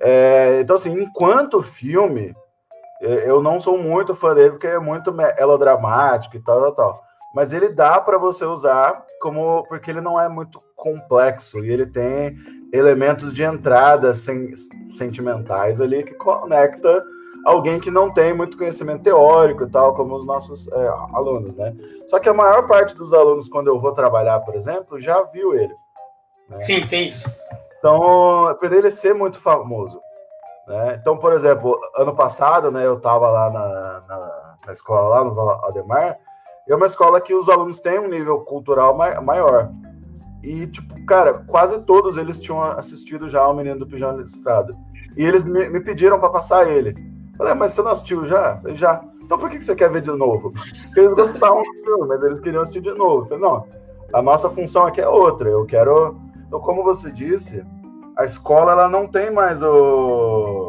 É, 0.01 0.61
então, 0.61 0.75
assim, 0.75 1.01
enquanto 1.01 1.63
filme, 1.63 2.35
eu 3.01 3.41
não 3.41 3.61
sou 3.61 3.79
muito 3.79 4.15
fã 4.15 4.35
dele, 4.35 4.51
porque 4.51 4.67
é 4.67 4.79
muito 4.79 5.13
melodramático 5.13 6.37
e 6.37 6.41
tal, 6.41 6.61
tal, 6.61 6.73
tal 6.73 7.12
mas 7.35 7.53
ele 7.53 7.69
dá 7.69 8.01
para 8.01 8.19
você 8.19 8.45
usar 8.45 9.05
como 9.21 9.65
porque 9.69 9.91
ele 9.91 10.01
não 10.01 10.21
é 10.21 10.29
muito 10.29 10.63
complexo 10.77 11.65
e 11.65 11.71
ele 11.71 11.87
tem 11.87 12.37
elementos 12.73 13.35
de 13.35 13.43
entrada 13.43 14.13
sentimentais 14.15 15.81
ali 15.81 16.03
que 16.03 16.15
conecta 16.15 17.05
alguém 17.45 17.81
que 17.81 17.91
não 17.91 18.13
tem 18.13 18.33
muito 18.33 18.57
conhecimento 18.57 19.03
teórico 19.03 19.65
e 19.65 19.71
tal, 19.71 19.95
como 19.95 20.15
os 20.15 20.25
nossos 20.25 20.69
é, 20.69 20.89
alunos, 21.13 21.57
né? 21.57 21.75
Só 22.07 22.19
que 22.19 22.29
a 22.29 22.35
maior 22.35 22.67
parte 22.67 22.97
dos 22.97 23.13
alunos, 23.13 23.49
quando 23.49 23.69
eu 23.69 23.79
vou 23.79 23.93
trabalhar, 23.93 24.41
por 24.41 24.55
exemplo, 24.55 25.01
já 25.01 25.23
viu 25.23 25.55
ele. 25.55 25.75
Né? 26.49 26.63
Sim, 26.63 26.87
tem 26.87 27.09
isso. 27.09 27.29
Então, 27.79 28.57
para 28.61 28.77
ele 28.77 28.91
ser 28.91 29.15
muito 29.15 29.39
famoso. 29.39 30.01
Né? 30.67 30.99
Então, 31.01 31.17
por 31.17 31.33
exemplo, 31.33 31.79
ano 31.97 32.15
passado, 32.15 32.71
né, 32.71 32.87
eu 32.87 32.97
estava 32.97 33.29
lá 33.29 33.51
na, 33.51 34.01
na, 34.07 34.57
na, 34.67 34.73
escola, 34.73 35.17
lá 35.17 35.25
no 35.25 35.51
Ademar, 35.67 36.19
é 36.69 36.75
uma 36.75 36.87
escola 36.87 37.21
que 37.21 37.35
os 37.35 37.49
alunos 37.49 37.81
têm 37.81 37.99
um 37.99 38.09
nível 38.09 38.41
cultural 38.41 38.97
maior. 38.97 39.71
E, 40.43 40.67
tipo, 40.67 41.05
cara, 41.07 41.35
quase 41.47 41.81
todos 41.83 42.17
eles 42.17 42.39
tinham 42.39 42.63
assistido 42.63 43.29
já 43.29 43.41
ao 43.41 43.55
Menino 43.55 43.79
do 43.79 43.87
Pijama 43.87 44.19
Listrado. 44.19 44.77
E 45.17 45.25
eles 45.25 45.45
me, 45.45 45.69
me 45.69 45.81
pediram 45.81 46.19
para 46.19 46.31
passar 46.31 46.69
ele. 46.69 46.95
Falei, 47.37 47.53
ah, 47.53 47.57
mas 47.57 47.73
você 47.73 47.83
não 47.83 47.91
assistiu 47.91 48.25
já? 48.25 48.57
Falei, 48.57 48.77
já. 48.77 49.03
Então 49.23 49.39
por 49.39 49.49
que 49.49 49.61
você 49.61 49.75
quer 49.75 49.91
ver 49.91 50.03
de 50.03 50.11
novo? 50.11 50.53
Porque 50.85 51.01
eles 51.01 51.15
gostavam 51.15 51.63
do 51.63 51.85
filme, 51.85 52.07
mas 52.09 52.23
eles 52.23 52.41
queriam 52.41 52.63
assistir 52.63 52.81
de 52.81 52.93
novo. 52.93 53.27
Falei, 53.27 53.43
não, 53.43 53.65
a 54.13 54.21
nossa 54.21 54.51
função 54.51 54.87
aqui 54.87 55.01
é 55.01 55.09
outra. 55.09 55.49
Eu 55.49 55.65
quero. 55.65 56.17
Então, 56.47 56.61
como 56.61 56.83
você 56.83 57.11
disse, 57.11 57.65
a 58.17 58.25
escola 58.25 58.73
ela 58.73 58.89
não 58.89 59.07
tem 59.07 59.31
mais 59.31 59.63
o 59.63 60.62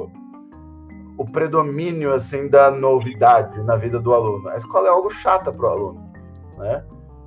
o 1.17 1.25
predomínio 1.25 2.13
assim 2.13 2.47
da 2.47 2.71
novidade 2.71 3.61
na 3.63 3.75
vida 3.75 3.99
do 3.99 4.13
aluno. 4.13 4.49
A 4.49 4.55
escola 4.55 4.87
é 4.87 4.91
algo 4.91 5.09
chata 5.09 5.51
para 5.51 5.65
o 5.65 5.69
aluno, 5.69 6.11
né? 6.57 6.83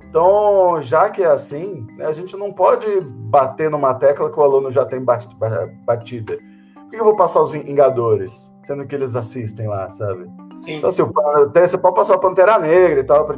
Então, 0.09 0.81
já 0.81 1.09
que 1.09 1.21
é 1.21 1.27
assim, 1.27 1.85
né, 1.97 2.05
a 2.05 2.13
gente 2.13 2.35
não 2.37 2.53
pode 2.53 3.01
bater 3.01 3.69
numa 3.69 3.93
tecla 3.93 4.31
que 4.31 4.39
o 4.39 4.43
aluno 4.43 4.71
já 4.71 4.85
tem 4.85 5.03
batida. 5.03 6.37
Por 6.73 6.89
que 6.89 6.95
eu 6.95 7.03
vou 7.03 7.17
passar 7.17 7.41
os 7.41 7.51
Vingadores, 7.51 8.53
sendo 8.63 8.87
que 8.87 8.95
eles 8.95 9.15
assistem 9.17 9.67
lá, 9.67 9.89
sabe? 9.89 10.29
Sim. 10.61 10.77
Então, 10.77 10.89
assim, 10.89 11.03
até 11.43 11.67
você 11.67 11.77
pode 11.77 11.95
passar 11.95 12.15
a 12.15 12.19
Pantera 12.19 12.57
Negra 12.57 13.01
e 13.01 13.03
tal, 13.03 13.25
para 13.25 13.37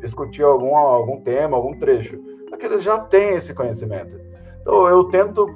discutir 0.00 0.44
algum, 0.44 0.76
algum 0.76 1.20
tema, 1.20 1.56
algum 1.56 1.76
trecho. 1.76 2.16
Só 2.48 2.56
que 2.56 2.66
eles 2.66 2.84
já 2.84 2.98
têm 2.98 3.34
esse 3.34 3.52
conhecimento. 3.52 4.16
Então, 4.60 4.86
eu 4.88 5.04
tento 5.04 5.52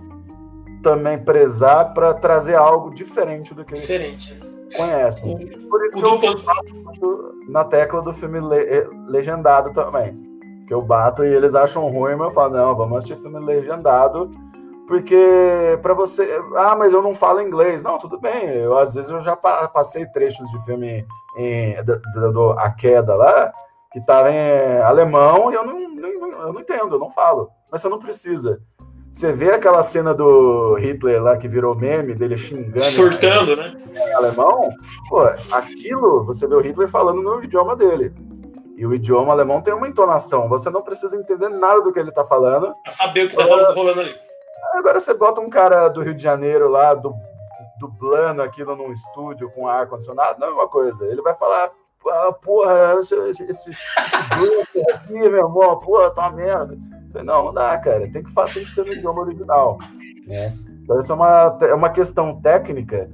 também 0.83 1.19
prezar 1.19 1.93
para 1.95 2.15
trazer 2.15 2.57
algo 2.57 2.95
diferente 2.95 3.55
do 3.55 3.65
que 3.65 3.75
diferente. 3.75 4.33
eles 4.33 4.77
conhecem. 4.77 5.69
Por 5.69 5.85
isso 5.85 5.97
que 5.97 6.05
eu 6.05 6.43
bato 6.43 7.35
na 7.49 7.65
tecla 7.65 8.03
do 8.03 8.13
filme 8.13 8.41
le 8.41 8.57
eh, 8.57 8.89
legendado 9.07 9.73
também. 9.73 10.19
Que 10.67 10.75
eu 10.75 10.83
bato 10.83 11.25
e 11.25 11.29
eles 11.29 11.55
acham 11.55 11.89
ruim, 11.89 12.15
mas 12.15 12.29
eu 12.29 12.31
falo, 12.31 12.55
não, 12.55 12.77
vamos 12.77 12.99
assistir 12.99 13.21
filme 13.21 13.41
legendado, 13.41 14.31
porque 14.87 15.79
para 15.83 15.95
você. 15.95 16.41
Ah, 16.57 16.77
mas 16.77 16.93
eu 16.93 17.03
não 17.03 17.15
falo 17.15 17.41
inglês. 17.41 17.83
Não, 17.83 17.99
tudo 17.99 18.19
bem. 18.19 18.49
Eu, 18.49 18.77
às 18.79 18.95
vezes 18.95 19.11
eu 19.11 19.21
já 19.21 19.37
passei 19.37 20.07
trechos 20.07 20.49
de 20.51 20.65
filme 20.65 21.07
em, 21.37 21.75
do, 21.85 22.33
do 22.33 22.51
A 22.53 22.71
Queda 22.71 23.15
lá, 23.15 23.53
que 23.93 23.99
estava 23.99 24.31
em 24.31 24.81
alemão, 24.81 25.51
e 25.51 25.55
eu 25.55 25.65
não, 25.65 25.89
não, 25.89 26.43
eu 26.43 26.53
não 26.53 26.61
entendo, 26.61 26.95
eu 26.95 26.99
não 26.99 27.11
falo. 27.11 27.51
Mas 27.71 27.81
você 27.81 27.89
não 27.89 27.99
precisa. 27.99 28.61
Você 29.11 29.33
vê 29.33 29.51
aquela 29.51 29.83
cena 29.83 30.15
do 30.15 30.77
Hitler 30.77 31.21
lá 31.21 31.37
que 31.37 31.49
virou 31.49 31.75
meme, 31.75 32.15
dele 32.15 32.37
xingando. 32.37 32.81
Surtando, 32.81 33.57
né? 33.57 33.77
Em 33.93 34.15
alemão, 34.15 34.71
pô, 35.09 35.23
aquilo 35.51 36.25
você 36.25 36.47
vê 36.47 36.55
o 36.55 36.61
Hitler 36.61 36.89
falando 36.89 37.21
no 37.21 37.43
idioma 37.43 37.75
dele. 37.75 38.15
E 38.77 38.87
o 38.87 38.95
idioma 38.95 39.33
alemão 39.33 39.61
tem 39.61 39.75
uma 39.75 39.89
entonação. 39.89 40.49
Você 40.49 40.71
não 40.71 40.81
precisa 40.81 41.17
entender 41.17 41.49
nada 41.49 41.83
do 41.83 41.93
que 41.93 41.99
ele 41.99 42.13
tá 42.13 42.25
falando. 42.25 42.73
Pra 42.85 42.93
saber 42.93 43.27
o 43.27 43.29
que 43.29 43.37
tá 43.37 43.45
rolando 43.45 44.01
ali. 44.01 44.15
Agora 44.75 45.01
você 45.01 45.13
bota 45.13 45.41
um 45.41 45.51
cara 45.51 45.89
do 45.89 46.03
Rio 46.03 46.15
de 46.15 46.23
Janeiro 46.23 46.69
lá, 46.69 46.95
do, 46.95 47.13
dublando 47.79 48.43
aquilo 48.43 48.77
num 48.77 48.93
estúdio 48.93 49.51
com 49.51 49.67
ar-condicionado, 49.67 50.39
não 50.39 50.49
é 50.49 50.53
uma 50.53 50.69
coisa. 50.69 51.05
Ele 51.05 51.21
vai 51.21 51.35
falar 51.35 51.73
ah, 52.09 52.33
porra, 52.33 52.97
esse, 52.99 53.15
esse, 53.15 53.43
esse, 53.45 53.71
esse 53.71 54.91
aqui, 54.93 55.13
meu 55.13 55.37
irmão, 55.37 55.79
porra, 55.81 56.11
tá 56.11 56.29
uma 56.29 56.37
merda. 56.37 56.79
Falei, 57.13 57.27
não, 57.27 57.47
não 57.47 57.55
dá, 57.55 57.77
cara, 57.79 58.11
tem 58.11 58.23
que, 58.23 58.33
tem 58.33 58.65
que 58.65 58.71
ser 58.71 58.85
no 58.85 58.93
idioma 58.93 59.23
original, 59.23 59.79
né? 60.27 60.57
Então, 60.83 60.99
isso 60.99 61.13
é 61.13 61.15
uma, 61.15 61.59
é 61.63 61.75
uma 61.75 61.91
questão 61.91 62.41
técnica, 62.41 63.11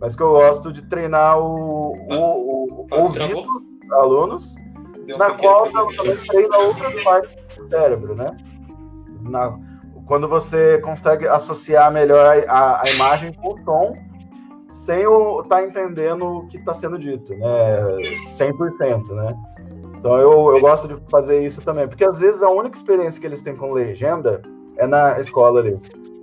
mas 0.00 0.16
que 0.16 0.22
eu 0.22 0.32
gosto 0.32 0.72
de 0.72 0.82
treinar 0.82 1.38
o, 1.38 1.92
o, 1.92 2.86
o 2.90 3.02
ouvido 3.02 3.42
dos 3.82 3.92
alunos, 3.92 4.54
na 5.18 5.32
qual 5.32 5.66
eu 5.66 5.96
também 5.96 6.16
treino 6.26 6.54
outras 6.56 7.02
partes 7.02 7.30
do 7.56 7.68
cérebro, 7.68 8.14
né? 8.14 8.26
Na, 9.20 9.58
quando 10.06 10.26
você 10.26 10.78
consegue 10.78 11.28
associar 11.28 11.92
melhor 11.92 12.44
a, 12.48 12.80
a 12.80 12.90
imagem 12.94 13.32
com 13.32 13.54
o 13.54 13.64
som, 13.64 13.96
sem 14.68 15.06
o 15.06 15.42
estar 15.42 15.56
tá 15.56 15.64
entendendo 15.64 16.24
o 16.24 16.46
que 16.46 16.56
está 16.56 16.72
sendo 16.72 16.98
dito, 16.98 17.32
né? 17.36 17.80
100%, 18.38 19.08
né? 19.10 19.36
Então 20.00 20.16
eu, 20.16 20.54
eu 20.54 20.60
gosto 20.60 20.88
de 20.88 20.96
fazer 21.10 21.44
isso 21.44 21.60
também, 21.60 21.86
porque 21.86 22.04
às 22.04 22.18
vezes 22.18 22.42
a 22.42 22.48
única 22.48 22.74
experiência 22.74 23.20
que 23.20 23.26
eles 23.26 23.42
têm 23.42 23.54
com 23.54 23.72
legenda 23.72 24.40
é 24.78 24.86
na 24.86 25.20
escola 25.20 25.60
ali. 25.60 25.78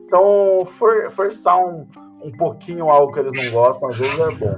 Então, 0.07 0.65
for, 0.65 1.11
forçar 1.11 1.59
um, 1.59 1.85
um 2.23 2.31
pouquinho 2.31 2.89
algo 2.89 3.13
que 3.13 3.19
eles 3.19 3.31
não 3.33 3.51
gostam, 3.51 3.89
às 3.89 3.97
vezes 3.97 4.19
é 4.19 4.31
bom. 4.31 4.57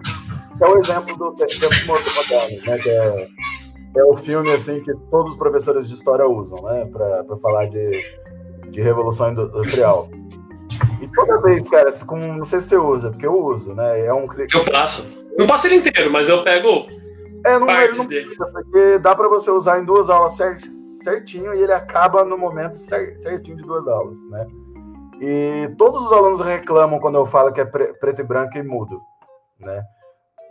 É 0.62 0.68
o 0.68 0.78
exemplo 0.78 1.18
do 1.18 1.32
Tempos 1.34 1.86
Modernos, 1.86 2.66
né? 2.66 2.78
Que 2.78 2.90
é, 2.90 3.28
é 3.98 4.04
o 4.06 4.16
filme 4.16 4.52
assim 4.52 4.80
que 4.82 4.94
todos 5.12 5.32
os 5.32 5.38
professores 5.38 5.90
de 5.90 5.96
história 5.96 6.26
usam, 6.26 6.62
né? 6.64 6.86
Para 6.86 7.38
falar 7.42 7.66
de, 7.66 8.02
de 8.70 8.82
Revolução 8.82 9.32
Industrial. 9.32 10.08
E 11.02 11.08
toda 11.08 11.42
vez, 11.42 11.62
cara, 11.64 11.92
com, 12.06 12.18
não 12.18 12.46
sei 12.46 12.62
se 12.62 12.70
você 12.70 12.78
usa, 12.78 13.10
porque 13.10 13.26
eu 13.26 13.38
uso, 13.38 13.74
né? 13.74 14.06
É 14.06 14.14
um 14.14 14.28
Eu 14.54 14.66
passo. 14.66 15.26
Não 15.38 15.48
passo 15.48 15.68
ele 15.68 15.76
inteiro, 15.76 16.12
mas 16.12 16.30
eu 16.30 16.44
pego. 16.44 16.99
É, 17.46 17.58
não, 17.58 17.70
ele 17.70 17.98
não. 17.98 18.06
Precisa, 18.06 18.46
porque 18.48 18.98
dá 19.00 19.16
para 19.16 19.28
você 19.28 19.50
usar 19.52 19.80
em 19.80 19.86
duas 19.86 20.10
aulas 20.10 20.38
certinho 21.04 21.54
e 21.54 21.62
ele 21.62 21.74
acaba 21.74 22.24
no 22.24 22.38
momento 22.38 22.76
certinho 22.76 23.58
de 23.58 23.64
duas 23.64 23.88
aulas, 23.88 24.20
né? 24.30 24.46
E 25.22 25.74
todos 25.78 26.02
os 26.06 26.14
alunos 26.14 26.40
reclamam 26.40 27.00
quando 27.00 27.16
eu 27.16 27.26
falo 27.26 27.52
que 27.52 27.62
é 27.62 27.66
preto 27.66 28.22
e 28.22 28.24
branco 28.24 28.58
e 28.58 28.64
mudo, 28.64 29.02
né? 29.60 29.84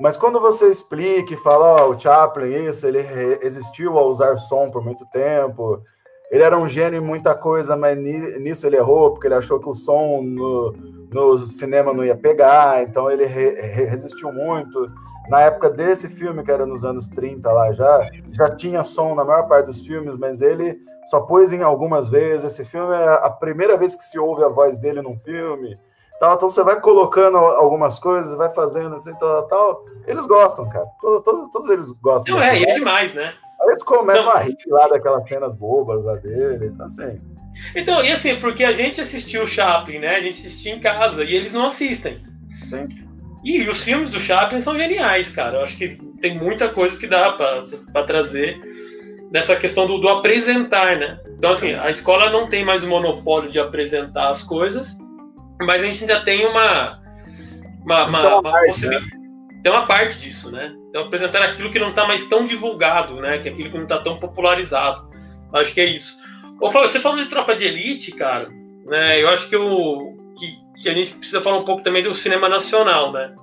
Mas 0.01 0.17
quando 0.17 0.41
você 0.41 0.69
explica 0.69 1.35
e 1.35 1.39
fala, 1.39 1.83
ó, 1.83 1.89
oh, 1.89 1.95
o 1.95 1.99
Chaplin, 1.99 2.69
isso, 2.69 2.87
ele 2.87 3.01
resistiu 3.01 3.99
a 3.99 4.07
usar 4.07 4.37
som 4.37 4.71
por 4.71 4.85
muito 4.85 5.05
tempo, 5.07 5.83
ele 6.31 6.43
era 6.43 6.57
um 6.57 6.69
gênio 6.69 6.99
em 6.99 7.05
muita 7.05 7.35
coisa, 7.35 7.77
mas 7.77 7.97
nisso 7.99 8.67
ele 8.67 8.77
errou, 8.77 9.11
porque 9.11 9.27
ele 9.27 9.35
achou 9.35 9.59
que 9.59 9.69
o 9.69 9.75
som 9.75 10.23
no, 10.23 10.73
no 11.11 11.39
cinema 11.39 11.93
não 11.93 12.05
ia 12.05 12.15
pegar, 12.15 12.83
então 12.83 13.11
ele 13.11 13.25
re, 13.25 13.51
resistiu 13.87 14.31
muito. 14.33 14.87
Na 15.29 15.43
época 15.43 15.69
desse 15.69 16.09
filme, 16.09 16.43
que 16.43 16.51
era 16.51 16.65
nos 16.65 16.85
anos 16.85 17.09
30 17.09 17.51
lá 17.53 17.73
já, 17.73 18.09
já 18.33 18.55
tinha 18.57 18.83
som 18.83 19.15
na 19.15 19.25
maior 19.25 19.47
parte 19.47 19.67
dos 19.67 19.87
filmes, 19.87 20.17
mas 20.17 20.41
ele 20.41 20.79
só 21.07 21.21
pôs 21.21 21.53
em 21.53 21.63
algumas 21.63 22.09
vezes. 22.09 22.53
Esse 22.53 22.65
filme 22.65 22.95
é 22.95 23.09
a 23.09 23.31
primeira 23.31 23.77
vez 23.77 23.95
que 23.95 24.05
se 24.05 24.19
ouve 24.19 24.43
a 24.43 24.49
voz 24.49 24.79
dele 24.79 25.03
num 25.03 25.19
filme. 25.19 25.79
Tal, 26.19 26.35
então 26.35 26.49
você 26.49 26.65
vai 26.65 26.81
colocando 26.81 27.37
algumas 27.37 27.99
coisas, 27.99 28.35
vai 28.35 28.49
fazendo 28.49 28.97
assim, 28.97 29.13
tal, 29.15 29.47
tal. 29.47 29.85
Eles 30.07 30.27
gostam, 30.27 30.69
cara. 30.69 30.87
Todos, 31.01 31.71
eles 31.71 31.93
gostam. 31.93 32.35
Não, 32.35 32.43
é, 32.43 32.59
e 32.59 32.65
é 32.65 32.73
demais, 32.73 33.15
né? 33.15 33.33
Aí 33.61 33.69
eles 33.69 33.83
começam 33.83 34.23
então, 34.23 34.33
a 34.33 34.41
rir 34.41 34.57
lá 34.67 34.89
daquelas 34.89 35.29
cenas 35.29 35.55
bobas 35.55 36.05
lá 36.05 36.15
dele, 36.17 36.67
então 36.67 36.87
assim. 36.87 37.21
Então, 37.75 38.05
e 38.05 38.11
assim, 38.11 38.37
porque 38.37 38.65
a 38.65 38.73
gente 38.73 39.01
assistiu 39.01 39.43
o 39.43 39.47
Chaplin, 39.47 39.99
né? 39.99 40.17
A 40.17 40.21
gente 40.21 40.41
assistia 40.41 40.75
em 40.75 40.81
casa 40.81 41.23
e 41.23 41.35
eles 41.35 41.53
não 41.53 41.67
assistem. 41.67 42.21
Sim. 42.69 43.08
E, 43.45 43.63
e 43.63 43.69
os 43.69 43.85
filmes 43.85 44.11
do 44.11 44.21
Chaplin 44.21 44.61
são 44.61 44.77
geniais, 44.77 45.31
cara. 45.31 45.59
Eu 45.59 45.63
acho 45.63 45.77
que 45.77 45.99
tem 46.21 46.39
muita 46.39 46.69
coisa 46.69 46.99
que 46.99 47.07
dá 47.07 47.33
para 47.33 48.05
trazer 48.05 48.59
nessa 49.31 49.57
questão 49.57 49.87
do, 49.87 49.99
do, 49.99 50.09
apresentar, 50.09 50.97
né? 50.97 51.19
Então, 51.37 51.51
assim, 51.51 51.75
a 51.75 51.91
escola 51.91 52.31
não 52.31 52.49
tem 52.49 52.65
mais 52.65 52.83
o 52.83 52.89
monopólio 52.89 53.51
de 53.51 53.61
apresentar 53.61 54.31
as 54.31 54.43
coisas, 54.43 54.97
mas 55.61 55.83
a 55.83 55.87
gente 55.87 56.01
ainda 56.03 56.21
tem 56.21 56.47
uma, 56.47 57.01
uma, 57.85 58.07
uma, 58.07 58.39
uma 58.39 58.61
possibilidade. 58.65 59.07
Né? 59.07 59.19
Tem 59.63 59.73
uma 59.73 59.87
parte 59.87 60.19
disso, 60.19 60.51
né? 60.51 60.73
Então, 60.89 61.03
apresentar 61.03 61.43
aquilo 61.43 61.71
que 61.71 61.79
não 61.79 61.91
está 61.91 62.07
mais 62.07 62.27
tão 62.27 62.45
divulgado, 62.45 63.17
né? 63.17 63.39
Que 63.39 63.49
é 63.49 63.53
aquilo 63.53 63.71
que 63.71 63.77
não 63.77 63.85
está 63.85 63.99
tão 63.99 64.19
popularizado. 64.19 65.09
Acho 65.53 65.75
que 65.75 65.81
é 65.81 65.85
isso. 65.85 66.19
Ô, 66.61 66.71
Flávio, 66.71 66.91
você 66.91 67.01
falando 67.01 67.23
de 67.23 67.29
tropa 67.29 67.55
de 67.55 67.65
elite, 67.65 68.13
cara, 68.13 68.49
né? 68.87 69.23
Eu 69.23 69.29
acho 69.29 69.49
que, 69.49 69.57
eu, 69.57 70.18
que, 70.39 70.59
que, 70.83 70.89
a 70.89 70.95
gente 70.95 71.13
precisa 71.15 71.41
falar 71.41 71.59
um 71.59 71.65
pouco 71.65 71.83
também 71.83 72.03
do 72.03 72.15
cinema 72.15 72.49
nacional, 72.49 73.13
né? 73.13 73.35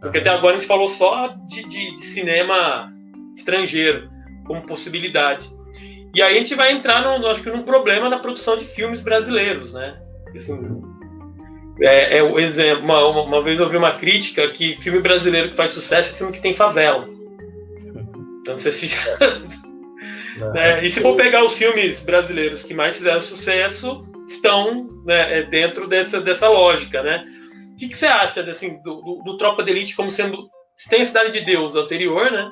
Porque 0.00 0.18
até 0.18 0.30
agora 0.30 0.56
a 0.56 0.58
gente 0.58 0.68
falou 0.68 0.88
só 0.88 1.28
de, 1.46 1.62
de, 1.64 1.96
de 1.96 2.02
cinema 2.02 2.92
estrangeiro 3.34 4.10
como 4.46 4.62
possibilidade. 4.62 5.48
E 6.14 6.22
aí 6.22 6.34
a 6.34 6.38
gente 6.38 6.54
vai 6.54 6.72
entrar, 6.72 7.02
no, 7.02 7.26
acho 7.28 7.42
que, 7.42 7.50
num 7.50 7.62
problema 7.62 8.08
na 8.08 8.18
produção 8.18 8.56
de 8.56 8.64
filmes 8.64 9.00
brasileiros, 9.00 9.74
né? 9.74 10.00
Assim, 10.34 10.82
é, 11.80 12.18
é 12.18 12.22
o 12.22 12.38
exemplo. 12.38 12.84
Uma, 12.84 13.22
uma, 13.22 13.42
vez 13.42 13.58
eu 13.58 13.66
ouvi 13.66 13.76
uma 13.76 13.92
crítica 13.92 14.48
que 14.48 14.74
filme 14.76 15.00
brasileiro 15.00 15.50
que 15.50 15.56
faz 15.56 15.70
sucesso 15.70 16.14
é 16.14 16.18
filme 16.18 16.32
que 16.32 16.42
tem 16.42 16.54
favela. 16.54 17.08
Então 18.40 18.54
não 18.54 18.58
sei 18.58 18.72
se 18.72 18.88
já. 18.88 19.00
né? 20.52 20.84
E 20.84 20.90
se 20.90 21.00
for 21.00 21.16
pegar 21.16 21.44
os 21.44 21.56
filmes 21.56 22.00
brasileiros 22.00 22.62
que 22.62 22.74
mais 22.74 22.96
fizeram 22.96 23.20
sucesso, 23.20 24.02
estão 24.32 24.86
né, 25.04 25.40
é 25.40 25.42
dentro 25.42 25.86
dessa, 25.86 26.20
dessa 26.20 26.48
lógica, 26.48 27.02
né? 27.02 27.24
O 27.72 27.76
que, 27.76 27.88
que 27.88 27.96
você 27.96 28.06
acha 28.06 28.42
assim, 28.42 28.82
do, 28.82 29.00
do, 29.00 29.22
do, 29.24 29.36
Tropa 29.36 29.62
de 29.62 29.70
Elite 29.70 29.96
como 29.96 30.10
sendo. 30.10 30.48
Tem 30.88 31.04
Cidade 31.04 31.32
de 31.32 31.40
Deus 31.40 31.76
anterior, 31.76 32.30
né? 32.30 32.50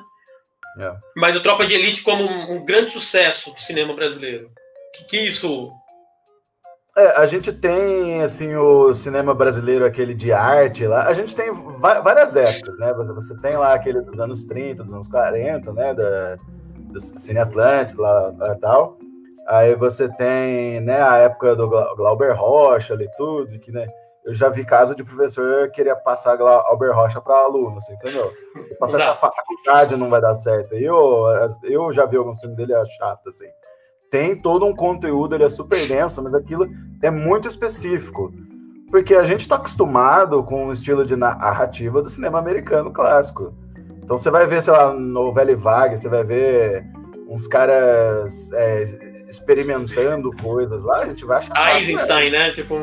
É. 0.79 0.93
Mas 1.15 1.35
o 1.35 1.41
Tropa 1.41 1.65
de 1.65 1.73
Elite 1.73 2.03
como 2.03 2.23
um, 2.23 2.55
um 2.55 2.65
grande 2.65 2.91
sucesso 2.91 3.51
do 3.51 3.59
cinema 3.59 3.93
brasileiro. 3.93 4.47
O 4.47 4.97
que, 4.97 5.05
que 5.05 5.17
isso 5.27 5.71
é, 6.99 7.17
a 7.17 7.25
gente 7.25 7.53
tem, 7.53 8.21
assim, 8.21 8.55
o 8.55 8.93
cinema 8.93 9.33
brasileiro, 9.33 9.85
aquele 9.85 10.13
de 10.13 10.33
arte 10.33 10.85
lá. 10.85 11.07
A 11.07 11.13
gente 11.13 11.35
tem 11.35 11.51
várias 11.79 12.35
épocas, 12.35 12.77
né? 12.77 12.93
Você 13.15 13.37
tem 13.37 13.55
lá 13.55 13.73
aquele 13.73 14.01
dos 14.01 14.19
anos 14.19 14.43
30, 14.43 14.83
dos 14.83 14.93
anos 14.93 15.07
40, 15.07 15.71
né? 15.71 15.93
Da, 15.93 16.35
do 16.75 16.99
Cine 16.99 17.39
Atlântico 17.39 18.01
lá, 18.01 18.33
lá 18.37 18.55
tal. 18.55 18.97
Aí 19.49 19.75
você 19.75 20.07
tem, 20.07 20.79
né, 20.81 21.01
a 21.01 21.17
época 21.17 21.55
do 21.55 21.67
Glauber 21.67 22.33
Rocha 22.33 22.93
ali, 22.93 23.09
tudo, 23.17 23.59
que, 23.59 23.71
né? 23.71 23.87
Eu 24.23 24.33
já 24.33 24.47
vi 24.47 24.63
caso 24.63 24.93
de 24.93 25.03
professor 25.03 25.71
queria 25.71 25.95
passar 25.95 26.35
Glauber 26.35 26.91
Rocha 26.91 27.19
para 27.19 27.35
aluno, 27.35 27.77
assim, 27.77 27.93
entendeu? 27.93 28.31
Passar 28.79 28.99
essa 29.01 29.15
faculdade 29.15 29.95
não 29.95 30.09
vai 30.09 30.21
dar 30.21 30.35
certo. 30.35 30.73
Eu, 30.75 31.25
eu 31.63 31.91
já 31.91 32.05
vi 32.05 32.17
alguns 32.17 32.39
filmes 32.39 32.57
dele, 32.57 32.73
é 32.73 32.85
chato, 32.85 33.29
assim 33.29 33.47
tem 34.09 34.35
todo 34.35 34.65
um 34.65 34.75
conteúdo, 34.75 35.35
ele 35.35 35.43
é 35.43 35.49
super 35.49 35.87
denso, 35.87 36.21
mas 36.23 36.33
aquilo 36.33 36.67
é 37.01 37.09
muito 37.09 37.47
específico. 37.47 38.31
Porque 38.89 39.13
a 39.13 39.23
gente 39.23 39.41
está 39.41 39.55
acostumado 39.55 40.43
com 40.43 40.67
o 40.67 40.71
estilo 40.71 41.05
de 41.05 41.15
narrativa 41.15 42.01
do 42.01 42.09
cinema 42.09 42.39
americano 42.39 42.91
clássico. 42.91 43.53
Então 44.03 44.17
você 44.17 44.31
vai 44.31 44.47
ver, 44.47 44.63
sei 44.63 44.73
lá, 44.73 44.91
novela 44.91 45.51
e 45.51 45.55
vaga, 45.55 45.95
você 45.95 46.09
vai 46.09 46.23
ver 46.23 46.83
uns 47.27 47.45
caras 47.45 48.51
é, 48.53 48.83
experimentando 49.29 50.31
coisas 50.41 50.83
lá, 50.83 50.97
a 51.01 51.05
gente 51.05 51.23
vai 51.23 51.37
achar. 51.37 51.75
Eisenstein, 51.75 52.31
né? 52.31 52.51
Tipo. 52.51 52.75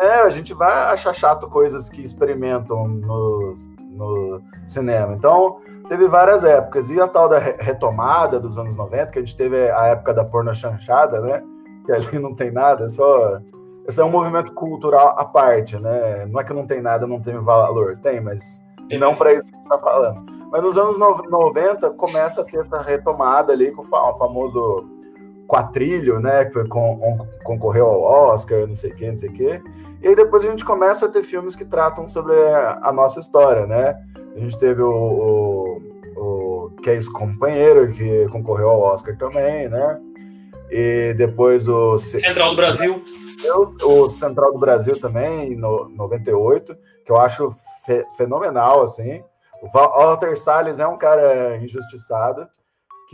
É, 0.00 0.22
a 0.22 0.30
gente 0.30 0.52
vai 0.52 0.92
achar 0.92 1.12
chato 1.12 1.46
coisas 1.48 1.88
que 1.88 2.02
experimentam 2.02 2.88
no, 2.88 3.54
no 3.78 4.42
cinema. 4.66 5.14
Então, 5.14 5.60
teve 5.88 6.08
várias 6.08 6.42
épocas. 6.42 6.90
E 6.90 7.00
a 7.00 7.06
tal 7.06 7.28
da 7.28 7.38
retomada 7.38 8.40
dos 8.40 8.58
anos 8.58 8.76
90, 8.76 9.12
que 9.12 9.18
a 9.20 9.22
gente 9.22 9.36
teve 9.36 9.70
a 9.70 9.86
época 9.88 10.12
da 10.12 10.24
porno 10.24 10.52
chanchada, 10.52 11.20
né? 11.20 11.42
Que 11.86 11.92
ali 11.92 12.18
não 12.18 12.34
tem 12.34 12.50
nada, 12.50 12.86
é 12.86 12.88
só. 12.88 13.38
Esse 13.86 14.00
é 14.00 14.04
um 14.04 14.10
movimento 14.10 14.52
cultural 14.54 15.14
à 15.18 15.24
parte, 15.24 15.78
né? 15.78 16.26
Não 16.26 16.40
é 16.40 16.44
que 16.44 16.52
não 16.52 16.66
tem 16.66 16.80
nada, 16.80 17.06
não 17.06 17.20
tem 17.20 17.38
valor. 17.38 17.96
Tem, 18.02 18.20
mas 18.20 18.64
não 18.98 19.14
para 19.14 19.34
isso 19.34 19.44
que 19.44 19.54
a 19.54 19.58
gente 19.58 19.68
tá 19.68 19.78
falando. 19.78 20.24
Mas 20.50 20.62
nos 20.62 20.76
anos 20.76 20.98
90 20.98 21.90
começa 21.90 22.40
a 22.40 22.44
ter 22.44 22.60
essa 22.60 22.80
retomada 22.80 23.52
ali 23.52 23.70
com 23.70 23.82
o 23.82 24.14
famoso 24.14 24.88
quatrilho, 25.46 26.20
né? 26.20 26.44
Que 26.44 26.52
foi 26.52 26.68
com, 26.68 27.26
concorreu 27.44 27.86
ao 27.86 28.02
Oscar, 28.02 28.66
não 28.66 28.74
sei 28.74 28.90
o 28.90 28.94
que, 28.94 29.10
não 29.10 29.16
sei 29.16 29.28
o 29.28 29.32
que. 29.32 29.62
E 30.02 30.08
aí 30.08 30.16
depois 30.16 30.44
a 30.44 30.50
gente 30.50 30.64
começa 30.64 31.06
a 31.06 31.08
ter 31.08 31.22
filmes 31.22 31.56
que 31.56 31.64
tratam 31.64 32.08
sobre 32.08 32.34
a 32.34 32.92
nossa 32.92 33.20
história, 33.20 33.66
né? 33.66 33.96
A 34.36 34.38
gente 34.38 34.58
teve 34.58 34.82
o, 34.82 34.92
o, 34.92 35.82
o 36.16 36.70
Case 36.82 37.10
Companheiro, 37.10 37.92
que 37.92 38.28
concorreu 38.28 38.68
ao 38.68 38.80
Oscar 38.80 39.16
também, 39.16 39.68
né? 39.68 40.00
E 40.70 41.14
depois 41.14 41.68
o... 41.68 41.96
Central 41.98 42.50
do 42.50 42.56
Brasil. 42.56 43.02
O 43.82 44.08
Central 44.08 44.52
do 44.52 44.58
Brasil 44.58 44.98
também, 44.98 45.54
no 45.56 45.88
98, 45.90 46.76
que 47.04 47.12
eu 47.12 47.16
acho 47.16 47.50
fe 47.84 48.04
fenomenal, 48.16 48.82
assim. 48.82 49.22
O 49.62 49.68
Walter 49.68 50.38
Salles 50.38 50.78
é 50.78 50.86
um 50.86 50.98
cara 50.98 51.56
injustiçado, 51.58 52.46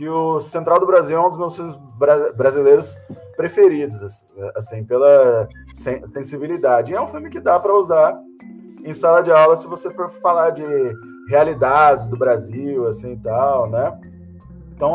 que 0.01 0.09
o 0.09 0.39
Central 0.39 0.79
do 0.79 0.87
Brasil 0.87 1.15
é 1.15 1.21
um 1.21 1.29
dos 1.29 1.37
meus 1.37 1.55
filmes 1.55 1.75
bra 1.75 2.33
brasileiros 2.33 2.97
preferidos, 3.37 4.25
assim, 4.55 4.83
pela 4.83 5.47
sensibilidade. 6.07 6.91
E 6.91 6.95
é 6.95 6.99
um 6.99 7.07
filme 7.07 7.29
que 7.29 7.39
dá 7.39 7.59
para 7.59 7.75
usar 7.75 8.19
em 8.83 8.93
sala 8.93 9.21
de 9.21 9.31
aula 9.31 9.55
se 9.55 9.67
você 9.67 9.93
for 9.93 10.09
falar 10.09 10.49
de 10.49 10.65
realidades 11.29 12.07
do 12.07 12.17
Brasil, 12.17 12.87
assim, 12.87 13.15
tal, 13.15 13.69
né? 13.69 13.95
Então, 14.75 14.91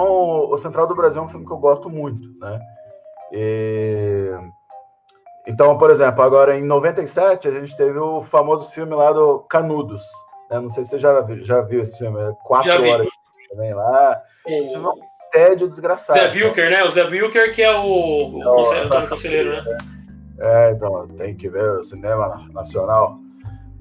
o 0.50 0.56
Central 0.58 0.88
do 0.88 0.96
Brasil 0.96 1.22
é 1.22 1.24
um 1.24 1.28
filme 1.28 1.46
que 1.46 1.52
eu 1.52 1.58
gosto 1.58 1.88
muito, 1.88 2.28
né? 2.40 2.60
E... 3.30 4.32
Então, 5.46 5.78
por 5.78 5.88
exemplo, 5.88 6.20
agora 6.20 6.58
em 6.58 6.64
97 6.64 7.46
a 7.46 7.52
gente 7.52 7.76
teve 7.76 7.96
o 7.96 8.20
famoso 8.20 8.72
filme 8.72 8.92
lá 8.96 9.12
do 9.12 9.38
Canudos. 9.48 10.02
Né? 10.50 10.58
Não 10.58 10.68
sei 10.68 10.82
se 10.82 10.90
você 10.90 10.98
já 10.98 11.24
já 11.42 11.60
viu 11.60 11.80
esse 11.80 11.96
filme, 11.96 12.20
é 12.20 12.32
quatro 12.42 12.72
horas 12.72 13.15
também 13.56 13.72
lá. 13.72 14.22
Esse 14.46 14.72
filme 14.72 14.86
é 14.86 14.90
um 14.90 15.00
tédio 15.32 15.66
desgraçado. 15.66 16.18
Zé 16.18 16.30
Wilker, 16.30 16.70
né? 16.70 16.84
O 16.84 16.90
Zé 16.90 17.04
Wilker 17.04 17.52
que 17.52 17.62
é 17.62 17.74
o, 17.74 17.82
o 17.82 18.38
Não, 18.38 18.56
conselheiro, 18.56 19.08
conselheiro, 19.08 19.50
né? 19.50 19.78
É, 20.38 20.72
então, 20.72 21.08
tem 21.08 21.34
que 21.34 21.48
ver 21.48 21.78
o 21.78 21.82
cinema 21.82 22.46
nacional. 22.52 23.18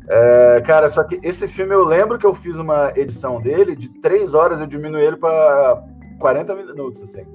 É, 0.07 0.61
cara, 0.61 0.87
só 0.87 1.03
que 1.03 1.19
esse 1.21 1.47
filme 1.47 1.73
eu 1.73 1.83
lembro 1.83 2.17
que 2.17 2.25
eu 2.25 2.33
fiz 2.33 2.57
uma 2.57 2.93
edição 2.95 3.41
dele 3.41 3.75
de 3.75 3.89
três 3.99 4.33
horas, 4.33 4.61
eu 4.61 4.67
diminuí 4.67 5.03
ele 5.03 5.17
para 5.17 5.83
40 6.19 6.55
minutos, 6.55 7.03
assim. 7.03 7.25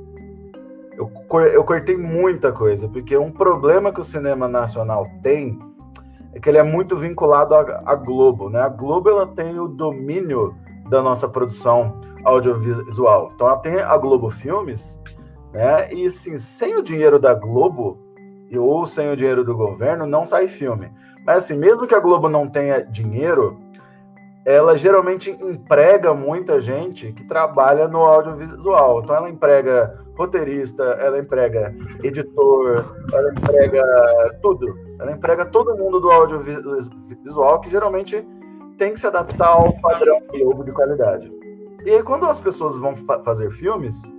Eu, 0.97 1.11
eu 1.53 1.65
cortei 1.65 1.97
muita 1.97 2.53
coisa, 2.53 2.89
porque 2.89 3.17
um 3.17 3.31
problema 3.31 3.93
que 3.93 4.01
o 4.01 4.05
cinema 4.05 4.49
nacional 4.49 5.07
tem 5.23 5.59
é 6.33 6.41
que 6.41 6.49
ele 6.49 6.59
é 6.59 6.63
muito 6.63 6.97
vinculado 6.97 7.55
à, 7.55 7.83
à 7.85 7.95
Globo, 7.95 8.49
né? 8.49 8.61
A 8.61 8.69
Globo 8.69 9.11
ela 9.11 9.27
tem 9.27 9.59
o 9.59 9.67
domínio 9.67 10.55
da 10.89 11.03
nossa 11.03 11.29
produção 11.29 12.01
audiovisual. 12.25 13.33
Então 13.35 13.59
tem 13.59 13.81
a 13.81 13.97
Globo 13.97 14.31
Filmes, 14.31 15.01
né? 15.53 15.93
E 15.93 16.07
assim, 16.07 16.37
sem 16.37 16.77
o 16.77 16.83
dinheiro 16.83 17.19
da 17.19 17.35
Globo 17.35 17.99
ou 18.57 18.85
sem 18.87 19.11
o 19.11 19.17
dinheiro 19.17 19.45
do 19.45 19.57
governo, 19.57 20.07
não 20.07 20.27
sai 20.27 20.49
filme. 20.49 20.91
Mas 21.25 21.45
assim, 21.45 21.57
mesmo 21.57 21.87
que 21.87 21.95
a 21.95 22.01
Globo 22.01 22.29
não 22.29 22.47
tenha 22.47 22.81
dinheiro, 22.83 23.59
ela 24.45 24.77
geralmente 24.77 25.31
emprega 25.31 26.15
muita 26.15 26.61
gente 26.61 27.13
que 27.13 27.25
trabalha 27.25 27.87
no 27.87 27.99
audiovisual. 27.99 29.01
Então 29.01 29.15
ela 29.15 29.31
emprega 29.31 29.99
roteirista, 30.17 30.83
ela 30.83 31.19
emprega 31.19 31.75
editor, 32.03 32.85
ela 33.13 33.33
emprega 33.33 33.83
tudo. 34.43 34.67
Ela 34.99 35.13
emprega 35.13 35.47
todo 35.47 35.77
mundo 35.77 36.01
do 36.01 36.11
audiovisual 36.11 37.61
que 37.61 37.71
geralmente 37.71 38.27
tem 38.77 38.95
que 38.95 39.01
se 39.01 39.07
adaptar 39.07 39.49
ao 39.49 39.79
padrão 39.81 40.21
Globo 40.31 40.65
de 40.65 40.73
qualidade. 40.73 41.40
E 41.85 41.91
aí, 41.91 42.03
quando 42.03 42.27
as 42.27 42.39
pessoas 42.39 42.77
vão 42.77 42.95
fa 42.95 43.23
fazer 43.23 43.51
filmes, 43.51 44.13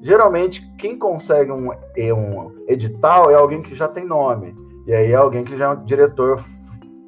geralmente 0.00 0.70
quem 0.76 0.98
consegue 0.98 1.50
um, 1.50 1.70
um 1.70 2.64
edital 2.66 3.30
é 3.30 3.34
alguém 3.34 3.62
que 3.62 3.74
já 3.74 3.88
tem 3.88 4.04
nome. 4.04 4.54
E 4.86 4.94
aí 4.94 5.12
é 5.12 5.16
alguém 5.16 5.44
que 5.44 5.56
já 5.56 5.66
é 5.66 5.68
um 5.68 5.84
diretor 5.84 6.38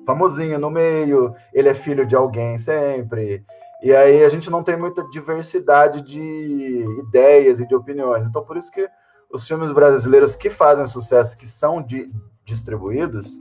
famosinho 0.05 0.59
no 0.59 0.71
meio, 0.71 1.35
ele 1.53 1.69
é 1.69 1.75
filho 1.75 2.07
de 2.07 2.17
alguém 2.17 2.59
sempre. 2.59 3.45
E 3.83 3.95
aí 3.95 4.25
a 4.25 4.29
gente 4.29 4.51
não 4.51 4.63
tem 4.63 4.77
muita 4.77 5.03
diversidade 5.11 6.03
de 6.03 6.21
ideias 7.07 7.61
e 7.61 7.67
de 7.67 7.75
opiniões. 7.75 8.27
Então, 8.27 8.43
por 8.43 8.57
isso 8.57 8.71
que 8.71 8.87
os 9.33 9.47
filmes 9.47 9.73
brasileiros 9.73 10.35
que 10.35 10.51
fazem 10.51 10.85
sucesso, 10.87 11.39
que 11.39 11.47
são 11.47 11.81
de, 11.81 12.11
distribuídos, 12.45 13.39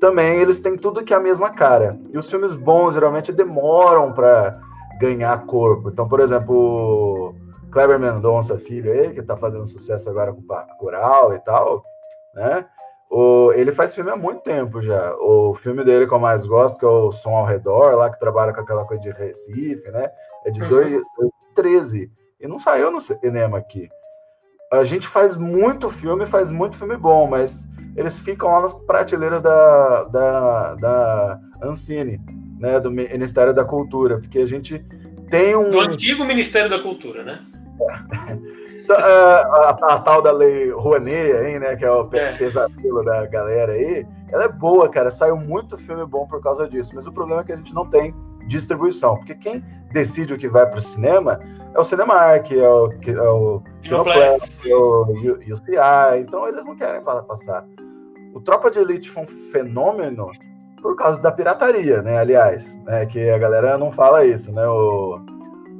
também 0.00 0.38
eles 0.38 0.58
têm 0.58 0.76
tudo 0.76 1.02
que 1.02 1.12
é 1.12 1.16
a 1.16 1.20
mesma 1.20 1.50
cara. 1.50 1.98
E 2.10 2.16
os 2.16 2.30
filmes 2.30 2.54
bons 2.54 2.94
geralmente 2.94 3.32
demoram 3.32 4.12
para 4.12 4.60
ganhar 4.98 5.46
corpo. 5.46 5.90
Então, 5.90 6.08
por 6.08 6.20
exemplo, 6.20 7.34
Kleber 7.70 7.98
Mendonça 7.98 8.58
Filho 8.58 8.92
aí, 8.92 9.12
que 9.12 9.20
está 9.20 9.36
fazendo 9.36 9.66
sucesso 9.66 10.08
agora 10.08 10.32
com 10.32 10.40
o 10.40 10.76
Coral 10.78 11.34
e 11.34 11.38
tal, 11.40 11.82
né? 12.34 12.66
O, 13.10 13.52
ele 13.52 13.70
faz 13.70 13.94
filme 13.94 14.10
há 14.10 14.16
muito 14.16 14.42
tempo 14.42 14.82
já. 14.82 15.14
O 15.20 15.54
filme 15.54 15.84
dele 15.84 16.06
que 16.06 16.12
eu 16.12 16.18
mais 16.18 16.46
gosto, 16.46 16.78
que 16.78 16.84
é 16.84 16.88
o 16.88 17.12
Som 17.12 17.36
ao 17.36 17.44
Redor, 17.44 17.94
lá 17.94 18.10
que 18.10 18.18
trabalha 18.18 18.52
com 18.52 18.60
aquela 18.60 18.84
coisa 18.84 19.02
de 19.02 19.10
Recife, 19.10 19.90
né? 19.90 20.10
É 20.44 20.50
de 20.50 20.62
uhum. 20.62 20.68
2013 20.68 22.10
e 22.40 22.48
não 22.48 22.58
saiu 22.58 22.90
no 22.90 23.00
cinema 23.00 23.58
aqui. 23.58 23.88
A 24.72 24.84
gente 24.84 25.06
faz 25.06 25.36
muito 25.36 25.88
filme, 25.90 26.26
faz 26.26 26.50
muito 26.50 26.76
filme 26.76 26.96
bom, 26.96 27.28
mas 27.28 27.68
eles 27.96 28.18
ficam 28.18 28.50
lá 28.50 28.60
nas 28.60 28.74
prateleiras 28.74 29.40
da, 29.40 30.04
da, 30.04 30.74
da 30.74 31.40
Ancine, 31.62 32.20
né? 32.64 32.80
Do 32.80 32.90
Ministério 32.90 33.52
da 33.52 33.64
Cultura, 33.64 34.18
porque 34.18 34.38
a 34.38 34.46
gente 34.46 34.84
tem 35.30 35.54
um. 35.54 35.70
Do 35.70 35.80
antigo 35.80 36.24
Ministério 36.24 36.70
da 36.70 36.78
Cultura, 36.78 37.22
né? 37.22 37.40
Então, 38.84 38.96
é, 38.98 39.00
a, 39.00 39.70
a, 39.70 39.98
tal 39.98 40.20
da 40.20 40.30
lei 40.30 40.70
Rouanet 40.70 41.32
aí, 41.32 41.58
né? 41.58 41.74
Que 41.74 41.86
é 41.86 41.90
o 41.90 42.06
é. 42.12 42.36
pesadelo 42.36 43.02
da 43.02 43.24
galera 43.24 43.72
aí. 43.72 44.06
Ela 44.30 44.44
é 44.44 44.48
boa, 44.48 44.90
cara. 44.90 45.10
Saiu 45.10 45.38
muito 45.38 45.78
filme 45.78 46.04
bom 46.04 46.26
por 46.26 46.42
causa 46.42 46.68
disso. 46.68 46.92
Mas 46.94 47.06
o 47.06 47.12
problema 47.12 47.40
é 47.40 47.44
que 47.44 47.52
a 47.52 47.56
gente 47.56 47.74
não 47.74 47.88
tem 47.88 48.14
distribuição. 48.46 49.16
Porque 49.16 49.34
quem 49.36 49.64
decide 49.90 50.34
o 50.34 50.36
que 50.36 50.48
vai 50.48 50.66
para 50.66 50.78
o 50.78 50.82
cinema 50.82 51.40
é 51.74 51.80
o 51.80 51.82
Cinemark, 51.82 52.52
é 52.52 52.68
o, 52.68 52.92
é 52.92 53.30
o 53.30 53.62
Kinoplex, 53.80 54.60
é 54.66 54.74
o 54.76 55.06
UCI. 55.50 56.20
Então 56.20 56.46
eles 56.46 56.66
não 56.66 56.76
querem 56.76 57.02
passar. 57.02 57.66
O 58.34 58.40
Tropa 58.42 58.70
de 58.70 58.80
Elite 58.80 59.08
foi 59.08 59.22
um 59.22 59.26
fenômeno 59.26 60.30
por 60.84 60.94
causa 60.96 61.18
da 61.22 61.32
pirataria, 61.32 62.02
né? 62.02 62.18
Aliás, 62.18 62.78
né? 62.84 63.06
Que 63.06 63.30
a 63.30 63.38
galera 63.38 63.78
não 63.78 63.90
fala 63.90 64.26
isso, 64.26 64.52
né? 64.52 64.66
O, 64.66 65.18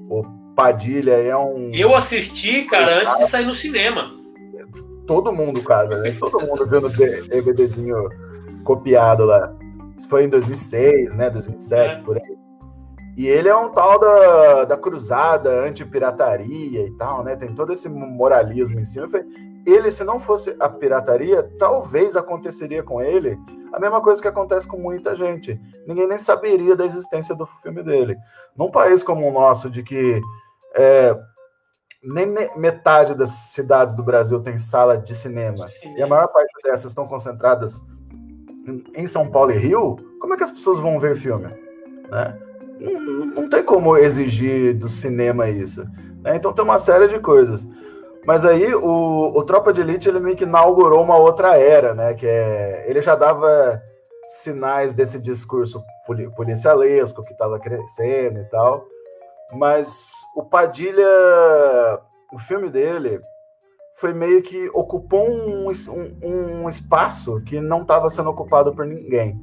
o 0.09 0.25
Padilha 0.57 1.13
é 1.13 1.37
um. 1.37 1.71
Eu 1.75 1.95
assisti, 1.95 2.65
cara, 2.65 3.03
antes 3.03 3.19
de 3.19 3.27
sair 3.27 3.45
no 3.45 3.53
cinema. 3.53 4.11
Todo 5.07 5.31
mundo, 5.31 5.63
casa, 5.63 5.99
né? 5.99 6.17
Todo 6.19 6.41
mundo 6.41 6.67
vendo 6.67 6.89
DVDzinho 6.89 8.09
copiado 8.65 9.27
lá. 9.27 9.55
Isso 9.95 10.09
foi 10.09 10.25
em 10.25 10.31
2006, 10.31 11.15
né? 11.15 11.29
2007, 11.29 11.97
é. 11.97 12.01
por 12.01 12.17
aí. 12.17 12.39
E 13.15 13.27
ele 13.27 13.51
é 13.51 13.55
um 13.55 13.69
tal 13.69 14.01
da, 14.01 14.65
da 14.65 14.77
cruzada 14.79 15.51
anti-pirataria 15.67 16.87
e 16.87 16.91
tal, 16.93 17.23
né? 17.23 17.37
Tem 17.37 17.55
todo 17.55 17.75
esse 17.75 17.91
moralismo 17.91 18.81
em 18.81 18.87
cima. 18.87 19.07
Ele, 19.67 19.91
se 19.91 20.05
não 20.05 20.19
fosse 20.19 20.55
a 20.61 20.69
pirataria, 20.69 21.51
talvez 21.59 22.17
aconteceria 22.17 22.83
com 22.83 23.01
ele 23.01 23.39
a 23.73 23.81
mesma 23.81 24.01
coisa 24.01 24.23
que 24.23 24.29
acontece 24.29 24.69
com 24.69 24.77
muita 24.77 25.17
gente. 25.17 25.61
Ninguém 25.87 26.07
nem 26.07 26.19
saberia 26.19 26.77
da 26.77 26.85
existência 26.85 27.35
do 27.35 27.45
filme 27.45 27.83
dele. 27.83 28.17
Num 28.57 28.71
país 28.71 29.03
como 29.03 29.29
o 29.29 29.33
nosso, 29.33 29.69
de 29.69 29.83
que 29.83 30.21
é, 30.77 31.19
nem 32.05 32.27
metade 32.57 33.15
das 33.15 33.31
cidades 33.31 33.97
do 33.97 34.03
Brasil 34.03 34.41
tem 34.41 34.59
sala 34.59 34.97
de 34.97 35.15
cinema. 35.15 35.67
Sim. 35.67 35.95
E 35.97 36.03
a 36.03 36.07
maior 36.07 36.29
parte 36.29 36.53
dessas 36.63 36.93
estão 36.93 37.09
concentradas 37.09 37.83
em 38.95 39.07
São 39.07 39.29
Paulo 39.31 39.51
e 39.51 39.59
Rio. 39.59 39.97
Como 40.21 40.35
é 40.35 40.37
que 40.37 40.45
as 40.45 40.53
pessoas 40.53 40.79
vão 40.79 40.99
ver 41.01 41.17
filme? 41.17 41.49
Né? 42.11 42.39
Não, 42.79 43.27
não 43.27 43.49
tem 43.49 43.65
como 43.65 43.97
exigir 43.97 44.77
do 44.77 44.89
cinema 44.89 45.49
isso. 45.49 45.85
Né? 46.23 46.37
Então 46.37 46.53
tem 46.53 46.65
uma 46.65 46.79
série 46.79 47.09
de 47.09 47.19
coisas. 47.19 47.67
Mas 48.27 48.45
aí 48.45 48.75
o, 48.75 49.33
o 49.35 49.43
Tropa 49.45 49.73
de 49.73 49.81
Elite 49.81 50.09
ele 50.09 50.21
meio 50.21 50.37
que 50.37 50.45
inaugurou 50.45 51.03
uma 51.03 51.17
outra 51.17 51.57
era, 51.57 51.95
né? 51.95 52.15
Que 52.15 52.27
é, 52.27 52.85
ele 52.89 53.03
já 53.03 53.15
dava 53.15 53.83
sinais 54.27 54.95
desse 54.95 55.21
discurso 55.21 55.83
policialesco 56.35 57.23
que 57.23 57.33
estava 57.33 57.59
crescendo 57.59 58.41
e 58.41 58.45
tal. 58.45 58.85
Mas 59.53 60.11
o 60.35 60.43
Padilha, 60.43 61.07
o 62.33 62.39
filme 62.39 62.71
dele, 62.71 63.21
foi 63.97 64.13
meio 64.13 64.43
que 64.43 64.69
ocupou 64.73 65.29
um, 65.29 65.69
um, 65.71 66.63
um 66.63 66.69
espaço 66.69 67.41
que 67.43 67.61
não 67.61 67.83
estava 67.83 68.11
sendo 68.11 68.31
ocupado 68.31 68.75
por 68.75 68.87
ninguém. 68.87 69.39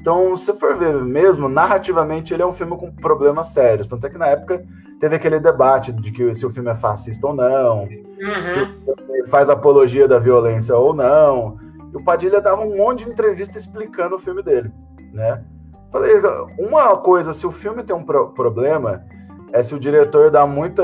Então, 0.00 0.36
se 0.36 0.52
for 0.54 0.76
ver 0.76 0.94
mesmo, 0.94 1.48
narrativamente 1.48 2.34
ele 2.34 2.42
é 2.42 2.46
um 2.46 2.52
filme 2.52 2.76
com 2.76 2.92
problemas 2.92 3.48
sérios. 3.48 3.88
Tanto 3.88 4.06
é 4.06 4.10
que 4.10 4.18
na 4.18 4.26
época 4.26 4.62
teve 5.04 5.16
aquele 5.16 5.38
debate 5.38 5.92
de 5.92 6.10
que 6.10 6.34
se 6.34 6.46
o 6.46 6.50
filme 6.50 6.70
é 6.70 6.74
fascista 6.74 7.26
ou 7.26 7.34
não, 7.34 7.80
uhum. 7.80 8.46
se 8.46 8.58
ele 8.58 9.26
faz 9.26 9.50
apologia 9.50 10.08
da 10.08 10.18
violência 10.18 10.74
ou 10.74 10.94
não. 10.94 11.58
E 11.92 11.96
o 11.98 12.02
Padilha 12.02 12.40
dava 12.40 12.62
um 12.62 12.74
monte 12.74 13.04
de 13.04 13.10
entrevista 13.10 13.58
explicando 13.58 14.16
o 14.16 14.18
filme 14.18 14.42
dele, 14.42 14.72
né? 15.12 15.44
Falei, 15.92 16.14
uma 16.58 16.96
coisa, 16.96 17.34
se 17.34 17.46
o 17.46 17.52
filme 17.52 17.82
tem 17.82 17.94
um 17.94 18.02
pro 18.02 18.30
problema, 18.30 19.04
é 19.52 19.62
se 19.62 19.74
o 19.74 19.78
diretor 19.78 20.30
dá 20.30 20.46
muita, 20.46 20.82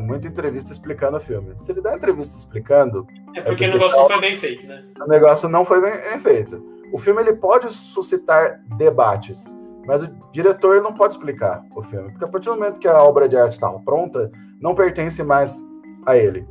muita 0.00 0.28
entrevista 0.28 0.70
explicando 0.70 1.16
o 1.16 1.20
filme. 1.20 1.54
Se 1.56 1.72
ele 1.72 1.80
dá 1.80 1.96
entrevista 1.96 2.36
explicando. 2.36 3.04
É 3.34 3.40
porque, 3.40 3.64
é 3.64 3.68
porque 3.68 3.68
o 3.68 3.72
negócio 3.72 3.98
não 3.98 4.06
foi 4.06 4.20
bem 4.20 4.36
feito, 4.36 4.66
né? 4.68 4.84
O 5.00 5.08
negócio 5.08 5.48
não 5.48 5.64
foi 5.64 5.80
bem 5.80 6.20
feito. 6.20 6.64
O 6.92 6.98
filme 6.98 7.20
ele 7.20 7.32
pode 7.32 7.68
suscitar 7.68 8.60
debates, 8.76 9.56
mas 9.86 10.02
o 10.02 10.08
diretor 10.32 10.80
não 10.80 10.92
pode 10.92 11.14
explicar 11.14 11.64
o 11.74 11.82
filme. 11.82 12.10
Porque 12.10 12.24
a 12.24 12.28
partir 12.28 12.48
do 12.48 12.56
momento 12.56 12.78
que 12.78 12.88
a 12.88 13.02
obra 13.02 13.28
de 13.28 13.36
arte 13.36 13.52
está 13.52 13.68
pronta, 13.80 14.30
não 14.60 14.74
pertence 14.74 15.22
mais 15.22 15.60
a 16.06 16.16
ele. 16.16 16.46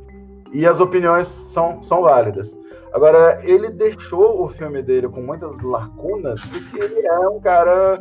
E 0.52 0.66
as 0.66 0.80
opiniões 0.80 1.26
são, 1.26 1.82
são 1.82 2.02
válidas. 2.02 2.56
Agora, 2.92 3.40
ele 3.42 3.70
deixou 3.70 4.42
o 4.42 4.48
filme 4.48 4.82
dele 4.82 5.08
com 5.08 5.22
muitas 5.22 5.58
lacunas, 5.60 6.44
porque 6.44 6.78
ele 6.78 7.06
é 7.06 7.28
um 7.28 7.40
cara 7.40 7.98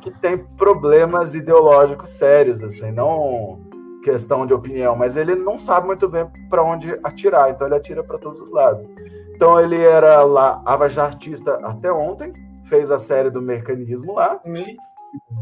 que 0.00 0.10
tem 0.10 0.38
problemas 0.56 1.34
ideológicos 1.34 2.10
sérios, 2.10 2.64
assim, 2.64 2.90
não 2.90 3.60
questão 4.02 4.46
de 4.46 4.54
opinião, 4.54 4.96
mas 4.96 5.16
ele 5.16 5.34
não 5.34 5.58
sabe 5.58 5.86
muito 5.86 6.08
bem 6.08 6.26
para 6.48 6.62
onde 6.62 6.98
atirar, 7.02 7.50
então 7.50 7.66
ele 7.66 7.76
atira 7.76 8.02
para 8.02 8.18
todos 8.18 8.40
os 8.40 8.50
lados. 8.50 8.88
Então 9.34 9.60
ele 9.60 9.80
era 9.80 10.22
lá 10.22 10.62
artista 10.64 11.60
até 11.62 11.92
ontem, 11.92 12.32
fez 12.68 12.90
a 12.90 12.98
série 12.98 13.30
do 13.30 13.42
mecanismo 13.42 14.14
lá, 14.14 14.40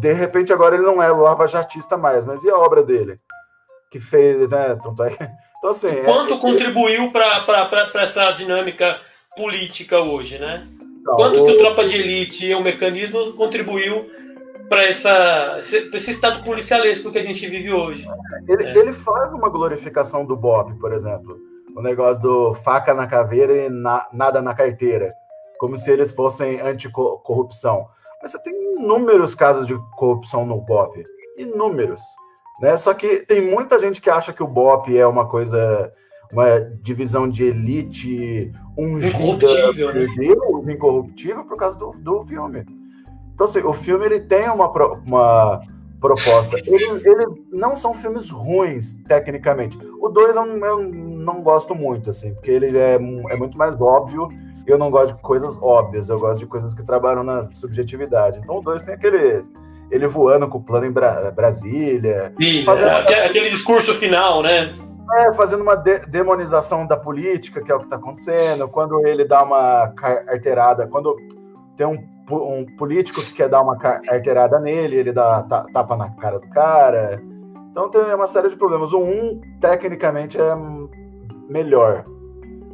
De 0.00 0.12
repente 0.12 0.52
agora 0.52 0.76
ele 0.76 0.84
não 0.84 1.02
é 1.02 1.10
lava-jatista 1.10 1.96
mais, 1.96 2.24
mas 2.24 2.42
e 2.44 2.50
a 2.50 2.56
obra 2.56 2.82
dele? 2.82 3.18
Que 3.90 3.98
fez, 3.98 4.48
né? 4.48 4.72
É. 4.72 5.30
Então, 5.58 5.70
assim. 5.70 5.88
É 5.88 6.04
Quanto 6.04 6.34
é, 6.34 6.38
contribuiu 6.38 7.10
para 7.10 8.02
essa 8.02 8.30
dinâmica 8.32 9.00
política 9.34 9.98
hoje, 9.98 10.38
né? 10.38 10.68
Não, 11.02 11.16
Quanto 11.16 11.42
o... 11.42 11.46
que 11.46 11.52
o 11.52 11.58
Tropa 11.58 11.84
de 11.84 11.96
Elite 11.96 12.46
e 12.46 12.54
o 12.54 12.62
mecanismo 12.62 13.32
contribuiu 13.32 14.10
para 14.68 14.84
essa, 14.84 15.58
esse 15.58 16.10
estado 16.10 16.44
policialesco 16.44 17.10
que 17.10 17.18
a 17.18 17.22
gente 17.22 17.46
vive 17.46 17.72
hoje. 17.72 18.06
Ele, 18.48 18.64
é. 18.64 18.76
ele 18.76 18.92
faz 18.92 19.32
uma 19.32 19.48
glorificação 19.48 20.24
do 20.24 20.36
BOP, 20.36 20.74
por 20.78 20.92
exemplo. 20.92 21.38
O 21.74 21.82
negócio 21.82 22.22
do 22.22 22.54
faca 22.54 22.94
na 22.94 23.06
caveira 23.06 23.52
e 23.52 23.68
na, 23.68 24.06
nada 24.12 24.42
na 24.42 24.54
carteira. 24.54 25.12
Como 25.58 25.76
se 25.76 25.90
eles 25.90 26.12
fossem 26.12 26.60
anticorrupção. 26.60 27.88
Mas 28.20 28.32
você 28.32 28.42
tem 28.42 28.76
inúmeros 28.76 29.34
casos 29.34 29.66
de 29.66 29.76
corrupção 29.96 30.44
no 30.44 30.60
BOP. 30.60 31.04
Inúmeros. 31.36 32.02
Né? 32.60 32.76
Só 32.76 32.94
que 32.94 33.20
tem 33.26 33.40
muita 33.40 33.78
gente 33.78 34.00
que 34.00 34.10
acha 34.10 34.32
que 34.32 34.42
o 34.42 34.46
BOP 34.46 34.96
é 34.96 35.06
uma 35.06 35.26
coisa, 35.26 35.92
uma 36.32 36.60
divisão 36.82 37.28
de 37.28 37.44
elite 37.44 38.52
ungida, 38.76 39.46
né? 39.92 40.72
incorruptível 40.72 41.44
por 41.44 41.56
causa 41.56 41.78
do, 41.78 41.90
do 41.90 42.22
filme. 42.22 42.64
Então, 43.34 43.44
assim, 43.44 43.60
o 43.60 43.72
filme 43.72 44.06
ele 44.06 44.20
tem 44.20 44.48
uma, 44.48 44.70
uma 45.04 45.60
proposta. 46.00 46.58
Ele, 46.58 46.84
ele 47.04 47.26
não 47.52 47.76
são 47.76 47.92
filmes 47.92 48.30
ruins, 48.30 49.02
tecnicamente. 49.04 49.78
O 50.00 50.08
2 50.08 50.36
eu, 50.36 50.46
eu, 50.64 50.82
não 50.82 51.42
gosto 51.42 51.74
muito, 51.74 52.10
assim, 52.10 52.34
porque 52.34 52.50
ele 52.50 52.78
é, 52.78 52.94
é 52.94 53.36
muito 53.36 53.58
mais 53.58 53.78
óbvio. 53.80 54.28
Eu 54.66 54.78
não 54.78 54.90
gosto 54.90 55.14
de 55.14 55.22
coisas 55.22 55.60
óbvias, 55.62 56.08
eu 56.08 56.18
gosto 56.18 56.40
de 56.40 56.46
coisas 56.46 56.74
que 56.74 56.84
trabalham 56.84 57.22
na 57.22 57.44
subjetividade. 57.54 58.38
Então, 58.38 58.58
o 58.58 58.62
2 58.62 58.82
tem 58.82 58.94
aquele. 58.94 59.42
Ele 59.90 60.06
voando 60.08 60.48
com 60.48 60.58
o 60.58 60.62
plano 60.62 60.86
em 60.86 60.90
Bra 60.90 61.30
Brasília. 61.30 62.32
Sim, 62.40 62.64
fazendo 62.64 62.88
é, 62.88 63.26
aquele 63.26 63.50
discurso 63.50 63.94
final, 63.94 64.42
né? 64.42 64.74
É, 65.18 65.32
fazendo 65.34 65.62
uma 65.62 65.76
de 65.76 66.00
demonização 66.00 66.84
da 66.84 66.96
política, 66.96 67.62
que 67.62 67.70
é 67.70 67.74
o 67.74 67.78
que 67.78 67.84
está 67.84 67.94
acontecendo. 67.94 68.68
Quando 68.68 69.06
ele 69.06 69.24
dá 69.24 69.44
uma 69.44 69.92
carteirada, 69.96 70.88
quando 70.88 71.16
tem 71.76 71.86
um 71.86 72.16
um 72.34 72.64
político 72.76 73.20
que 73.22 73.34
quer 73.34 73.48
dar 73.48 73.62
uma 73.62 73.76
carteirada 73.78 74.58
nele, 74.58 74.96
ele 74.96 75.12
dá 75.12 75.42
tapa 75.42 75.96
na 75.96 76.10
cara 76.10 76.38
do 76.38 76.48
cara. 76.48 77.22
Então 77.70 77.88
tem 77.88 78.02
uma 78.14 78.26
série 78.26 78.48
de 78.48 78.56
problemas. 78.56 78.92
O 78.92 79.00
1, 79.00 79.40
tecnicamente, 79.60 80.38
é 80.40 80.56
melhor. 81.48 82.04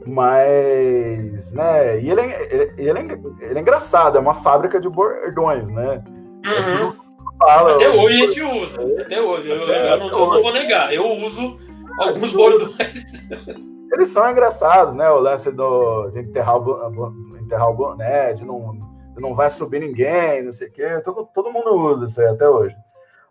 Mas, 0.07 1.53
né, 1.53 2.01
e 2.01 2.11
ele 2.11 2.21
é, 2.21 2.73
ele, 2.79 2.99
é, 2.99 3.45
ele 3.45 3.59
é 3.59 3.61
engraçado, 3.61 4.19
é 4.19 4.21
uma 4.21 4.35
fábrica 4.35 4.81
de 4.81 4.89
bordões, 4.89 5.71
né? 5.71 6.03
Uhum. 6.45 6.93
Fala, 7.39 7.75
Até 7.75 7.89
hoje 7.89 8.23
a 8.23 8.27
gente 8.27 8.43
usa. 8.43 9.03
Até 9.03 9.21
hoje. 9.21 9.51
Eu, 9.51 9.57
eu, 9.57 9.99
não, 9.99 10.07
eu 10.07 10.19
não 10.33 10.43
vou 10.43 10.53
negar. 10.53 10.93
Eu 10.93 11.07
uso 11.09 11.59
alguns 11.99 12.33
bordões. 12.33 12.77
Eles 13.93 14.09
são 14.09 14.31
engraçados, 14.31 14.95
né? 14.95 15.11
O 15.11 15.19
lance 15.19 15.51
do, 15.51 16.11
de 16.11 16.21
enterrar 16.21 16.57
o, 16.57 17.39
enterrar 17.41 17.69
o 17.69 17.75
boné, 17.75 18.33
de 18.33 18.45
não 18.45 18.93
não 19.21 19.35
vai 19.35 19.51
subir 19.51 19.81
ninguém, 19.81 20.43
não 20.43 20.53
sei 20.53 20.69
o 20.69 20.73
quê. 20.73 21.01
Todo, 21.05 21.29
todo 21.35 21.53
mundo 21.53 21.75
usa 21.75 22.07
isso 22.07 22.21
aí 22.21 22.29
até 22.29 22.49
hoje. 22.49 22.75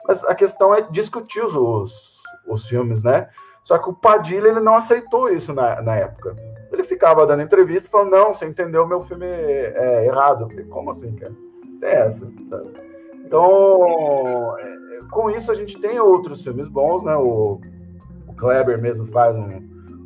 Mas 0.07 0.24
a 0.24 0.36
questão 0.36 0.74
é 0.74 0.82
discutir 0.82 1.43
os, 1.43 2.22
os 2.47 2.67
filmes, 2.67 3.03
né? 3.03 3.30
Só 3.63 3.78
que 3.78 3.89
o 3.89 3.93
Padilha 3.93 4.47
ele 4.47 4.59
não 4.59 4.76
aceitou 4.76 5.30
isso 5.30 5.53
na, 5.53 5.82
na 5.82 5.95
época. 5.95 6.36
Ele 6.72 6.84
ficava 6.84 7.26
dando 7.26 7.43
entrevista 7.43 7.89
falando: 7.89 8.11
Não, 8.11 8.34
você 8.34 8.45
entendeu 8.45 8.88
meu 8.88 9.01
filme 9.01 9.26
é, 9.26 10.05
errado. 10.05 10.43
Eu 10.45 10.49
falei: 10.49 10.65
Como 10.65 10.89
assim, 10.89 11.13
cara? 11.15 11.34
Tem 11.80 11.89
essa, 11.89 12.32
sabe? 12.49 12.72
Então, 13.26 14.57
é, 14.57 14.99
com 15.11 15.30
isso 15.30 15.51
a 15.51 15.55
gente 15.55 15.80
tem 15.80 15.99
outros 15.99 16.43
filmes 16.43 16.67
bons, 16.67 17.03
né? 17.03 17.15
O, 17.15 17.59
o 18.28 18.34
Kleber 18.36 18.82
mesmo 18.82 19.05
faz 19.07 19.38
um, 19.38 19.61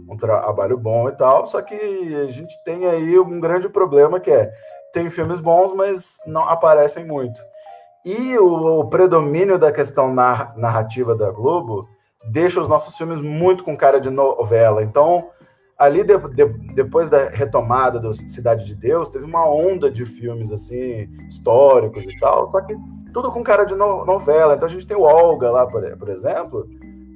um 0.10 0.18
trabalho 0.18 0.78
bom 0.78 1.10
e 1.10 1.12
tal. 1.12 1.46
Só 1.46 1.62
que 1.62 1.76
a 1.76 2.28
gente 2.28 2.56
tem 2.64 2.86
aí 2.86 3.20
um 3.20 3.40
grande 3.40 3.70
problema 3.70 4.20
que 4.20 4.32
é 4.32 4.52
tem 4.96 5.10
filmes 5.10 5.42
bons, 5.42 5.74
mas 5.74 6.18
não 6.26 6.44
aparecem 6.44 7.06
muito. 7.06 7.42
E 8.06 8.38
o, 8.38 8.80
o 8.80 8.86
predomínio 8.90 9.60
da 9.60 9.72
questão 9.72 10.14
narrativa 10.14 11.14
da 11.16 11.30
Globo 11.32 11.90
deixa 12.24 12.62
os 12.62 12.70
nossos 12.70 12.96
filmes 12.96 13.20
muito 13.20 13.64
com 13.64 13.76
cara 13.76 14.00
de 14.00 14.10
novela. 14.10 14.84
Então, 14.84 15.30
ali 15.78 16.04
de, 16.04 16.18
de, 16.18 16.46
depois 16.74 17.10
da 17.10 17.30
retomada 17.30 18.00
do 18.00 18.14
Cidade 18.14 18.66
de 18.66 18.76
Deus, 18.76 19.10
teve 19.10 19.26
uma 19.26 19.48
onda 19.48 19.92
de 19.92 20.06
filmes 20.06 20.52
assim 20.52 21.10
históricos 21.28 22.06
e 22.08 22.20
tal, 22.20 22.50
só 22.52 22.62
que 22.62 22.76
tudo 23.14 23.32
com 23.32 23.44
cara 23.44 23.66
de 23.66 23.76
no, 23.76 24.06
novela. 24.06 24.56
Então 24.56 24.68
a 24.68 24.72
gente 24.72 24.88
tem 24.88 24.96
o 24.96 25.02
Olga 25.02 25.50
lá, 25.52 25.66
por, 25.66 25.84
por 25.98 26.10
exemplo, 26.10 26.68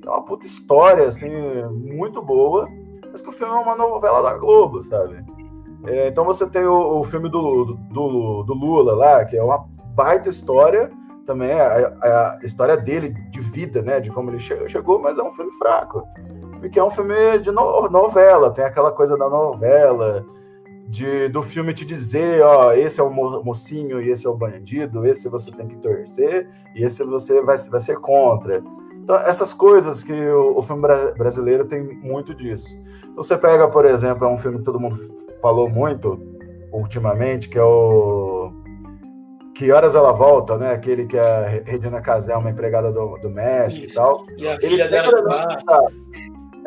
é 0.06 0.10
uma 0.10 0.24
puta 0.24 0.46
história 0.46 1.08
assim 1.08 1.30
muito 1.72 2.22
boa, 2.22 2.68
mas 3.12 3.22
que 3.22 3.30
o 3.30 3.34
filme 3.34 3.54
é 3.54 3.60
uma 3.60 3.76
novela 3.76 4.22
da 4.22 4.38
Globo, 4.38 4.84
sabe? 4.84 5.24
É, 5.86 6.10
então 6.10 6.26
você 6.26 6.48
tem 6.48 6.66
o, 6.66 7.00
o 7.00 7.04
filme 7.04 7.30
do, 7.30 7.78
do, 7.90 8.44
do, 8.44 8.54
Lula 8.54 8.94
lá, 8.94 9.26
que 9.26 9.38
é 9.38 9.44
uma 9.44 9.66
baita 9.96 10.30
história, 10.30 10.92
também 11.26 11.54
a, 11.54 11.88
a, 12.02 12.40
história 12.44 12.76
dele 12.76 13.10
de 13.30 13.40
vida, 13.40 13.82
né, 13.82 14.00
de 14.00 14.10
como 14.10 14.30
ele 14.30 14.40
chegou, 14.40 15.00
mas 15.00 15.18
é 15.18 15.24
um 15.24 15.32
filme 15.32 15.52
fraco, 15.54 16.04
porque 16.60 16.80
é 16.80 16.84
um 16.84 16.90
filme 16.90 17.40
de 17.40 17.52
no, 17.52 17.90
novela, 17.90 18.52
tem 18.52 18.66
aquela 18.66 18.92
coisa 18.92 19.18
da 19.18 19.30
novela, 19.30 20.26
de, 20.88 21.28
do 21.30 21.44
filme 21.44 21.74
te 21.74 21.86
dizer, 21.86 22.42
ó, 22.42 22.74
esse 22.74 23.00
é 23.00 23.04
o 23.04 23.12
mocinho 23.44 24.02
e 24.02 24.10
esse 24.10 24.26
é 24.26 24.30
o 24.30 24.36
bandido, 24.36 25.06
esse 25.06 25.30
você 25.30 25.52
tem 25.52 25.68
que 25.68 25.78
torcer 25.78 26.50
e 26.76 26.84
esse 26.84 27.04
você 27.04 27.42
vai, 27.42 27.58
vai 27.58 27.80
ser 27.80 27.98
contra. 27.98 28.64
Então, 28.96 29.16
essas 29.18 29.54
coisas 29.54 30.04
que 30.04 30.14
o, 30.14 30.58
o 30.58 30.62
filme 30.62 30.88
brasileiro 31.18 31.66
tem 31.66 31.82
muito 31.82 32.34
disso. 32.34 32.80
Então, 33.04 33.24
você 33.24 33.38
pega, 33.38 33.68
por 33.68 33.86
exemplo, 33.86 34.26
é 34.26 34.30
um 34.30 34.38
filme 34.38 34.60
que 34.60 34.64
todo 34.64 34.80
mundo 34.80 34.98
falou 35.42 35.70
muito 35.70 36.20
ultimamente, 36.72 37.50
que 37.50 37.58
é 37.58 37.64
o 37.64 38.52
Que 39.56 39.72
Horas 39.72 39.96
Ela 39.96 40.12
Volta, 40.12 40.58
né? 40.58 40.74
Aquele 40.74 41.06
que 41.06 41.18
a 41.18 41.48
Regina 41.66 42.02
Casé 42.02 42.34
é 42.34 42.38
uma 42.38 42.50
empregada 42.50 42.92
do, 42.92 43.18
do 43.18 43.30
México 43.30 43.86
Isso. 43.86 43.94
e 43.94 43.98
tal. 43.98 44.26
E 44.38 44.48
a 44.48 44.60
filha 44.60 44.84
ele 44.84 44.92
dela 44.92 45.22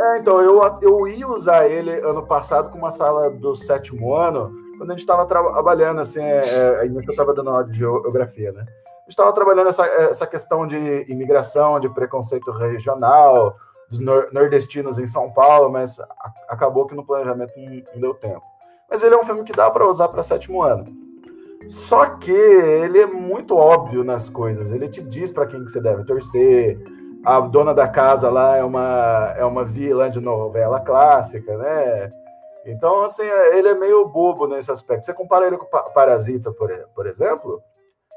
é, 0.02 0.18
então, 0.18 0.40
eu, 0.40 0.60
eu 0.80 1.08
ia 1.08 1.28
usar 1.28 1.68
ele 1.68 1.90
ano 2.00 2.26
passado 2.26 2.70
com 2.70 2.78
uma 2.78 2.90
sala 2.90 3.30
do 3.30 3.54
sétimo 3.54 4.14
ano, 4.14 4.52
quando 4.76 4.90
a 4.90 4.94
gente 4.94 5.00
estava 5.00 5.24
trabalhando, 5.26 6.00
assim, 6.00 6.22
é, 6.22 6.40
é, 6.40 6.80
ainda 6.80 7.00
que 7.00 7.08
eu 7.08 7.12
estava 7.12 7.32
dando 7.34 7.50
aula 7.50 7.64
de 7.64 7.78
geografia, 7.78 8.52
né? 8.52 8.62
A 8.62 9.02
gente 9.02 9.10
estava 9.10 9.32
trabalhando 9.32 9.68
essa, 9.68 9.86
essa 9.86 10.26
questão 10.26 10.66
de 10.66 10.76
imigração, 11.08 11.78
de 11.78 11.88
preconceito 11.88 12.50
regional, 12.50 13.56
dos 13.88 14.00
nordestinos 14.32 14.98
em 14.98 15.06
São 15.06 15.30
Paulo, 15.30 15.70
mas 15.70 15.98
acabou 16.48 16.86
que 16.86 16.94
no 16.94 17.04
planejamento 17.04 17.52
não, 17.56 17.82
não 17.94 18.00
deu 18.00 18.14
tempo 18.14 18.42
mas 18.92 19.02
ele 19.02 19.14
é 19.14 19.18
um 19.18 19.22
filme 19.22 19.42
que 19.42 19.54
dá 19.54 19.70
para 19.70 19.88
usar 19.88 20.08
para 20.08 20.22
sétimo 20.22 20.62
ano. 20.62 20.84
Só 21.66 22.04
que 22.16 22.30
ele 22.30 22.98
é 22.98 23.06
muito 23.06 23.56
óbvio 23.56 24.04
nas 24.04 24.28
coisas. 24.28 24.70
Ele 24.70 24.86
te 24.86 25.00
diz 25.00 25.30
para 25.32 25.46
quem 25.46 25.64
que 25.64 25.70
você 25.70 25.80
deve 25.80 26.04
torcer. 26.04 26.78
A 27.24 27.40
dona 27.40 27.72
da 27.72 27.86
casa 27.86 28.28
lá 28.30 28.56
é 28.56 28.64
uma 28.64 29.34
é 29.36 29.44
uma 29.44 29.64
vilã 29.64 30.10
de 30.10 30.20
novela 30.20 30.80
clássica, 30.80 31.56
né? 31.56 32.10
Então, 32.64 33.02
assim, 33.02 33.24
ele 33.54 33.68
é 33.68 33.74
meio 33.74 34.06
bobo 34.08 34.46
nesse 34.46 34.70
aspecto. 34.70 35.04
Você 35.04 35.12
compara 35.12 35.46
ele 35.46 35.56
com 35.56 35.64
o 35.64 35.92
Parasita, 35.92 36.52
por, 36.52 36.70
por 36.94 37.06
exemplo, 37.06 37.60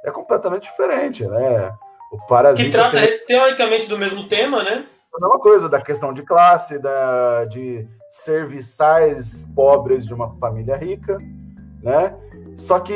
é 0.03 0.11
completamente 0.11 0.63
diferente, 0.63 1.25
né? 1.25 1.73
O 2.11 2.17
Parasita. 2.27 2.63
Que 2.63 2.71
trata 2.71 2.99
tem... 2.99 3.25
teoricamente 3.25 3.89
do 3.89 3.97
mesmo 3.97 4.27
tema, 4.27 4.63
né? 4.63 4.85
a 5.15 5.19
mesma 5.19 5.39
coisa 5.39 5.69
da 5.69 5.81
questão 5.81 6.13
de 6.13 6.23
classe, 6.23 6.77
da, 6.77 7.45
de 7.45 7.87
serviçais 8.09 9.45
pobres 9.55 10.05
de 10.05 10.13
uma 10.13 10.37
família 10.37 10.75
rica, 10.75 11.17
né? 11.81 12.15
Só 12.53 12.79
que 12.79 12.93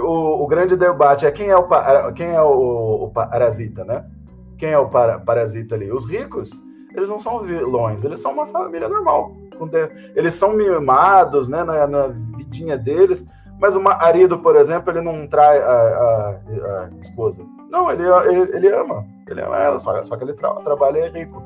o, 0.00 0.42
o 0.42 0.46
grande 0.46 0.76
debate 0.76 1.26
é 1.26 1.30
quem 1.30 1.48
é 1.48 1.56
o, 1.56 1.66
quem 2.14 2.28
é 2.28 2.42
o, 2.42 3.04
o 3.04 3.10
parasita, 3.10 3.84
né? 3.84 4.04
Quem 4.58 4.70
é 4.70 4.78
o 4.78 4.88
para, 4.88 5.18
parasita 5.20 5.74
ali? 5.74 5.90
Os 5.92 6.04
ricos, 6.04 6.62
eles 6.94 7.08
não 7.08 7.18
são 7.18 7.40
vilões, 7.40 8.04
eles 8.04 8.20
são 8.20 8.32
uma 8.32 8.46
família 8.46 8.88
normal. 8.88 9.36
Eles 10.14 10.34
são 10.34 10.52
mimados, 10.52 11.48
né, 11.48 11.64
na, 11.64 11.86
na 11.86 12.06
vidinha 12.08 12.76
deles, 12.76 13.26
mas 13.60 13.74
o 13.74 13.80
marido, 13.80 14.38
por 14.38 14.56
exemplo, 14.56 14.92
ele 14.92 15.00
não 15.00 15.26
trai 15.26 15.58
a, 15.58 15.70
a, 15.70 16.30
a 16.30 16.90
esposa. 17.00 17.44
Não, 17.68 17.90
ele, 17.90 18.04
ele, 18.04 18.56
ele, 18.56 18.68
ama. 18.68 19.04
Ele 19.26 19.40
ama 19.40 19.56
ela, 19.58 19.78
só, 19.78 20.02
só 20.04 20.16
que 20.16 20.24
ele 20.24 20.34
tra, 20.34 20.54
trabalha 20.56 20.98
é 20.98 21.08
rico. 21.08 21.42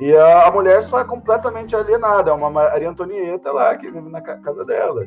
E 0.00 0.16
a, 0.16 0.48
a, 0.48 0.50
mulher 0.50 0.82
só 0.82 1.00
é 1.00 1.04
completamente 1.04 1.76
alienada. 1.76 2.30
É 2.30 2.34
uma 2.34 2.50
Maria 2.50 2.90
Antonieta 2.90 3.52
lá 3.52 3.76
que 3.76 3.90
vive 3.90 4.08
na 4.08 4.20
casa 4.20 4.64
dela. 4.64 5.04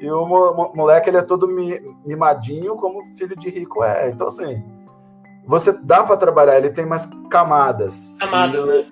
E 0.00 0.10
o 0.10 0.26
mo, 0.26 0.72
moleque, 0.74 1.10
ele 1.10 1.18
é 1.18 1.22
todo 1.22 1.48
mimadinho, 2.04 2.76
como 2.76 3.04
filho 3.16 3.36
de 3.36 3.50
rico 3.50 3.84
é. 3.84 4.08
Então, 4.08 4.28
assim, 4.28 4.64
você 5.48 5.72
dá 5.72 6.04
para 6.04 6.18
trabalhar, 6.18 6.58
ele 6.58 6.68
tem 6.68 6.84
mais 6.84 7.08
camadas. 7.30 8.18
Camadas, 8.20 8.66
né? 8.66 8.84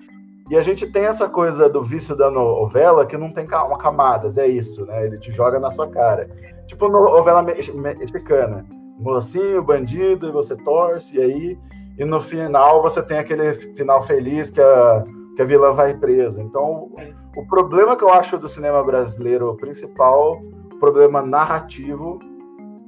E 0.49 0.57
a 0.57 0.61
gente 0.63 0.87
tem 0.87 1.05
essa 1.05 1.29
coisa 1.29 1.69
do 1.69 1.83
vício 1.83 2.15
da 2.15 2.31
novela 2.31 3.05
que 3.05 3.15
não 3.15 3.31
tem 3.31 3.45
camadas, 3.45 4.39
é 4.39 4.47
isso, 4.47 4.83
né? 4.87 5.05
Ele 5.05 5.19
te 5.19 5.31
joga 5.31 5.59
na 5.59 5.69
sua 5.69 5.87
cara. 5.87 6.27
Tipo 6.65 6.89
novela 6.89 7.43
mexicana. 7.43 8.65
mocinho, 8.97 9.61
bandido, 9.61 10.29
e 10.29 10.31
você 10.31 10.55
torce, 10.55 11.17
e 11.17 11.21
aí, 11.21 11.59
e 11.99 12.03
no 12.03 12.19
final 12.19 12.81
você 12.81 13.03
tem 13.03 13.19
aquele 13.19 13.53
final 13.53 14.01
feliz 14.01 14.49
que 14.49 14.59
a, 14.59 15.03
que 15.35 15.43
a 15.43 15.45
vilã 15.45 15.73
vai 15.73 15.93
presa. 15.93 16.41
Então, 16.41 16.89
o 17.35 17.45
problema 17.47 17.95
que 17.95 18.03
eu 18.03 18.09
acho 18.09 18.39
do 18.39 18.47
cinema 18.47 18.83
brasileiro 18.83 19.55
principal, 19.57 20.41
problema 20.79 21.21
narrativo, 21.21 22.17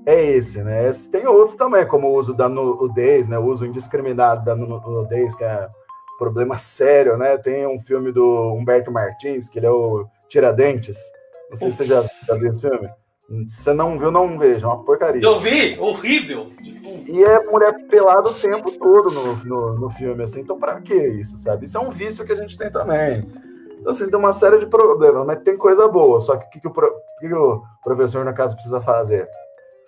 é 0.06 0.24
esse, 0.24 0.64
né? 0.64 0.90
Tem 1.12 1.28
outros 1.28 1.56
também, 1.56 1.86
como 1.88 2.08
o 2.08 2.18
uso 2.18 2.34
da 2.34 2.50
nudez, 2.50 3.28
né? 3.28 3.38
O 3.38 3.46
uso 3.46 3.66
indiscriminado 3.66 4.44
da 4.44 4.56
nudez, 4.56 5.36
que 5.36 5.44
é 5.44 5.70
um 6.14 6.18
problema 6.18 6.58
sério, 6.58 7.18
né? 7.18 7.38
Tem 7.38 7.68
um 7.68 7.80
filme 7.80 8.12
do 8.12 8.54
Humberto 8.54 8.92
Martins, 8.92 9.50
que 9.50 9.60
ele 9.60 9.68
é 9.68 9.72
o 9.72 10.06
Tiradentes. 10.28 10.98
Não 11.50 11.58
sei 11.58 11.72
se 11.72 11.78
você 11.78 11.84
já, 11.86 12.02
já 12.28 12.36
viu 12.36 12.52
esse 12.52 12.62
filme. 12.62 12.90
Se 13.48 13.64
você 13.64 13.74
não 13.74 13.98
viu, 13.98 14.10
não 14.10 14.38
veja, 14.38 14.66
é 14.66 14.70
uma 14.70 14.84
porcaria. 14.84 15.22
Eu 15.22 15.40
vi, 15.40 15.78
horrível. 15.80 16.52
E 17.06 17.24
é 17.24 17.44
mulher 17.46 17.74
pelada 17.88 18.30
o 18.30 18.34
tempo 18.34 18.72
todo 18.72 19.12
no, 19.12 19.36
no, 19.46 19.80
no, 19.80 19.90
filme, 19.90 20.24
assim, 20.24 20.42
então 20.42 20.58
pra 20.58 20.82
que 20.82 20.96
isso, 20.96 21.38
sabe? 21.38 21.66
Isso 21.66 21.78
é 21.78 21.82
um 21.82 21.92
vício 21.92 22.26
que 22.26 22.32
a 22.32 22.36
gente 22.36 22.58
tem 22.58 22.72
também. 22.72 23.28
Então, 23.80 23.92
assim, 23.92 24.10
tem 24.10 24.18
uma 24.20 24.34
série 24.34 24.58
de 24.58 24.66
problemas, 24.66 25.26
mas 25.26 25.42
tem 25.44 25.58
coisa 25.58 25.88
boa. 25.88 26.20
Só 26.20 26.38
que 26.38 26.48
o 26.48 26.50
que, 26.50 26.60
que, 26.60 26.68
o, 26.68 26.72
que, 26.72 27.28
que 27.28 27.34
o 27.34 27.62
professor, 27.84 28.26
na 28.26 28.34
casa, 28.34 28.56
precisa 28.56 28.82
fazer? 28.82 29.28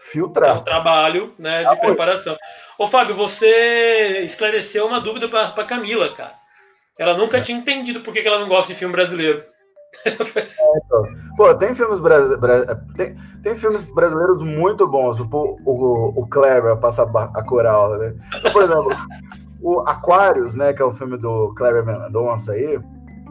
Filtrar. 0.10 0.58
É 0.58 0.60
um 0.60 0.64
trabalho 0.64 1.34
né, 1.38 1.64
de 1.64 1.74
ah, 1.74 1.76
preparação. 1.76 2.36
Ô, 2.78 2.88
Fábio, 2.88 3.16
você 3.16 4.22
esclareceu 4.24 4.88
uma 4.88 4.99
dúvida 4.99 5.30
para 5.30 5.64
Camila, 5.64 6.10
cara. 6.10 6.34
Ela 6.97 7.18
nunca 7.18 7.38
é. 7.38 7.41
tinha 7.41 7.58
entendido 7.58 8.02
por 8.02 8.14
que 8.14 8.20
ela 8.20 8.39
não 8.39 8.47
gosta 8.47 8.74
de 8.74 8.80
filme 8.80 8.93
brasileiro. 8.93 9.43
É, 10.06 10.12
então. 10.12 11.06
Pô, 11.36 11.54
tem 11.56 11.76
filmes, 11.76 11.99
bra... 11.99 12.18
tem, 12.95 13.16
tem 13.43 13.56
filmes 13.56 13.82
brasileiros 13.82 14.41
muito 14.41 14.88
bons. 14.88 15.20
O, 15.20 15.26
o, 15.66 16.22
o 16.22 16.28
Kleber 16.28 16.78
passa 16.78 17.04
a 17.04 17.43
coral, 17.43 17.97
né? 17.97 18.16
Então, 18.38 18.52
por 18.54 18.64
exemplo, 18.64 18.89
o 19.62 19.82
Aquarius, 19.82 20.56
né, 20.56 20.74
que 20.74 20.82
é 20.82 20.86
o 20.86 20.91
filme 20.91 21.18
do 21.18 21.54
Kleber 21.56 21.86
Mendonça 21.86 22.54
aí, 22.54 22.80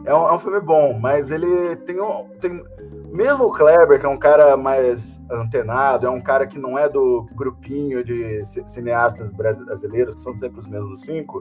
é 0.05 0.13
um, 0.13 0.27
é 0.27 0.33
um 0.33 0.39
filme 0.39 0.59
bom, 0.59 0.97
mas 0.99 1.31
ele 1.31 1.75
tem 1.77 2.01
um. 2.01 2.27
Tem, 2.39 2.63
mesmo 3.11 3.45
o 3.45 3.51
Kleber, 3.51 3.99
que 3.99 4.05
é 4.05 4.09
um 4.09 4.17
cara 4.17 4.55
mais 4.55 5.23
antenado, 5.29 6.07
é 6.07 6.09
um 6.09 6.21
cara 6.21 6.47
que 6.47 6.57
não 6.57 6.77
é 6.77 6.87
do 6.87 7.27
grupinho 7.33 8.03
de 8.03 8.43
cineastas 8.43 9.29
brasileiros, 9.29 10.15
que 10.15 10.21
são 10.21 10.35
sempre 10.35 10.59
os 10.59 10.67
mesmos 10.67 11.01
cinco, 11.01 11.39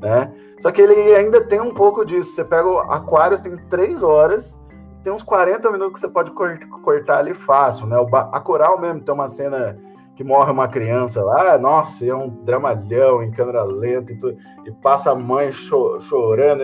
né? 0.00 0.32
Só 0.60 0.70
que 0.70 0.80
ele 0.80 1.14
ainda 1.14 1.40
tem 1.42 1.60
um 1.60 1.72
pouco 1.72 2.04
disso. 2.04 2.32
Você 2.32 2.44
pega 2.44 2.68
o 2.68 2.78
Aquarius, 2.78 3.40
tem 3.40 3.56
três 3.68 4.02
horas, 4.02 4.60
tem 5.02 5.12
uns 5.12 5.22
40 5.22 5.70
minutos 5.70 5.94
que 5.94 6.00
você 6.00 6.08
pode 6.08 6.30
cortar 6.32 7.18
ali 7.18 7.32
fácil, 7.32 7.86
né? 7.86 7.96
A 8.32 8.40
Coral 8.40 8.80
mesmo 8.80 9.00
tem 9.00 9.14
uma 9.14 9.28
cena 9.28 9.78
que 10.16 10.24
morre 10.24 10.50
uma 10.50 10.66
criança 10.66 11.22
lá, 11.22 11.58
nossa, 11.58 12.06
é 12.06 12.14
um 12.14 12.28
dramalhão 12.42 13.22
em 13.22 13.30
câmera 13.30 13.62
lenta 13.62 14.12
e, 14.12 14.16
tudo, 14.16 14.36
e 14.64 14.72
passa 14.72 15.12
a 15.12 15.14
mãe 15.14 15.52
cho 15.52 16.00
chorando, 16.00 16.62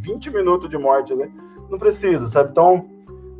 20 0.00 0.30
minutos 0.30 0.70
de 0.70 0.78
morte 0.78 1.12
ali, 1.12 1.30
não 1.68 1.76
precisa, 1.76 2.28
sabe? 2.28 2.50
Então, 2.50 2.86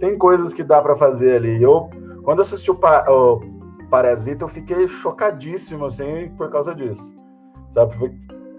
tem 0.00 0.18
coisas 0.18 0.52
que 0.52 0.64
dá 0.64 0.82
para 0.82 0.96
fazer 0.96 1.36
ali. 1.36 1.62
Eu, 1.62 1.88
quando 2.24 2.42
assisti 2.42 2.70
o, 2.70 2.74
pa 2.74 3.04
o 3.08 3.40
Parasita, 3.88 4.44
eu 4.44 4.48
fiquei 4.48 4.86
chocadíssimo, 4.88 5.86
assim, 5.86 6.28
por 6.36 6.50
causa 6.50 6.74
disso, 6.74 7.16
sabe? 7.70 7.94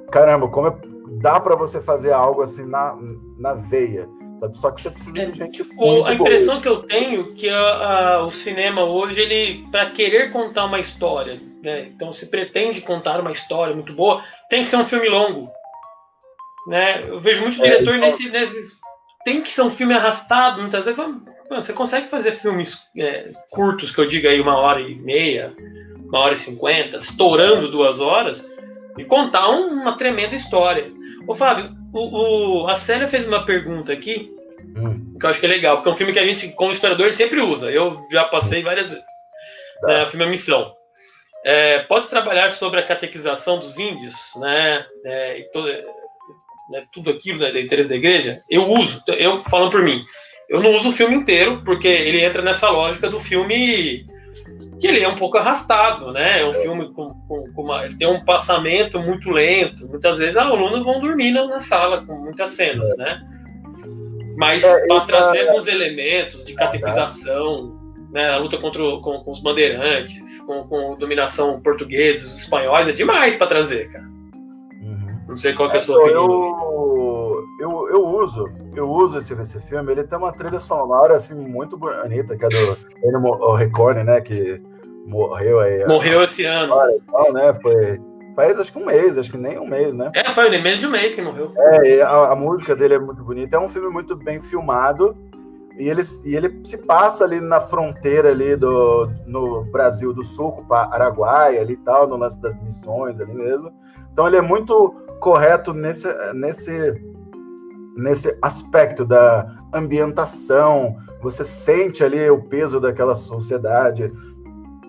caramba, 0.09 0.47
como 0.47 0.67
é, 0.67 0.75
dá 1.21 1.39
para 1.39 1.55
você 1.55 1.81
fazer 1.81 2.11
algo 2.11 2.41
assim 2.41 2.65
na, 2.65 2.97
na 3.37 3.53
veia, 3.53 4.09
sabe? 4.39 4.57
Só 4.57 4.71
que 4.71 4.81
você 4.81 4.89
precisa 4.89 5.25
de 5.25 5.37
gente 5.37 5.61
o, 5.77 6.05
A 6.05 6.13
impressão 6.13 6.55
boa. 6.55 6.61
que 6.61 6.67
eu 6.67 6.77
tenho 6.83 7.33
que 7.33 7.49
a, 7.49 7.59
a, 7.59 8.23
o 8.23 8.31
cinema 8.31 8.83
hoje, 8.83 9.21
ele 9.21 9.67
para 9.71 9.89
querer 9.91 10.31
contar 10.31 10.65
uma 10.65 10.79
história, 10.79 11.41
né? 11.61 11.89
Então 11.93 12.11
se 12.11 12.27
pretende 12.27 12.81
contar 12.81 13.19
uma 13.19 13.31
história 13.31 13.73
muito 13.73 13.93
boa, 13.93 14.23
tem 14.49 14.61
que 14.61 14.67
ser 14.67 14.77
um 14.77 14.85
filme 14.85 15.09
longo, 15.09 15.49
né? 16.67 17.03
Eu 17.07 17.19
vejo 17.19 17.41
muito 17.41 17.59
é, 17.61 17.63
diretor 17.63 17.95
então... 17.95 18.09
nesse, 18.09 18.29
nesse, 18.29 18.79
tem 19.25 19.41
que 19.41 19.49
ser 19.49 19.61
um 19.63 19.71
filme 19.71 19.93
arrastado, 19.93 20.61
muitas 20.61 20.85
vezes 20.85 21.03
você 21.49 21.73
consegue 21.73 22.07
fazer 22.07 22.33
filmes 22.33 22.77
é, 22.97 23.31
curtos, 23.51 23.91
que 23.91 23.99
eu 23.99 24.07
diga 24.07 24.29
aí 24.29 24.39
uma 24.39 24.57
hora 24.57 24.81
e 24.81 24.95
meia, 24.95 25.53
uma 26.05 26.19
hora 26.19 26.33
e 26.33 26.37
cinquenta, 26.37 26.97
estourando 26.97 27.69
duas 27.69 27.99
horas, 27.99 28.45
e 28.97 29.03
contar 29.03 29.49
um, 29.49 29.67
uma 29.67 29.97
tremenda 29.97 30.35
história. 30.35 30.91
Ô 31.29 31.35
Fábio, 31.35 31.69
o, 31.93 32.63
o, 32.63 32.67
a 32.67 32.73
Célia 32.73 33.07
fez 33.07 33.27
uma 33.27 33.45
pergunta 33.45 33.93
aqui, 33.93 34.35
hum. 34.75 35.15
que 35.19 35.23
eu 35.23 35.29
acho 35.29 35.39
que 35.39 35.45
é 35.45 35.49
legal, 35.49 35.75
porque 35.75 35.89
é 35.89 35.91
um 35.91 35.95
filme 35.95 36.11
que 36.11 36.17
a 36.17 36.25
gente, 36.25 36.49
como 36.53 36.71
historiador, 36.71 37.13
sempre 37.13 37.39
usa. 37.39 37.69
Eu 37.71 38.03
já 38.11 38.23
passei 38.23 38.63
várias 38.63 38.89
vezes. 38.89 39.05
Tá. 39.79 39.87
Né, 39.89 40.03
o 40.05 40.07
filme 40.07 40.25
é 40.25 40.29
Missão. 40.29 40.73
É, 41.45 41.79
pode 41.83 42.09
trabalhar 42.09 42.49
sobre 42.49 42.79
a 42.79 42.83
catequização 42.83 43.59
dos 43.59 43.77
índios, 43.77 44.15
né? 44.37 44.83
É, 45.05 45.39
e 45.41 45.49
né, 46.71 46.85
tudo 46.91 47.11
aquilo 47.11 47.37
né, 47.37 47.61
interesse 47.61 47.89
da 47.89 47.95
igreja. 47.95 48.41
Eu 48.49 48.67
uso, 48.67 49.03
eu 49.09 49.37
falando 49.43 49.69
por 49.69 49.83
mim, 49.83 50.03
eu 50.49 50.59
não 50.63 50.71
uso 50.71 50.89
o 50.89 50.93
filme 50.93 51.15
inteiro, 51.15 51.61
porque 51.63 51.87
ele 51.87 52.25
entra 52.25 52.41
nessa 52.41 52.71
lógica 52.71 53.07
do 53.07 53.19
filme 53.19 54.03
que 54.79 54.87
ele 54.87 55.03
é 55.03 55.07
um 55.07 55.15
pouco 55.15 55.37
arrastado, 55.37 56.11
né? 56.11 56.41
É 56.41 56.45
um 56.45 56.53
filme 56.53 56.91
com, 56.93 57.09
com, 57.27 57.51
com 57.53 57.61
uma, 57.61 57.85
ele 57.85 57.97
tem 57.97 58.07
um 58.07 58.23
passamento 58.23 58.99
muito 58.99 59.29
lento. 59.29 59.87
Muitas 59.87 60.17
vezes 60.17 60.35
os 60.35 60.41
alunos 60.41 60.85
vão 60.85 61.01
dormir 61.01 61.31
na, 61.31 61.45
na 61.45 61.59
sala 61.59 62.05
com 62.05 62.15
muitas 62.15 62.51
cenas, 62.51 62.97
né? 62.97 63.21
Mas 64.37 64.63
é, 64.63 64.87
para 64.87 65.01
trazer 65.01 65.49
alguns 65.49 65.67
elementos 65.67 66.45
de 66.45 66.53
catequização, 66.53 67.77
né, 68.09 68.29
a 68.29 68.37
luta 68.37 68.57
contra 68.57 68.81
o, 68.81 69.01
com, 69.01 69.19
com, 69.21 69.31
os 69.31 69.41
bandeirantes, 69.41 70.39
com, 70.41 70.63
com 70.63 70.95
dominação 70.95 71.59
portuguesa, 71.59 72.25
os 72.25 72.37
espanhóis, 72.37 72.87
é 72.87 72.93
demais 72.93 73.35
para 73.35 73.47
trazer, 73.47 73.91
cara. 73.91 74.05
Uhum. 74.05 75.25
Não 75.27 75.37
sei 75.37 75.53
qual 75.53 75.69
é 75.71 75.75
a 75.75 75.79
sua 75.81 75.99
opinião. 75.99 76.25
Eu, 76.25 77.43
eu, 77.59 77.89
eu 77.89 78.07
uso, 78.07 78.49
eu 78.73 78.89
uso 78.89 79.17
esse, 79.17 79.33
esse 79.33 79.59
filme, 79.59 79.91
ele 79.91 80.07
tem 80.07 80.17
uma 80.17 80.31
trilha 80.31 80.61
sonora 80.61 81.15
assim 81.15 81.35
muito 81.35 81.75
bonita, 81.77 82.37
que 82.37 82.45
é 82.45 82.47
do 82.47 82.77
Ennio 83.03 83.19
Morricone, 83.19 84.05
né, 84.05 84.21
que 84.21 84.61
morreu 85.09 85.59
aí. 85.59 85.85
Morreu 85.85 86.23
esse 86.23 86.45
ano. 86.45 86.75
Então, 87.03 87.33
né, 87.33 87.53
foi 87.61 87.99
faz 88.35 88.57
acho 88.57 88.71
que 88.71 88.79
um 88.79 88.85
mês, 88.85 89.17
acho 89.17 89.31
que 89.31 89.37
nem 89.37 89.59
um 89.59 89.67
mês, 89.67 89.97
né? 89.97 90.09
É, 90.15 90.33
foi 90.33 90.49
menos 90.49 90.79
de 90.79 90.87
um 90.87 90.91
mês 90.91 91.13
que 91.13 91.21
morreu. 91.21 91.51
É, 91.57 92.01
a, 92.01 92.31
a, 92.31 92.35
música 92.35 92.73
dele 92.73 92.93
é 92.93 92.99
muito 92.99 93.21
bonita, 93.21 93.57
é 93.57 93.59
um 93.59 93.67
filme 93.67 93.89
muito 93.89 94.15
bem 94.15 94.39
filmado. 94.39 95.17
E 95.77 95.87
ele, 95.87 96.01
e 96.25 96.35
ele 96.35 96.59
se 96.63 96.77
passa 96.77 97.23
ali 97.23 97.39
na 97.39 97.59
fronteira 97.59 98.29
ali 98.29 98.55
do 98.55 99.09
no 99.25 99.63
Brasil 99.65 100.13
do 100.13 100.23
Sul, 100.23 100.51
com 100.51 100.73
Araguai 100.73 101.57
ali 101.57 101.73
e 101.73 101.77
tal, 101.77 102.07
no 102.07 102.17
lance 102.17 102.41
das 102.41 102.53
missões 102.61 103.19
ali 103.19 103.33
mesmo. 103.33 103.73
Então 104.11 104.27
ele 104.27 104.37
é 104.37 104.41
muito 104.41 104.89
correto 105.19 105.73
nesse, 105.73 106.07
nesse 106.33 106.93
nesse 107.99 108.37
aspecto 108.41 109.03
da 109.03 109.45
ambientação, 109.73 110.97
você 111.21 111.43
sente 111.43 112.03
ali 112.03 112.29
o 112.29 112.41
peso 112.41 112.79
daquela 112.79 113.13
sociedade, 113.13 114.11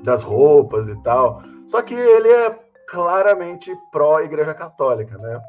das 0.02 0.22
roupas 0.22 0.88
e 0.88 0.96
tal. 1.02 1.42
Só 1.66 1.82
que 1.82 1.94
ele 1.94 2.28
é 2.28 2.58
claramente 2.88 3.72
pró-Igreja 3.92 4.54
Católica, 4.54 5.16
né? 5.18 5.40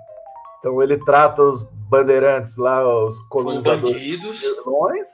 Então 0.59 0.81
ele 0.81 0.97
trata 1.03 1.41
os 1.41 1.63
bandeirantes 1.89 2.55
lá, 2.57 2.87
os 3.05 3.19
colonizadores 3.27 5.11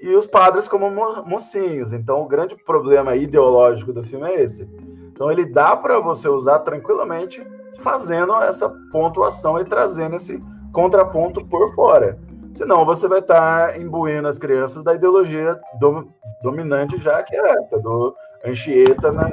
e 0.00 0.14
os 0.16 0.26
padres 0.26 0.66
como 0.66 0.90
mocinhos. 1.24 1.92
Então 1.92 2.20
o 2.22 2.26
grande 2.26 2.56
problema 2.64 3.14
ideológico 3.14 3.92
do 3.92 4.02
filme 4.02 4.28
é 4.28 4.42
esse. 4.42 4.68
Então 5.12 5.30
ele 5.30 5.46
dá 5.46 5.76
para 5.76 6.00
você 6.00 6.28
usar 6.28 6.58
tranquilamente 6.60 7.46
fazendo 7.78 8.34
essa 8.42 8.68
pontuação 8.90 9.60
e 9.60 9.64
trazendo 9.64 10.16
esse 10.16 10.42
contraponto 10.72 11.44
por 11.46 11.72
fora. 11.74 12.18
Senão 12.54 12.84
você 12.84 13.06
vai 13.06 13.20
estar 13.20 13.72
tá 13.72 13.78
imbuindo 13.78 14.26
as 14.26 14.38
crianças 14.38 14.82
da 14.82 14.94
ideologia 14.94 15.58
do, 15.78 16.12
dominante 16.42 16.98
já 16.98 17.22
que 17.22 17.36
é 17.36 17.50
essa, 17.50 17.78
do 17.78 18.14
Anchieta 18.44 19.12
né, 19.12 19.30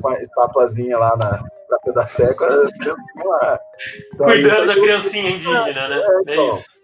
com 0.00 0.08
a 0.08 0.20
estatuazinha 0.20 0.98
lá 0.98 1.16
na 1.16 1.42
Praça 1.68 1.92
da 1.92 2.06
Sé 2.06 2.34
com 2.34 2.44
a 2.44 2.48
criancinha 2.48 3.24
lá. 3.24 3.60
Então, 4.14 4.26
Cuidando 4.26 4.66
da 4.66 4.74
criancinha 4.74 5.30
indígena, 5.30 5.88
né? 5.88 5.96
É, 5.96 6.20
então, 6.22 6.44
é 6.44 6.48
isso. 6.50 6.82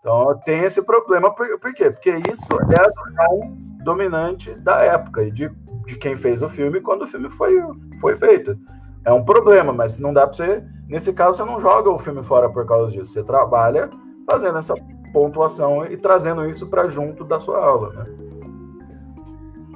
Então 0.00 0.40
tem 0.44 0.62
esse 0.62 0.82
problema, 0.82 1.34
por, 1.34 1.58
por 1.58 1.74
quê? 1.74 1.90
Porque 1.90 2.10
isso 2.30 2.52
é 2.52 2.80
a 2.80 2.88
visão 2.88 3.56
dominante 3.82 4.54
da 4.54 4.82
época 4.82 5.24
e 5.24 5.30
de, 5.30 5.50
de 5.86 5.96
quem 5.96 6.14
fez 6.16 6.42
o 6.42 6.48
filme 6.48 6.80
quando 6.80 7.02
o 7.02 7.06
filme 7.06 7.30
foi, 7.30 7.60
foi 8.00 8.16
feito. 8.16 8.56
É 9.04 9.12
um 9.12 9.24
problema, 9.24 9.72
mas 9.72 9.98
não 9.98 10.12
dá 10.12 10.26
para 10.26 10.36
você. 10.36 10.62
Nesse 10.86 11.12
caso, 11.12 11.38
você 11.38 11.50
não 11.50 11.60
joga 11.60 11.90
o 11.90 11.98
filme 11.98 12.22
fora 12.22 12.48
por 12.48 12.66
causa 12.66 12.92
disso. 12.92 13.12
Você 13.12 13.22
trabalha 13.22 13.90
fazendo 14.28 14.58
essa 14.58 14.74
pontuação 15.12 15.86
e 15.86 15.96
trazendo 15.96 16.48
isso 16.48 16.68
para 16.68 16.88
junto 16.88 17.24
da 17.24 17.40
sua 17.40 17.58
aula, 17.58 17.92
né? 17.92 18.06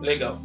Legal. 0.00 0.38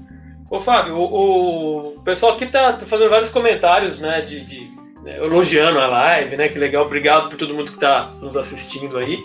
Ô 0.49 0.59
Fábio, 0.59 0.95
o, 0.95 1.95
o 1.95 2.01
pessoal 2.01 2.33
aqui 2.33 2.45
tá, 2.45 2.73
tá, 2.73 2.85
fazendo 2.85 3.09
vários 3.09 3.29
comentários, 3.29 3.99
né, 3.99 4.21
de, 4.21 4.41
de 4.41 4.71
né, 5.03 5.17
elogiando 5.17 5.79
a 5.79 5.87
live, 5.87 6.37
né, 6.37 6.47
que 6.47 6.57
legal, 6.57 6.85
obrigado 6.85 7.29
por 7.29 7.37
todo 7.37 7.53
mundo 7.53 7.71
que 7.71 7.77
está 7.77 8.13
nos 8.21 8.37
assistindo 8.37 8.97
aí. 8.97 9.19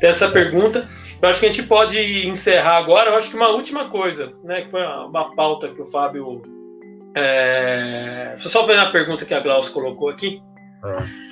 Tem 0.00 0.10
essa 0.10 0.28
pergunta, 0.28 0.88
eu 1.20 1.28
acho 1.28 1.40
que 1.40 1.46
a 1.46 1.50
gente 1.50 1.66
pode 1.66 1.98
encerrar 2.28 2.76
agora, 2.76 3.10
eu 3.10 3.16
acho 3.16 3.30
que 3.30 3.36
uma 3.36 3.48
última 3.48 3.86
coisa, 3.86 4.32
né, 4.44 4.62
que 4.62 4.70
foi 4.70 4.82
uma, 4.82 5.34
pauta 5.34 5.68
que 5.68 5.82
o 5.82 5.86
Fábio 5.86 6.42
É... 7.16 8.34
Só 8.36 8.64
ver 8.64 8.78
a 8.78 8.90
pergunta 8.90 9.24
que 9.24 9.34
a 9.34 9.40
Glaucio 9.40 9.72
colocou 9.72 10.08
aqui. 10.08 10.40
É. 10.84 11.30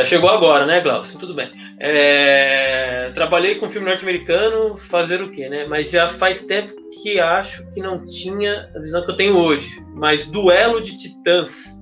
É, 0.00 0.04
chegou 0.04 0.28
agora, 0.28 0.66
né, 0.66 0.80
Glaucio? 0.80 1.18
Tudo 1.18 1.32
bem. 1.32 1.48
É... 1.78 3.10
Trabalhei 3.14 3.56
com 3.56 3.68
filme 3.68 3.86
norte-americano, 3.86 4.76
fazer 4.76 5.22
o 5.22 5.30
quê, 5.30 5.48
né? 5.48 5.66
Mas 5.66 5.90
já 5.90 6.08
faz 6.08 6.42
tempo 6.42 6.74
que 7.02 7.20
acho 7.20 7.68
que 7.70 7.80
não 7.80 8.04
tinha 8.04 8.70
a 8.74 8.78
visão 8.78 9.04
que 9.04 9.10
eu 9.10 9.16
tenho 9.16 9.36
hoje. 9.36 9.82
Mas 9.94 10.26
duelo 10.26 10.80
de 10.80 10.96
titãs. 10.96 11.76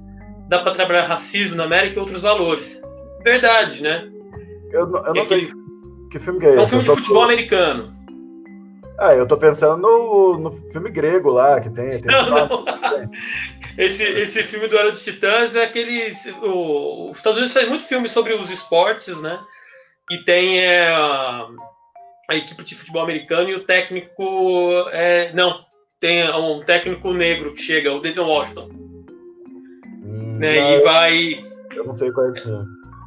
Dá 0.49 0.59
para 0.59 0.73
trabalhar 0.73 1.05
racismo 1.05 1.57
na 1.57 1.65
América 1.65 1.97
e 1.97 2.01
outros 2.01 2.23
valores. 2.23 2.81
Verdade, 3.23 3.83
né? 3.83 4.11
Eu, 4.71 4.93
eu 4.95 5.15
não 5.15 5.25
sei 5.25 5.49
que 6.11 6.19
filme 6.19 6.41
que 6.41 6.47
é 6.47 6.51
esse. 6.51 6.59
É 6.59 6.63
um 6.63 6.67
filme 6.67 6.85
de 6.85 6.91
futebol 6.91 7.23
americano. 7.23 7.95
Ah, 8.99 9.15
eu 9.15 9.27
tô 9.27 9.37
pensando 9.37 9.81
no, 9.83 10.39
no 10.39 10.53
filme 10.71 10.91
grego 10.91 11.31
lá, 11.31 11.61
que 11.61 11.71
tem. 11.71 11.91
tem 11.99 12.03
não, 12.07 12.31
não. 12.31 12.65
Esse, 13.77 14.05
esse 14.05 14.45
filme 14.45 14.69
do 14.69 14.79
Era 14.79 14.91
dos 14.91 15.03
Titãs 15.03 15.57
é 15.57 15.65
aquele. 15.65 16.15
O, 16.43 17.11
os 17.11 17.17
Estados 17.17 17.39
Unidos 17.39 17.55
tem 17.55 17.69
muito 17.69 17.85
filme 17.85 18.09
sobre 18.09 18.33
os 18.33 18.51
esportes, 18.51 19.21
né? 19.21 19.41
E 20.11 20.19
tem 20.19 20.61
é, 20.61 20.89
a, 20.89 21.49
equipe 22.33 22.63
de 22.63 22.75
futebol 22.75 23.03
americano 23.03 23.49
e 23.49 23.55
o 23.55 23.65
técnico. 23.65 24.89
É, 24.93 25.33
não, 25.33 25.65
tem 25.99 26.29
um 26.31 26.61
técnico 26.63 27.13
negro 27.13 27.55
que 27.55 27.63
chega, 27.63 27.93
o 27.93 28.01
Denzel 28.01 28.27
Washington. 28.27 28.69
Hum, 30.03 30.39
né, 30.39 30.77
e 30.77 30.81
vai. 30.81 31.45
Eu 31.75 31.85
não 31.85 31.97
sei 31.97 32.13
qual 32.13 32.27
é 32.27 32.31
esse. 32.31 32.49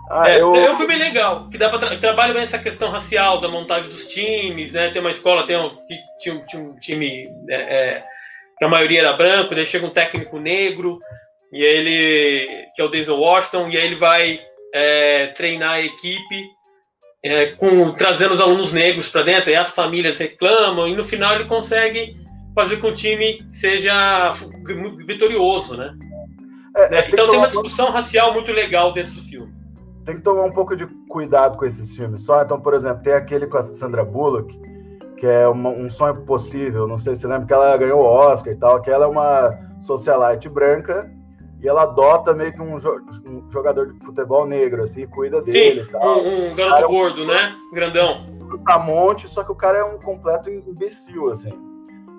Ah, 0.10 0.30
é, 0.30 0.42
eu... 0.42 0.56
é 0.56 0.72
um 0.72 0.76
filme 0.78 0.96
legal, 0.96 1.50
que 1.50 1.58
dá 1.58 1.70
para 1.70 1.80
tra 1.80 1.98
trabalha 1.98 2.34
bem 2.34 2.44
essa 2.44 2.58
questão 2.58 2.90
racial 2.90 3.42
da 3.42 3.50
montagem 3.50 3.92
dos 3.92 4.08
times, 4.08 4.72
né? 4.72 4.90
Tem 4.90 5.02
uma 5.02 5.12
escola, 5.12 5.46
tem 5.46 5.58
um, 5.58 5.70
tinha, 6.18 6.40
tinha 6.46 6.64
um 6.64 6.76
time 6.80 7.30
é, 7.50 7.56
é, 7.56 8.04
que 8.58 8.64
a 8.64 8.70
maioria 8.70 9.02
era 9.02 9.14
branco, 9.14 9.54
daí 9.54 9.66
chega 9.66 9.86
um 9.86 9.92
técnico 9.92 10.40
negro 10.40 11.00
e 11.52 11.62
ele 11.62 12.68
que 12.74 12.82
é 12.82 12.86
o 12.86 12.88
Denzel 12.88 13.20
Washington 13.20 13.68
e 13.70 13.78
aí 13.78 13.86
ele 13.86 13.96
vai 13.96 14.40
é, 14.74 15.28
treinar 15.28 15.74
a 15.74 15.82
equipe 15.82 16.57
é, 17.24 17.48
com 17.48 17.94
trazendo 17.94 18.34
os 18.34 18.42
alunos 18.42 18.74
negros 18.74 19.08
para 19.10 19.24
dentro 19.24 19.50
e 19.50 19.56
as 19.56 19.74
famílias 19.74 20.18
reclamam 20.18 20.88
e 20.88 20.96
no 20.96 21.04
final 21.04 21.36
ele 21.36 21.46
consegue 21.46 22.16
fazer 22.56 22.78
com 22.78 22.88
que 22.88 22.94
o 22.94 22.96
time 22.96 23.46
seja 23.50 24.32
vitorioso, 25.06 25.78
né? 25.78 25.94
É, 26.76 26.90
né? 26.90 27.06
então 27.10 27.30
tem 27.30 27.38
uma 27.38 27.48
discussão 27.48 27.90
racial 27.90 28.34
muito 28.34 28.52
legal 28.52 28.94
dentro 28.94 29.14
do 29.14 29.22
filme 29.22 29.58
tem 30.08 30.16
que 30.16 30.22
tomar 30.22 30.46
um 30.46 30.52
pouco 30.52 30.74
de 30.74 30.86
cuidado 31.10 31.58
com 31.58 31.66
esses 31.66 31.94
filmes 31.94 32.22
só. 32.22 32.42
Então, 32.42 32.62
por 32.62 32.74
exemplo, 32.74 33.04
tem 33.04 33.12
aquele 33.12 33.46
com 33.46 33.58
a 33.58 33.64
Sandra 33.64 34.06
Bullock, 34.06 34.58
que 35.18 35.28
é 35.28 35.46
uma, 35.46 35.70
um 35.70 35.90
sonho 35.90 36.16
possível. 36.22 36.88
Não 36.88 36.98
sei 36.98 37.14
se 37.14 37.24
você 37.24 37.28
lembra 37.28 37.46
que 37.46 37.54
ela 37.54 37.76
ganhou 37.76 38.00
o 38.00 38.06
Oscar 38.06 38.54
e 38.54 38.56
tal, 38.56 38.82
que 38.82 38.90
ela 38.90 39.04
é 39.04 39.08
uma 39.08 39.60
socialite 39.82 40.48
branca 40.48 41.12
e 41.62 41.68
ela 41.68 41.84
adota 41.84 42.34
meio 42.34 42.54
que 42.54 42.62
um, 42.62 42.80
jo 42.80 43.02
um 43.26 43.52
jogador 43.52 43.92
de 43.92 44.06
futebol 44.06 44.46
negro, 44.46 44.84
assim, 44.84 45.08
cuida 45.08 45.42
dele. 45.42 45.84
Sim, 45.84 45.98
um, 45.98 46.52
um, 46.52 46.56
garoto 46.56 46.84
é 46.84 46.88
gordo, 46.88 47.26
né? 47.26 47.56
Grandão. 47.74 48.26
Um 48.30 48.84
monte, 48.84 49.28
só 49.28 49.44
que 49.44 49.52
o 49.52 49.56
cara 49.56 49.80
é 49.80 49.84
um 49.84 49.98
completo 49.98 50.50
imbecil, 50.50 51.30
assim. 51.30 51.52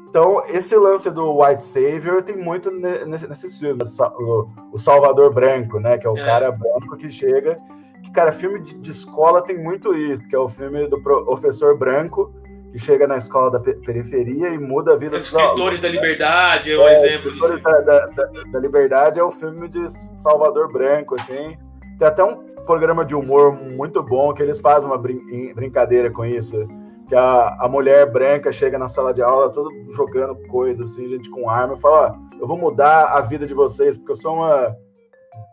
Então, 0.08 0.42
esse 0.48 0.74
lance 0.76 1.10
do 1.10 1.40
White 1.40 1.62
Savior 1.62 2.22
tem 2.22 2.36
muito 2.36 2.70
nesse, 2.70 3.58
filmes. 3.58 3.98
O, 4.00 4.48
o 4.72 4.78
Salvador 4.78 5.32
Branco, 5.32 5.78
né? 5.78 5.98
Que 5.98 6.06
é 6.06 6.10
o 6.10 6.16
é. 6.16 6.24
cara 6.24 6.50
branco 6.50 6.96
que 6.96 7.10
chega 7.10 7.56
que, 8.02 8.10
cara, 8.10 8.32
filme 8.32 8.60
de, 8.60 8.78
de, 8.78 8.90
escola 8.90 9.42
tem 9.42 9.58
muito 9.58 9.94
isso, 9.94 10.28
que 10.28 10.34
é 10.34 10.38
o 10.38 10.48
filme 10.48 10.86
do 10.88 11.00
professor 11.00 11.76
branco 11.76 12.32
que 12.78 12.84
chega 12.84 13.08
na 13.08 13.16
escola 13.16 13.50
da 13.50 13.60
periferia 13.60 14.50
e 14.50 14.58
muda 14.58 14.92
a 14.92 14.96
vida 14.96 15.16
Os 15.16 15.30
dos 15.30 15.40
Escritores 15.40 15.80
da 15.80 15.88
Liberdade 15.88 16.72
é 16.72 16.78
um 16.78 16.86
é, 16.86 16.94
exemplo 16.94 17.32
disso. 17.32 17.58
Da, 17.58 17.80
da, 17.80 18.06
da, 18.06 18.24
da, 18.52 18.58
Liberdade 18.60 19.18
é 19.18 19.22
o 19.22 19.30
filme 19.30 19.68
de 19.68 19.90
Salvador 20.16 20.72
Branco, 20.72 21.16
assim. 21.16 21.58
Tem 21.98 22.06
até 22.06 22.22
um 22.22 22.36
programa 22.64 23.04
de 23.04 23.14
humor 23.14 23.52
muito 23.52 24.02
bom 24.02 24.32
que 24.32 24.42
eles 24.42 24.60
fazem 24.60 24.88
uma 24.88 24.96
brin 24.96 25.52
brincadeira 25.54 26.10
com 26.10 26.24
isso. 26.24 26.68
Que 27.08 27.16
a, 27.16 27.56
a 27.60 27.68
mulher 27.68 28.06
branca 28.06 28.52
chega 28.52 28.78
na 28.78 28.86
sala 28.86 29.12
de 29.12 29.22
aula, 29.22 29.50
todo 29.50 29.70
jogando 29.94 30.36
coisas, 30.46 30.92
assim, 30.92 31.08
gente 31.08 31.28
com 31.30 31.50
arma, 31.50 31.74
e 31.74 31.80
fala: 31.80 32.16
Ó, 32.16 32.38
eu 32.40 32.46
vou 32.46 32.56
mudar 32.56 33.06
a 33.06 33.20
vida 33.20 33.46
de 33.46 33.54
vocês, 33.54 33.96
porque 33.96 34.12
eu 34.12 34.16
sou 34.16 34.34
uma 34.34 34.76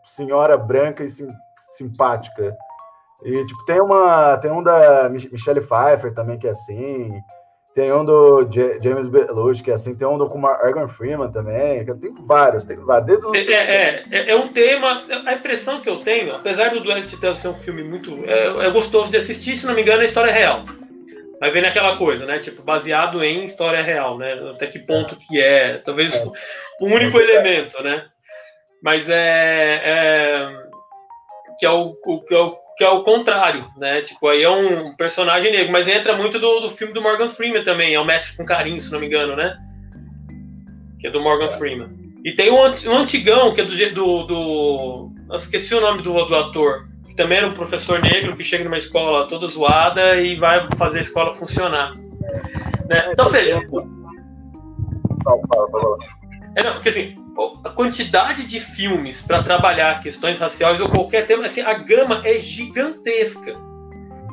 senhora 0.03 0.57
branca 0.57 1.03
e 1.03 1.09
sim, 1.09 1.27
simpática. 1.75 2.55
E, 3.23 3.45
tipo, 3.45 3.63
tem 3.65 3.81
uma. 3.81 4.37
Tem 4.37 4.51
um 4.51 4.61
da 4.61 5.09
Michelle 5.09 5.61
Pfeiffer 5.61 6.13
também, 6.13 6.37
que 6.37 6.47
é 6.47 6.51
assim. 6.51 7.11
Tem 7.73 7.91
um 7.91 8.05
do 8.05 8.45
J 8.45 8.79
James 8.81 9.07
Belushi, 9.07 9.61
que 9.61 9.71
é 9.71 9.73
assim. 9.73 9.95
Tem 9.95 10.07
um 10.07 10.17
do 10.17 10.29
com 10.29 10.37
Morgan 10.37 10.87
Freeman 10.87 11.31
também. 11.31 11.85
Tem 11.85 12.13
vários, 12.25 12.65
tem 12.65 12.77
vários. 12.77 13.19
É, 13.33 13.51
é, 13.51 14.03
é, 14.11 14.29
é, 14.31 14.35
um 14.35 14.47
tema. 14.47 15.03
A 15.25 15.33
impressão 15.33 15.81
que 15.81 15.89
eu 15.89 15.97
tenho, 15.97 16.35
apesar 16.35 16.69
do 16.69 16.79
Duelo 16.79 17.01
de 17.01 17.09
Titãs 17.09 17.39
ser 17.39 17.49
um 17.49 17.53
filme 17.53 17.83
muito. 17.83 18.23
É, 18.25 18.65
é, 18.65 18.71
gostoso 18.71 19.11
de 19.11 19.17
assistir, 19.17 19.55
se 19.55 19.67
não 19.67 19.73
me 19.73 19.81
engano, 19.81 20.01
é 20.01 20.05
história 20.05 20.31
real. 20.31 20.63
Vai 21.39 21.51
ver 21.51 21.61
naquela 21.61 21.97
coisa, 21.97 22.25
né? 22.25 22.39
Tipo, 22.39 22.63
baseado 22.63 23.21
em 23.21 23.43
história 23.43 23.81
real, 23.81 24.17
né? 24.17 24.33
Até 24.53 24.67
que 24.67 24.79
ponto 24.79 25.17
que 25.17 25.41
é. 25.41 25.79
Talvez 25.79 26.15
é. 26.15 26.25
o 26.79 26.85
único 26.85 27.19
elemento, 27.19 27.83
né? 27.83 28.05
Mas 28.81 29.09
é, 29.09 29.81
é 29.83 30.65
que 31.57 31.65
é 31.65 31.69
o, 31.69 31.97
o, 32.05 32.21
que, 32.21 32.33
é 32.33 32.39
o, 32.39 32.57
que 32.77 32.83
é 32.83 32.89
o 32.89 33.03
contrário, 33.03 33.65
né? 33.77 34.01
Tipo, 34.01 34.27
aí 34.27 34.43
é 34.43 34.49
um 34.49 34.95
personagem 34.95 35.51
negro, 35.51 35.71
mas 35.71 35.87
entra 35.87 36.15
muito 36.15 36.39
do, 36.39 36.59
do 36.59 36.69
filme 36.69 36.93
do 36.93 37.01
Morgan 37.01 37.29
Freeman 37.29 37.63
também, 37.63 37.93
é 37.93 37.99
o 37.99 38.05
Mestre 38.05 38.35
com 38.35 38.45
Carinho, 38.45 38.81
se 38.81 38.91
não 38.91 38.99
me 38.99 39.07
engano, 39.07 39.35
né? 39.35 39.57
Que 40.99 41.07
é 41.07 41.09
do 41.09 41.21
Morgan 41.21 41.49
Freeman. 41.49 41.89
E 42.25 42.33
tem 42.33 42.51
um, 42.51 42.57
um 42.57 42.97
antigão, 42.97 43.53
que 43.53 43.61
é 43.61 43.63
do. 43.63 43.75
do, 43.91 44.23
do 44.23 45.11
eu 45.29 45.35
esqueci 45.35 45.73
o 45.73 45.81
nome 45.81 46.01
do, 46.01 46.25
do 46.25 46.35
ator, 46.35 46.87
que 47.07 47.15
também 47.15 47.37
era 47.37 47.47
um 47.47 47.53
professor 47.53 47.99
negro 48.01 48.35
que 48.35 48.43
chega 48.43 48.63
numa 48.63 48.77
escola 48.77 49.27
toda 49.27 49.47
zoada 49.47 50.15
e 50.17 50.35
vai 50.35 50.67
fazer 50.77 50.99
a 50.99 51.01
escola 51.01 51.33
funcionar. 51.33 51.95
Né? 52.87 53.11
Então, 53.11 53.25
seja. 53.25 53.59
É, 56.55 56.63
não, 56.63 56.73
porque 56.73 56.89
assim, 56.89 57.15
a 57.63 57.69
quantidade 57.69 58.45
de 58.45 58.59
filmes 58.59 59.21
para 59.21 59.43
trabalhar 59.43 59.99
questões 59.99 60.39
raciais 60.39 60.79
ou 60.79 60.89
qualquer 60.89 61.25
tema, 61.25 61.45
assim, 61.45 61.61
a 61.61 61.73
gama 61.73 62.21
é 62.23 62.39
gigantesca. 62.39 63.55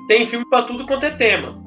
Tem 0.07 0.27
filme 0.27 0.49
para 0.49 0.65
tudo 0.65 0.87
quanto 0.87 1.07
é 1.07 1.11
tema. 1.11 1.61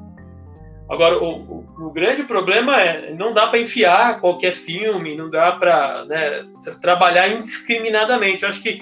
Agora, 0.88 1.18
o, 1.18 1.42
o, 1.42 1.86
o 1.86 1.90
grande 1.90 2.22
problema 2.22 2.80
é 2.80 3.12
não 3.12 3.34
dá 3.34 3.48
para 3.48 3.58
enfiar 3.58 4.20
qualquer 4.20 4.54
filme, 4.54 5.16
não 5.16 5.28
dá 5.28 5.52
para 5.52 6.04
né, 6.06 6.40
trabalhar 6.80 7.28
indiscriminadamente. 7.28 8.44
Eu 8.44 8.48
acho 8.48 8.62
que 8.62 8.80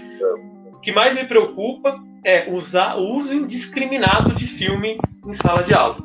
o 0.72 0.78
que 0.78 0.92
mais 0.92 1.14
me 1.14 1.24
preocupa 1.24 1.98
é 2.24 2.50
usar 2.50 2.96
o 2.96 3.16
uso 3.16 3.34
indiscriminado 3.34 4.34
de 4.34 4.46
filme 4.46 4.98
em 5.26 5.32
sala 5.32 5.62
de 5.62 5.74
aula. 5.74 5.96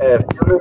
É, 0.00 0.18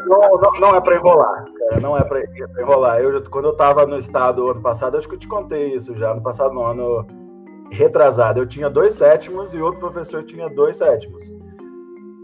não, 0.08 0.42
não, 0.42 0.60
não 0.60 0.76
é 0.76 0.82
para 0.82 0.96
enrolar, 0.96 1.46
cara, 1.46 1.80
não 1.82 1.98
é 1.98 2.04
para 2.04 2.24
enrolar. 2.60 3.00
Eu, 3.00 3.22
quando 3.30 3.46
eu 3.46 3.52
estava 3.52 3.86
no 3.86 3.98
estado 3.98 4.50
ano 4.50 4.62
passado, 4.62 4.98
acho 4.98 5.08
que 5.08 5.16
eu 5.16 5.20
te 5.20 5.28
contei 5.28 5.74
isso 5.74 5.96
já, 5.96 6.12
ano 6.12 6.22
passado, 6.22 6.54
no 6.54 6.64
ano 6.64 7.06
retrasado, 7.72 8.40
eu 8.40 8.48
tinha 8.48 8.70
dois 8.70 8.94
sétimos 8.94 9.54
e 9.54 9.62
outro 9.62 9.80
professor 9.80 10.24
tinha 10.24 10.50
dois 10.50 10.78
sétimos. 10.78 11.24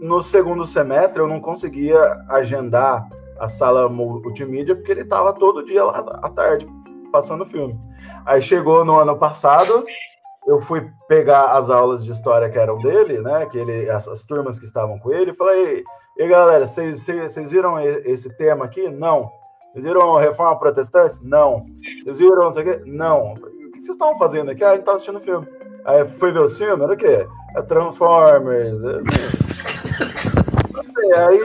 No 0.00 0.22
segundo 0.22 0.64
semestre, 0.64 1.20
eu 1.20 1.28
não 1.28 1.40
conseguia 1.40 2.16
agendar 2.28 3.08
a 3.38 3.48
sala 3.48 3.88
multimídia 3.88 4.74
porque 4.74 4.92
ele 4.92 5.02
estava 5.02 5.32
todo 5.32 5.64
dia 5.64 5.84
lá 5.84 5.98
à 6.22 6.30
tarde 6.30 6.66
passando 7.10 7.44
filme. 7.44 7.78
Aí 8.24 8.40
chegou 8.40 8.84
no 8.84 8.98
ano 8.98 9.16
passado, 9.16 9.84
eu 10.46 10.60
fui 10.60 10.88
pegar 11.08 11.52
as 11.52 11.70
aulas 11.70 12.04
de 12.04 12.10
história 12.10 12.48
que 12.48 12.58
eram 12.58 12.78
dele, 12.78 13.20
né? 13.20 13.46
Que 13.46 13.58
ele, 13.58 13.90
as, 13.90 14.08
as 14.08 14.22
turmas 14.22 14.58
que 14.58 14.64
estavam 14.64 14.98
com 14.98 15.12
ele, 15.12 15.30
e 15.30 15.34
falei 15.34 15.84
e 16.16 16.28
galera, 16.28 16.66
vocês 16.66 17.06
viram 17.50 17.80
esse 17.80 18.36
tema 18.36 18.64
aqui? 18.64 18.88
Não. 18.88 19.30
Vocês 19.72 19.84
viram 19.84 20.16
Reforma 20.16 20.58
Protestante? 20.58 21.18
Não. 21.22 21.64
Vocês 22.02 22.18
viram 22.18 22.44
não 22.44 22.54
sei 22.54 22.62
o 22.62 22.66
quê? 22.66 22.82
Não. 22.84 23.32
O 23.32 23.34
que 23.34 23.82
vocês 23.82 23.90
estavam 23.90 24.18
fazendo 24.18 24.50
aqui? 24.50 24.62
Ah, 24.62 24.68
a 24.68 24.72
gente 24.72 24.80
estava 24.80 24.96
assistindo 24.96 25.20
filme. 25.20 25.48
Aí 25.84 26.04
foi 26.04 26.30
ver 26.30 26.40
o 26.40 26.48
filme? 26.48 26.84
Era 26.84 26.92
o 26.92 26.96
quê? 26.96 27.26
É 27.56 27.62
Transformers. 27.62 28.82
É 28.84 28.98
assim. 30.80 31.12
aí, 31.14 31.38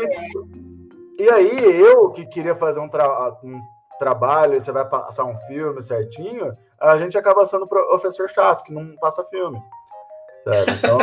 e 1.18 1.30
aí, 1.30 1.82
eu 1.82 2.12
que 2.12 2.26
queria 2.26 2.54
fazer 2.54 2.80
um, 2.80 2.88
tra 2.88 3.36
um 3.44 3.60
trabalho, 3.98 4.60
você 4.60 4.72
vai 4.72 4.88
passar 4.88 5.26
um 5.26 5.36
filme 5.48 5.82
certinho, 5.82 6.56
a 6.80 6.98
gente 6.98 7.18
acaba 7.18 7.46
sendo 7.46 7.68
professor 7.68 8.30
chato, 8.30 8.64
que 8.64 8.72
não 8.72 8.96
passa 8.98 9.24
filme. 9.24 9.60
Sabe? 10.44 10.72
Então. 10.72 11.00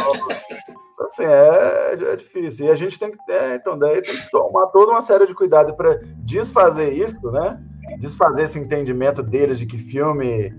Assim, 1.00 1.24
é, 1.24 2.12
é 2.12 2.16
difícil. 2.16 2.66
E 2.66 2.70
a 2.70 2.74
gente 2.74 2.98
tem 2.98 3.10
que, 3.10 3.18
é, 3.30 3.56
então, 3.56 3.78
daí 3.78 4.00
tem 4.00 4.14
que 4.14 4.30
tomar 4.30 4.66
toda 4.66 4.92
uma 4.92 5.02
série 5.02 5.26
de 5.26 5.34
cuidado 5.34 5.74
para 5.74 6.00
desfazer 6.18 6.92
isso, 6.92 7.30
né? 7.30 7.58
Desfazer 7.98 8.44
esse 8.44 8.58
entendimento 8.58 9.22
deles 9.22 9.58
de 9.58 9.66
que 9.66 9.76
filme 9.76 10.52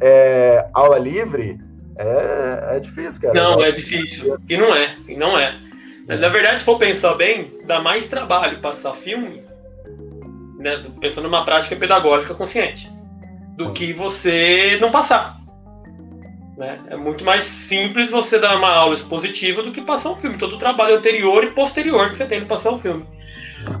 é 0.00 0.68
aula 0.72 0.98
livre 0.98 1.58
é, 1.96 2.76
é 2.76 2.80
difícil, 2.80 3.22
cara. 3.22 3.34
Não, 3.34 3.62
é 3.62 3.70
difícil. 3.70 4.38
E 4.48 4.56
não 4.56 4.74
é, 4.74 4.96
e 5.08 5.16
não 5.16 5.38
é. 5.38 5.54
Na 6.06 6.28
verdade, 6.28 6.60
se 6.60 6.64
for 6.64 6.78
pensar 6.78 7.14
bem, 7.14 7.52
dá 7.66 7.80
mais 7.80 8.08
trabalho 8.08 8.60
passar 8.60 8.94
filme, 8.94 9.42
né, 10.58 10.82
pensando 11.00 11.24
numa 11.24 11.44
prática 11.44 11.76
pedagógica 11.76 12.34
consciente. 12.34 12.90
do 13.58 13.72
que 13.72 13.92
você 13.92 14.78
não 14.80 14.90
passar. 14.90 15.37
Né? 16.58 16.80
É 16.88 16.96
muito 16.96 17.24
mais 17.24 17.44
simples 17.44 18.10
você 18.10 18.36
dar 18.36 18.56
uma 18.56 18.68
aula 18.68 18.92
expositiva 18.92 19.62
do 19.62 19.70
que 19.70 19.80
passar 19.80 20.10
um 20.10 20.16
filme. 20.16 20.36
Todo 20.36 20.56
o 20.56 20.58
trabalho 20.58 20.96
anterior 20.96 21.44
e 21.44 21.52
posterior 21.52 22.08
que 22.08 22.16
você 22.16 22.26
tem 22.26 22.40
de 22.40 22.46
passar 22.46 22.72
um 22.72 22.78
filme. 22.78 23.06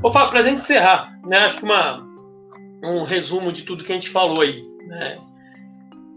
Ô, 0.00 0.12
Fábio, 0.12 0.30
para 0.30 0.38
a 0.38 0.42
gente 0.44 0.58
encerrar, 0.58 1.18
né, 1.26 1.38
acho 1.38 1.58
que 1.58 1.64
uma, 1.64 2.06
um 2.84 3.02
resumo 3.02 3.50
de 3.50 3.62
tudo 3.62 3.82
que 3.82 3.90
a 3.90 3.96
gente 3.96 4.08
falou 4.08 4.42
aí. 4.42 4.64
Né? 4.86 5.18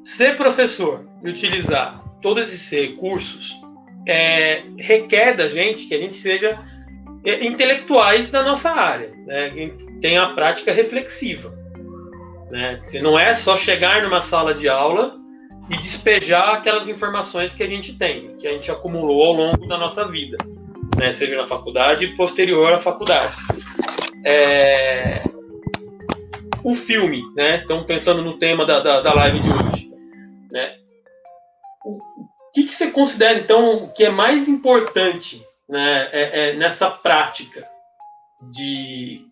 Ser 0.03 0.35
professor 0.35 1.03
e 1.23 1.29
utilizar 1.29 1.99
todos 2.21 2.47
esses 2.47 2.71
recursos 2.71 3.59
é, 4.07 4.61
requer 4.77 5.35
da 5.35 5.47
gente 5.47 5.87
que 5.87 5.95
a 5.95 5.97
gente 5.97 6.13
seja 6.13 6.59
é, 7.25 7.43
intelectuais 7.43 8.29
da 8.29 8.43
nossa 8.43 8.69
área, 8.69 9.11
né? 9.25 9.51
tenha 9.99 10.21
a 10.21 10.33
prática 10.33 10.71
reflexiva. 10.71 11.51
Né? 12.51 12.79
Se 12.83 12.99
não 12.99 13.17
é 13.17 13.33
só 13.33 13.57
chegar 13.57 14.03
numa 14.03 14.21
sala 14.21 14.53
de 14.53 14.69
aula 14.69 15.20
e 15.69 15.77
despejar 15.77 16.55
aquelas 16.55 16.87
informações 16.87 17.53
que 17.53 17.63
a 17.63 17.67
gente 17.67 17.97
tem, 17.97 18.35
que 18.37 18.47
a 18.47 18.51
gente 18.51 18.69
acumulou 18.69 19.25
ao 19.25 19.33
longo 19.33 19.67
da 19.67 19.77
nossa 19.77 20.07
vida, 20.07 20.37
né? 20.99 21.11
seja 21.11 21.37
na 21.37 21.47
faculdade 21.47 22.05
e 22.05 22.15
posterior 22.15 22.73
à 22.73 22.77
faculdade. 22.77 23.35
É... 24.25 25.21
O 26.63 26.75
filme, 26.75 27.23
né? 27.35 27.61
Então, 27.63 27.83
pensando 27.83 28.21
no 28.21 28.37
tema 28.37 28.65
da, 28.65 28.79
da, 28.79 29.01
da 29.01 29.13
live 29.15 29.39
de 29.39 29.49
hoje, 29.49 29.91
né? 30.51 30.75
O 31.83 31.99
que, 32.53 32.65
que 32.65 32.75
você 32.75 32.91
considera, 32.91 33.39
então, 33.39 33.91
que 33.95 34.03
é 34.03 34.09
mais 34.09 34.47
importante 34.47 35.43
né, 35.67 36.07
é, 36.11 36.49
é 36.49 36.53
nessa 36.53 36.91
prática 36.91 37.65
de 38.51 39.25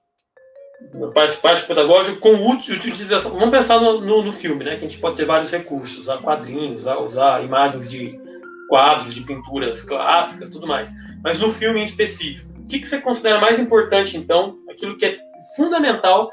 parte, 1.14 1.38
parte 1.38 1.66
pedagógica 1.66 2.20
com 2.20 2.34
utilização. 2.50 3.32
Vamos 3.32 3.50
pensar 3.50 3.80
no, 3.80 4.02
no, 4.02 4.24
no, 4.24 4.32
filme, 4.32 4.64
né? 4.64 4.72
Que 4.72 4.86
a 4.86 4.88
gente 4.88 5.00
pode 5.00 5.16
ter 5.16 5.26
vários 5.26 5.52
recursos, 5.52 6.00
usar 6.00 6.18
quadrinhos, 6.18 6.86
usar 6.86 7.44
imagens 7.44 7.90
de 7.90 8.20
quadros, 8.68 9.14
de 9.14 9.22
pinturas 9.22 9.82
clássicas, 9.82 10.50
tudo 10.50 10.68
mais. 10.68 10.92
Mas 11.24 11.40
no 11.40 11.50
filme 11.50 11.80
em 11.80 11.84
específico, 11.84 12.52
o 12.60 12.68
que, 12.68 12.80
que 12.80 12.88
você 12.88 13.00
considera 13.00 13.40
mais 13.40 13.60
importante, 13.60 14.16
então, 14.16 14.58
aquilo 14.70 14.96
que 14.98 15.06
é 15.06 15.18
fundamental 15.56 16.32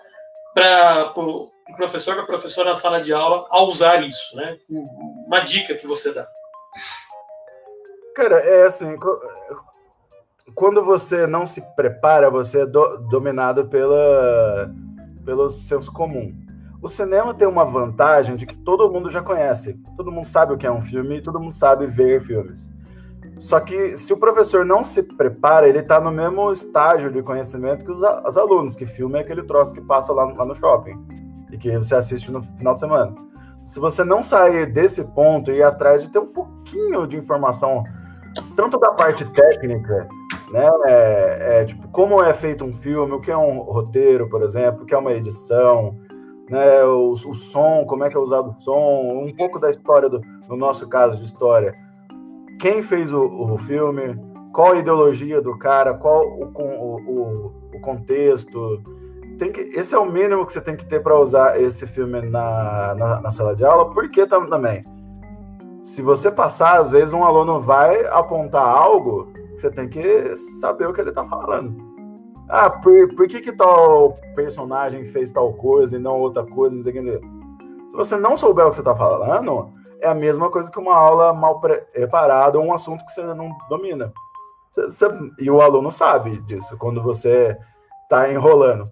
para 0.55 1.12
o 1.16 1.51
pro 1.66 1.76
professor, 1.76 2.14
para 2.14 2.22
a 2.22 2.26
professora 2.26 2.70
na 2.70 2.76
sala 2.76 3.01
de 3.01 3.12
aula, 3.12 3.47
ao 3.51 3.66
usar 3.66 4.03
isso, 4.03 4.36
né? 4.36 4.57
Uma 4.68 5.40
dica 5.40 5.74
que 5.74 5.86
você 5.86 6.12
dá. 6.12 6.26
Cara, 8.14 8.36
é 8.36 8.66
assim, 8.66 8.97
quando 10.55 10.82
você 10.82 11.26
não 11.26 11.44
se 11.44 11.61
prepara, 11.74 12.30
você 12.30 12.61
é 12.61 12.66
do, 12.66 12.99
dominado 13.09 13.66
pela, 13.66 14.72
pelo 15.24 15.51
senso 15.51 15.92
comum. 15.92 16.34
O 16.80 16.88
cinema 16.88 17.34
tem 17.34 17.49
uma 17.49 17.64
vantagem 17.64 18.36
de 18.36 18.47
que 18.47 18.57
todo 18.57 18.90
mundo 18.90 19.11
já 19.11 19.22
conhece, 19.22 19.74
todo 19.97 20.12
mundo 20.12 20.26
sabe 20.26 20.53
o 20.53 20.57
que 20.57 20.66
é 20.66 20.70
um 20.70 20.80
filme 20.80 21.20
todo 21.20 21.40
mundo 21.40 21.53
sabe 21.53 21.86
ver 21.86 22.20
filmes. 22.20 22.74
Só 23.38 23.61
que 23.61 23.99
se 23.99 24.12
o 24.12 24.16
professor 24.16 24.64
não 24.64 24.82
se 24.82 25.03
prepara, 25.03 25.68
ele 25.68 25.80
está 25.80 26.01
no 26.01 26.11
mesmo 26.11 26.51
estágio 26.53 27.11
de 27.11 27.22
conhecimento 27.22 27.84
que 27.84 27.90
os, 27.90 28.01
os, 28.01 28.36
alunos, 28.36 28.76
que 28.76 28.86
filme 28.86 29.18
é 29.18 29.22
aquele 29.22 29.42
troço 29.42 29.74
que 29.74 29.80
passa 29.80 30.12
lá, 30.12 30.24
lá 30.24 30.44
no 30.44 30.55
shopping 30.55 30.97
e 31.51 31.59
que 31.59 31.76
você 31.76 31.94
assiste 31.94 32.30
no 32.30 32.42
final 32.42 32.74
de 32.74 32.80
semana. 32.80 33.14
Se 33.64 33.78
você 33.78 34.05
não 34.05 34.22
sair 34.22 34.72
desse 34.72 35.05
ponto 35.12 35.51
e 35.51 35.57
ir 35.57 35.62
atrás 35.62 36.03
de 36.03 36.09
ter 36.09 36.18
um 36.18 36.26
pouquinho 36.26 37.07
de 37.07 37.16
informação, 37.16 37.84
tanto 38.55 38.78
da 38.78 38.92
parte 38.92 39.24
técnica 39.32 40.09
né? 40.51 40.68
É, 40.84 41.61
é, 41.61 41.64
tipo, 41.64 41.88
como 41.88 42.22
é 42.22 42.32
feito 42.32 42.64
um 42.64 42.72
filme, 42.72 43.12
o 43.12 43.20
que 43.20 43.30
é 43.30 43.36
um 43.36 43.59
roteiro, 43.59 44.28
por 44.28 44.42
exemplo, 44.42 44.82
o 44.82 44.86
que 44.86 44.94
é 44.94 44.99
uma 44.99 45.12
edição, 45.12 45.97
né? 46.49 46.84
O, 46.84 47.11
o 47.11 47.34
som, 47.34 47.84
como 47.86 48.05
é 48.05 48.11
que 48.11 48.16
é 48.16 48.20
usado 48.20 48.51
o 48.51 48.61
som, 48.61 49.22
um 49.24 49.34
pouco 49.34 49.59
da 49.59 49.70
história, 49.70 50.09
do, 50.09 50.20
no 50.49 50.57
nosso 50.57 50.88
caso 50.88 51.18
de 51.18 51.24
história. 51.24 51.74
Quem 52.61 52.82
fez 52.82 53.12
o, 53.12 53.22
o 53.22 53.59
filme, 53.59 54.18
qual 54.53 54.72
a 54.72 54.78
ideologia 54.78 55.40
do 55.42 55.59
cara, 55.59 55.94
qual 55.94 56.26
o, 56.26 56.51
o, 56.55 57.53
o 57.74 57.80
contexto. 57.80 58.82
Tem 59.38 59.53
que, 59.53 59.61
esse 59.61 59.94
é 59.94 59.99
o 59.99 60.11
mínimo 60.11 60.47
que 60.47 60.53
você 60.53 60.62
tem 60.62 60.74
que 60.74 60.86
ter 60.86 61.03
para 61.03 61.18
usar 61.18 61.61
esse 61.61 61.86
filme 61.86 62.22
na, 62.22 62.94
na, 62.94 63.20
na, 63.20 63.30
sala 63.30 63.55
de 63.55 63.62
aula, 63.62 63.92
porque 63.92 64.26
também, 64.26 64.82
se 65.82 66.01
você 66.01 66.30
passar, 66.30 66.80
às 66.80 66.90
vezes 66.90 67.12
um 67.12 67.22
aluno 67.22 67.61
vai 67.61 68.07
apontar 68.07 68.66
algo 68.66 69.36
você 69.61 69.70
tem 69.70 69.88
que 69.88 70.36
saber 70.36 70.86
o 70.86 70.92
que 70.92 71.00
ele 71.00 71.11
está 71.11 71.24
falando. 71.24 71.76
Ah, 72.48 72.70
por, 72.70 73.14
por 73.14 73.26
que, 73.26 73.40
que 73.40 73.52
tal 73.52 74.18
personagem 74.34 75.04
fez 75.04 75.32
tal 75.32 75.52
coisa 75.54 75.96
e 75.96 75.98
não 75.98 76.20
outra 76.20 76.44
coisa? 76.44 76.76
Não 76.76 76.82
sei 76.82 76.92
o 76.92 77.02
que. 77.02 77.20
Se 77.90 77.96
você 77.96 78.16
não 78.16 78.36
souber 78.36 78.66
o 78.66 78.70
que 78.70 78.76
você 78.76 78.82
está 78.82 78.94
falando, 78.94 79.72
é 80.00 80.09
a 80.09 80.14
mesma 80.14 80.50
coisa 80.50 80.70
que 80.70 80.78
uma 80.78 80.94
aula 80.94 81.32
mal 81.32 81.61
preparada 81.61 82.59
ou 82.59 82.64
um 82.64 82.72
assunto 82.72 83.04
que 83.04 83.12
você 83.12 83.22
não 83.22 83.50
domina. 83.68 84.12
Você, 84.70 84.84
você, 84.84 85.07
e 85.38 85.50
o 85.50 85.61
aluno 85.61 85.90
sabe 85.90 86.38
disso 86.42 86.76
quando 86.78 87.02
você 87.02 87.57
está 88.02 88.30
enrolando. 88.30 88.84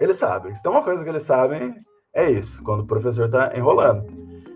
Ele 0.00 0.12
sabe. 0.12 0.54
Se 0.54 0.62
tem 0.62 0.72
uma 0.72 0.82
coisa 0.82 1.04
que 1.04 1.10
eles 1.10 1.22
sabem, 1.22 1.74
é 2.14 2.30
isso, 2.30 2.62
quando 2.64 2.80
o 2.80 2.86
professor 2.86 3.26
está 3.26 3.56
enrolando. 3.56 4.06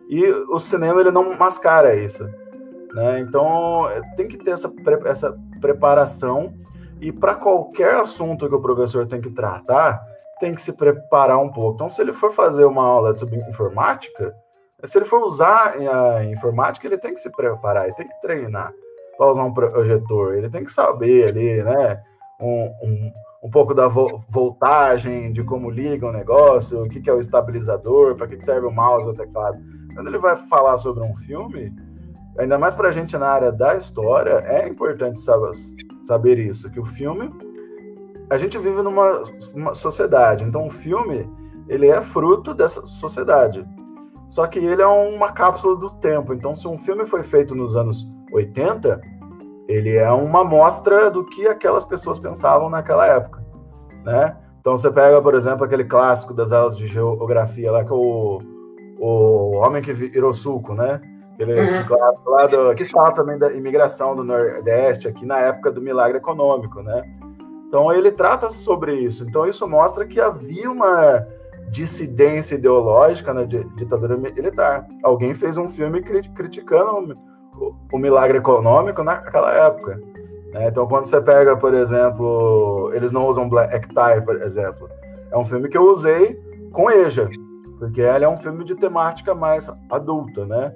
E 0.09 0.29
o 0.29 0.59
cinema 0.59 1.01
ele 1.01 1.11
não 1.11 1.37
mascara 1.37 1.95
isso. 1.95 2.29
Né? 2.97 3.21
Então, 3.21 3.87
é, 3.91 4.01
tem 4.17 4.27
que 4.27 4.39
ter 4.39 4.53
essa, 4.53 4.73
essa 5.05 5.39
preparação. 5.61 6.55
E 6.99 7.13
para 7.13 7.35
qualquer 7.35 7.97
assunto 7.97 8.49
que 8.49 8.55
o 8.55 8.63
professor 8.63 9.07
tem 9.07 9.21
que 9.21 9.29
tratar, 9.29 10.03
tem 10.41 10.55
que 10.55 10.63
se 10.63 10.73
preparar 10.73 11.39
um 11.39 11.53
pouco. 11.53 11.75
Então, 11.75 11.91
se 11.91 12.01
ele 12.01 12.15
for 12.15 12.33
fazer 12.33 12.65
uma 12.65 12.83
aula 12.83 13.15
sobre 13.15 13.39
informática, 13.51 14.35
se 14.83 14.97
ele 14.97 15.05
for 15.05 15.23
usar 15.23 15.77
a 15.77 16.25
informática, 16.25 16.87
ele 16.87 16.97
tem 16.97 17.13
que 17.13 17.21
se 17.21 17.31
preparar, 17.31 17.85
ele 17.85 17.95
tem 17.97 18.09
que 18.09 18.21
treinar 18.23 18.73
para 19.19 19.31
usar 19.31 19.45
um 19.45 19.53
projetor, 19.53 20.35
ele 20.35 20.49
tem 20.49 20.65
que 20.65 20.73
saber 20.73 21.29
ali, 21.29 21.63
né? 21.63 22.03
Um, 22.41 22.65
um, 22.83 23.13
um 23.45 23.51
pouco 23.51 23.75
da 23.75 23.89
vo 23.89 24.23
voltagem, 24.29 25.33
de 25.33 25.43
como 25.45 25.71
liga 25.71 26.07
o 26.07 26.13
negócio, 26.13 26.85
o 26.85 26.89
que, 26.89 27.01
que 27.01 27.11
é 27.11 27.13
o 27.13 27.19
estabilizador, 27.19 28.15
para 28.15 28.27
que, 28.27 28.37
que 28.37 28.45
serve 28.45 28.67
o 28.67 28.71
mouse 28.71 29.07
ou 29.07 29.13
o 29.13 29.17
teclado. 29.17 29.59
Quando 29.95 30.09
ele 30.09 30.19
vai 30.19 30.37
falar 30.37 30.79
sobre 30.79 31.03
um 31.03 31.15
filme, 31.15 31.73
ainda 32.39 32.59
mais 32.59 32.75
para 32.75 32.89
a 32.89 32.93
gente 32.93 33.17
na 33.17 33.29
área 33.29 33.53
da 33.53 33.77
história, 33.77 34.45
é 34.47 34.69
importante 34.69 35.19
saber, 35.19 36.39
isso, 36.39 36.71
que 36.71 36.81
o 36.81 36.85
filme, 36.85 37.33
a 38.31 38.37
gente 38.37 38.59
vive 38.59 38.83
numa 38.83 39.75
sociedade, 39.75 40.45
então 40.45 40.67
o 40.67 40.71
filme, 40.71 41.31
ele 41.69 41.89
é 41.89 42.01
fruto 42.03 42.53
dessa 42.53 42.87
sociedade. 42.87 43.67
Só 44.29 44.47
que 44.47 44.59
ele 44.59 44.83
é 44.83 44.87
uma 44.87 45.33
cápsula 45.33 45.77
do 45.77 45.91
tempo, 45.91 46.35
então 46.35 46.55
se 46.55 46.67
um 46.67 46.77
filme 46.77 47.07
foi 47.07 47.23
feito 47.23 47.55
nos 47.55 47.77
anos 47.77 48.11
80, 48.33 49.01
ele 49.69 49.97
é 49.97 50.11
uma 50.11 50.41
amostra 50.41 51.11
do 51.11 51.25
que 51.25 51.47
aquelas 51.47 51.85
pessoas 51.85 52.19
pensavam 52.19 52.69
naquela 52.69 53.07
época, 53.07 53.45
né? 54.05 54.37
Então 54.61 54.77
você 54.77 54.91
pega, 54.91 55.23
por 55.23 55.35
exemplo, 55.35 55.65
aquele 55.65 55.85
clássico 55.85 56.35
das 56.35 56.51
aulas 56.51 56.77
de 56.77 56.89
geografia 56.89 57.71
lá, 57.71 57.85
que 57.85 57.93
é 57.93 57.95
o, 57.95 58.41
o 58.99 59.57
Homem 59.59 59.81
que 59.81 59.93
Virou 59.93 60.33
Suco, 60.33 60.75
né? 60.75 61.01
Ele, 61.39 61.61
uhum. 61.61 61.85
lá 62.27 62.47
do, 62.47 62.75
que 62.75 62.87
fala 62.91 63.13
também 63.13 63.39
da 63.39 63.53
imigração 63.53 64.17
do 64.17 64.25
Nordeste, 64.25 65.07
aqui 65.07 65.27
na 65.27 65.39
época 65.39 65.71
do 65.71 65.83
milagre 65.83 66.17
econômico, 66.19 66.83
né? 66.83 67.03
Então 67.69 67.93
ele 67.93 68.11
trata 68.11 68.49
sobre 68.49 68.95
isso. 68.95 69.25
Então 69.29 69.47
isso 69.47 69.67
mostra 69.69 70.07
que 70.07 70.21
havia 70.21 70.71
uma 70.71 71.27
dissidência 71.69 72.55
ideológica 72.55 73.35
na 73.35 73.43
ditadura 73.45 74.17
militar. 74.17 74.87
Alguém 75.03 75.35
fez 75.35 75.59
um 75.59 75.69
filme 75.69 76.01
criticando 76.01 77.19
o, 77.55 77.75
o 77.93 77.99
milagre 77.99 78.39
econômico 78.39 79.03
naquela 79.03 79.53
época. 79.53 80.01
Né? 80.53 80.69
Então 80.69 80.87
quando 80.87 81.05
você 81.05 81.21
pega, 81.21 81.57
por 81.57 81.75
exemplo, 81.75 82.91
eles 82.95 83.13
não 83.13 83.27
usam 83.27 83.49
black 83.49 83.89
tie, 83.89 84.23
por 84.25 84.41
exemplo, 84.41 84.89
é 85.31 85.37
um 85.37 85.45
filme 85.45 85.69
que 85.69 85.77
eu 85.77 85.91
usei 85.91 86.41
com 86.73 86.91
Eja, 86.91 87.29
porque 87.79 88.01
ele 88.01 88.25
é 88.25 88.29
um 88.29 88.37
filme 88.37 88.65
de 88.65 88.75
temática 88.75 89.35
mais 89.35 89.71
adulta, 89.91 90.47
né? 90.47 90.75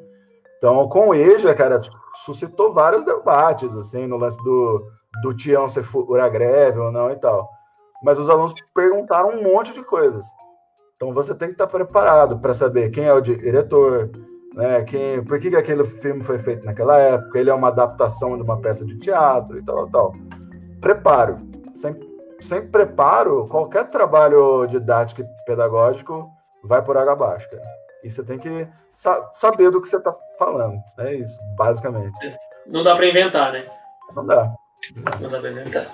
Então, 0.61 0.87
com 0.91 1.09
o 1.09 1.15
EJA, 1.15 1.55
cara, 1.55 1.81
suscitou 2.23 2.75
vários 2.75 3.03
debates, 3.03 3.75
assim, 3.75 4.07
no 4.07 4.19
lance 4.19 4.37
do, 4.45 4.87
do 5.23 5.35
Tião 5.35 5.67
ser 5.67 5.83
fura 5.83 6.29
greve 6.29 6.79
ou 6.79 6.93
não 6.93 7.11
e 7.11 7.17
tal. 7.17 7.49
Mas 8.05 8.19
os 8.19 8.29
alunos 8.29 8.53
perguntaram 8.75 9.31
um 9.31 9.43
monte 9.43 9.73
de 9.73 9.83
coisas. 9.83 10.27
Então, 10.97 11.15
você 11.15 11.35
tem 11.35 11.49
que 11.49 11.55
estar 11.55 11.67
preparado 11.67 12.39
para 12.41 12.53
saber 12.53 12.91
quem 12.91 13.05
é 13.05 13.13
o 13.15 13.23
diretor, 13.23 14.11
né, 14.55 14.83
quem, 14.83 15.25
por 15.25 15.41
que, 15.41 15.49
que 15.49 15.57
aquele 15.57 15.83
filme 15.83 16.23
foi 16.23 16.39
feito 16.39 16.63
naquela 16.67 16.99
época, 16.99 17.39
ele 17.39 17.49
é 17.49 17.55
uma 17.55 17.69
adaptação 17.69 18.37
de 18.37 18.43
uma 18.43 18.61
peça 18.61 18.85
de 18.85 18.99
teatro 18.99 19.59
e 19.59 19.65
tal, 19.65 19.89
tal. 19.89 20.13
Preparo. 20.79 21.39
Sem, 21.73 21.99
sem 22.39 22.67
preparo, 22.67 23.47
qualquer 23.49 23.89
trabalho 23.89 24.67
didático 24.67 25.23
e 25.23 25.45
pedagógico 25.47 26.29
vai 26.63 26.83
por 26.83 26.99
água 26.99 27.15
abaixo, 27.15 27.49
cara. 27.49 27.80
E 28.03 28.11
você 28.11 28.25
tem 28.25 28.39
que 28.39 28.67
sa 28.93 29.31
saber 29.35 29.71
do 29.71 29.81
que 29.81 29.89
você 29.89 29.97
está 29.97 30.15
falando. 30.39 30.79
É 30.99 31.15
isso, 31.15 31.39
basicamente. 31.57 32.13
Não 32.67 32.83
dá 32.83 32.97
para 32.97 33.07
inventar, 33.07 33.53
né? 33.53 33.65
Não 34.15 34.27
dá. 34.27 34.53
Não 35.21 35.29
dá 35.29 35.39
para 35.39 35.51
inventar. 35.51 35.87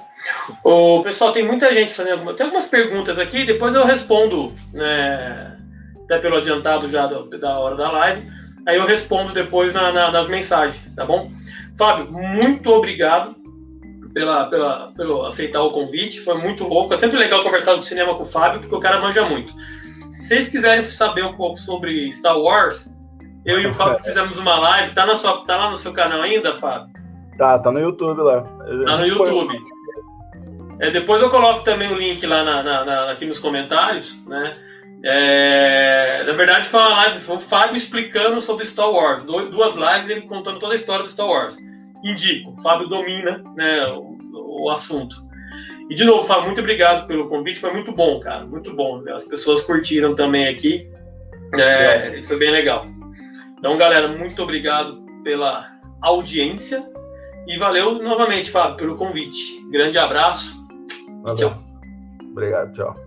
O 0.62 1.03
pessoal, 1.03 1.33
tem 1.33 1.45
muita 1.45 1.73
gente 1.73 1.93
fazendo. 1.93 2.33
Tem 2.35 2.47
algumas 2.47 2.69
perguntas 2.69 3.19
aqui, 3.19 3.45
depois 3.45 3.74
eu 3.74 3.85
respondo 3.85 4.53
né, 4.73 5.59
até 6.05 6.19
pelo 6.19 6.37
adiantado 6.37 6.89
já 6.89 7.07
da, 7.07 7.20
da 7.23 7.59
hora 7.59 7.77
da 7.77 7.91
live. 7.91 8.31
Aí 8.66 8.77
eu 8.77 8.87
respondo 8.87 9.33
depois 9.33 9.74
na, 9.74 9.93
na, 9.93 10.11
nas 10.11 10.28
mensagens, 10.28 10.81
tá 10.95 11.05
bom? 11.05 11.31
Fábio, 11.77 12.11
muito 12.11 12.70
obrigado 12.70 13.35
pela, 14.15 14.47
pela, 14.47 14.93
pelo 14.93 15.27
aceitar 15.27 15.62
o 15.62 15.70
convite, 15.70 16.20
foi 16.20 16.39
muito 16.39 16.65
louco. 16.65 16.95
É 16.95 16.97
sempre 16.97 17.19
legal 17.19 17.43
conversar 17.43 17.77
de 17.77 17.87
cinema 17.87 18.15
com 18.15 18.23
o 18.23 18.27
Fábio, 18.27 18.61
porque 18.61 18.74
o 18.74 18.81
cara 18.81 19.01
manja 19.01 19.24
muito. 19.28 19.53
Se 20.16 20.28
vocês 20.28 20.48
quiserem 20.48 20.82
saber 20.82 21.24
um 21.24 21.34
pouco 21.34 21.56
sobre 21.56 22.10
Star 22.10 22.36
Wars, 22.36 22.97
eu 23.44 23.60
e 23.60 23.66
o 23.66 23.74
Fábio 23.74 24.02
fizemos 24.02 24.38
uma 24.38 24.59
live, 24.59 24.94
tá, 24.94 25.06
na 25.06 25.14
sua, 25.14 25.44
tá 25.44 25.56
lá 25.56 25.70
no 25.70 25.76
seu 25.76 25.93
canal 25.93 26.22
ainda, 26.22 26.52
Fábio? 26.55 26.93
Tá, 27.36 27.59
tá 27.59 27.70
no 27.70 27.78
YouTube 27.78 28.22
lá. 28.22 28.43
Tá 28.43 28.97
no 28.97 29.06
YouTube. 29.06 29.55
É, 30.80 30.90
depois 30.90 31.22
eu 31.22 31.30
coloco 31.30 31.62
também 31.62 31.93
o 31.93 31.98
link 31.98 32.26
lá 32.26 32.43
na, 32.43 32.62
na, 32.62 32.84
na, 32.84 33.12
aqui 33.12 33.24
nos 33.24 33.38
comentários, 33.38 34.16
né? 34.26 34.56
É, 35.05 36.24
na 36.26 36.32
verdade 36.32 36.66
foi 36.66 36.80
uma 36.80 36.97
live, 36.97 37.20
foi 37.20 37.36
o 37.36 37.40
Fábio 37.40 37.76
explicando 37.76 38.40
sobre 38.40 38.64
Star 38.64 38.90
Wars, 38.90 39.22
duas 39.24 39.76
lives 39.76 40.09
ele 40.09 40.22
contando 40.22 40.59
toda 40.59 40.72
a 40.72 40.76
história 40.76 41.05
do 41.05 41.10
Star 41.10 41.26
Wars. 41.26 41.59
Indico, 42.02 42.51
o 42.51 42.60
Fábio 42.62 42.88
domina 42.88 43.44
né, 43.55 43.86
o, 43.88 44.64
o 44.64 44.70
assunto. 44.70 45.26
E 45.88 45.94
de 45.94 46.04
novo, 46.04 46.26
Fábio, 46.26 46.46
muito 46.46 46.60
obrigado 46.60 47.06
pelo 47.06 47.28
convite, 47.28 47.60
foi 47.60 47.72
muito 47.72 47.92
bom, 47.92 48.18
cara, 48.20 48.44
muito 48.44 48.74
bom. 48.74 49.02
As 49.08 49.24
pessoas 49.24 49.62
curtiram 49.62 50.14
também 50.14 50.48
aqui, 50.48 50.90
é, 51.54 52.22
foi 52.24 52.38
bem 52.38 52.50
legal. 52.50 52.86
Então, 53.58 53.76
galera, 53.76 54.08
muito 54.08 54.42
obrigado 54.42 55.00
pela 55.22 55.68
audiência 56.02 56.84
e 57.46 57.56
valeu 57.58 58.02
novamente, 58.02 58.50
Fábio, 58.50 58.76
pelo 58.76 58.96
convite. 58.96 59.60
Grande 59.70 59.98
abraço. 59.98 60.66
Valeu. 61.22 61.36
Tchau. 61.50 61.62
Obrigado, 62.32 62.72
tchau. 62.72 63.06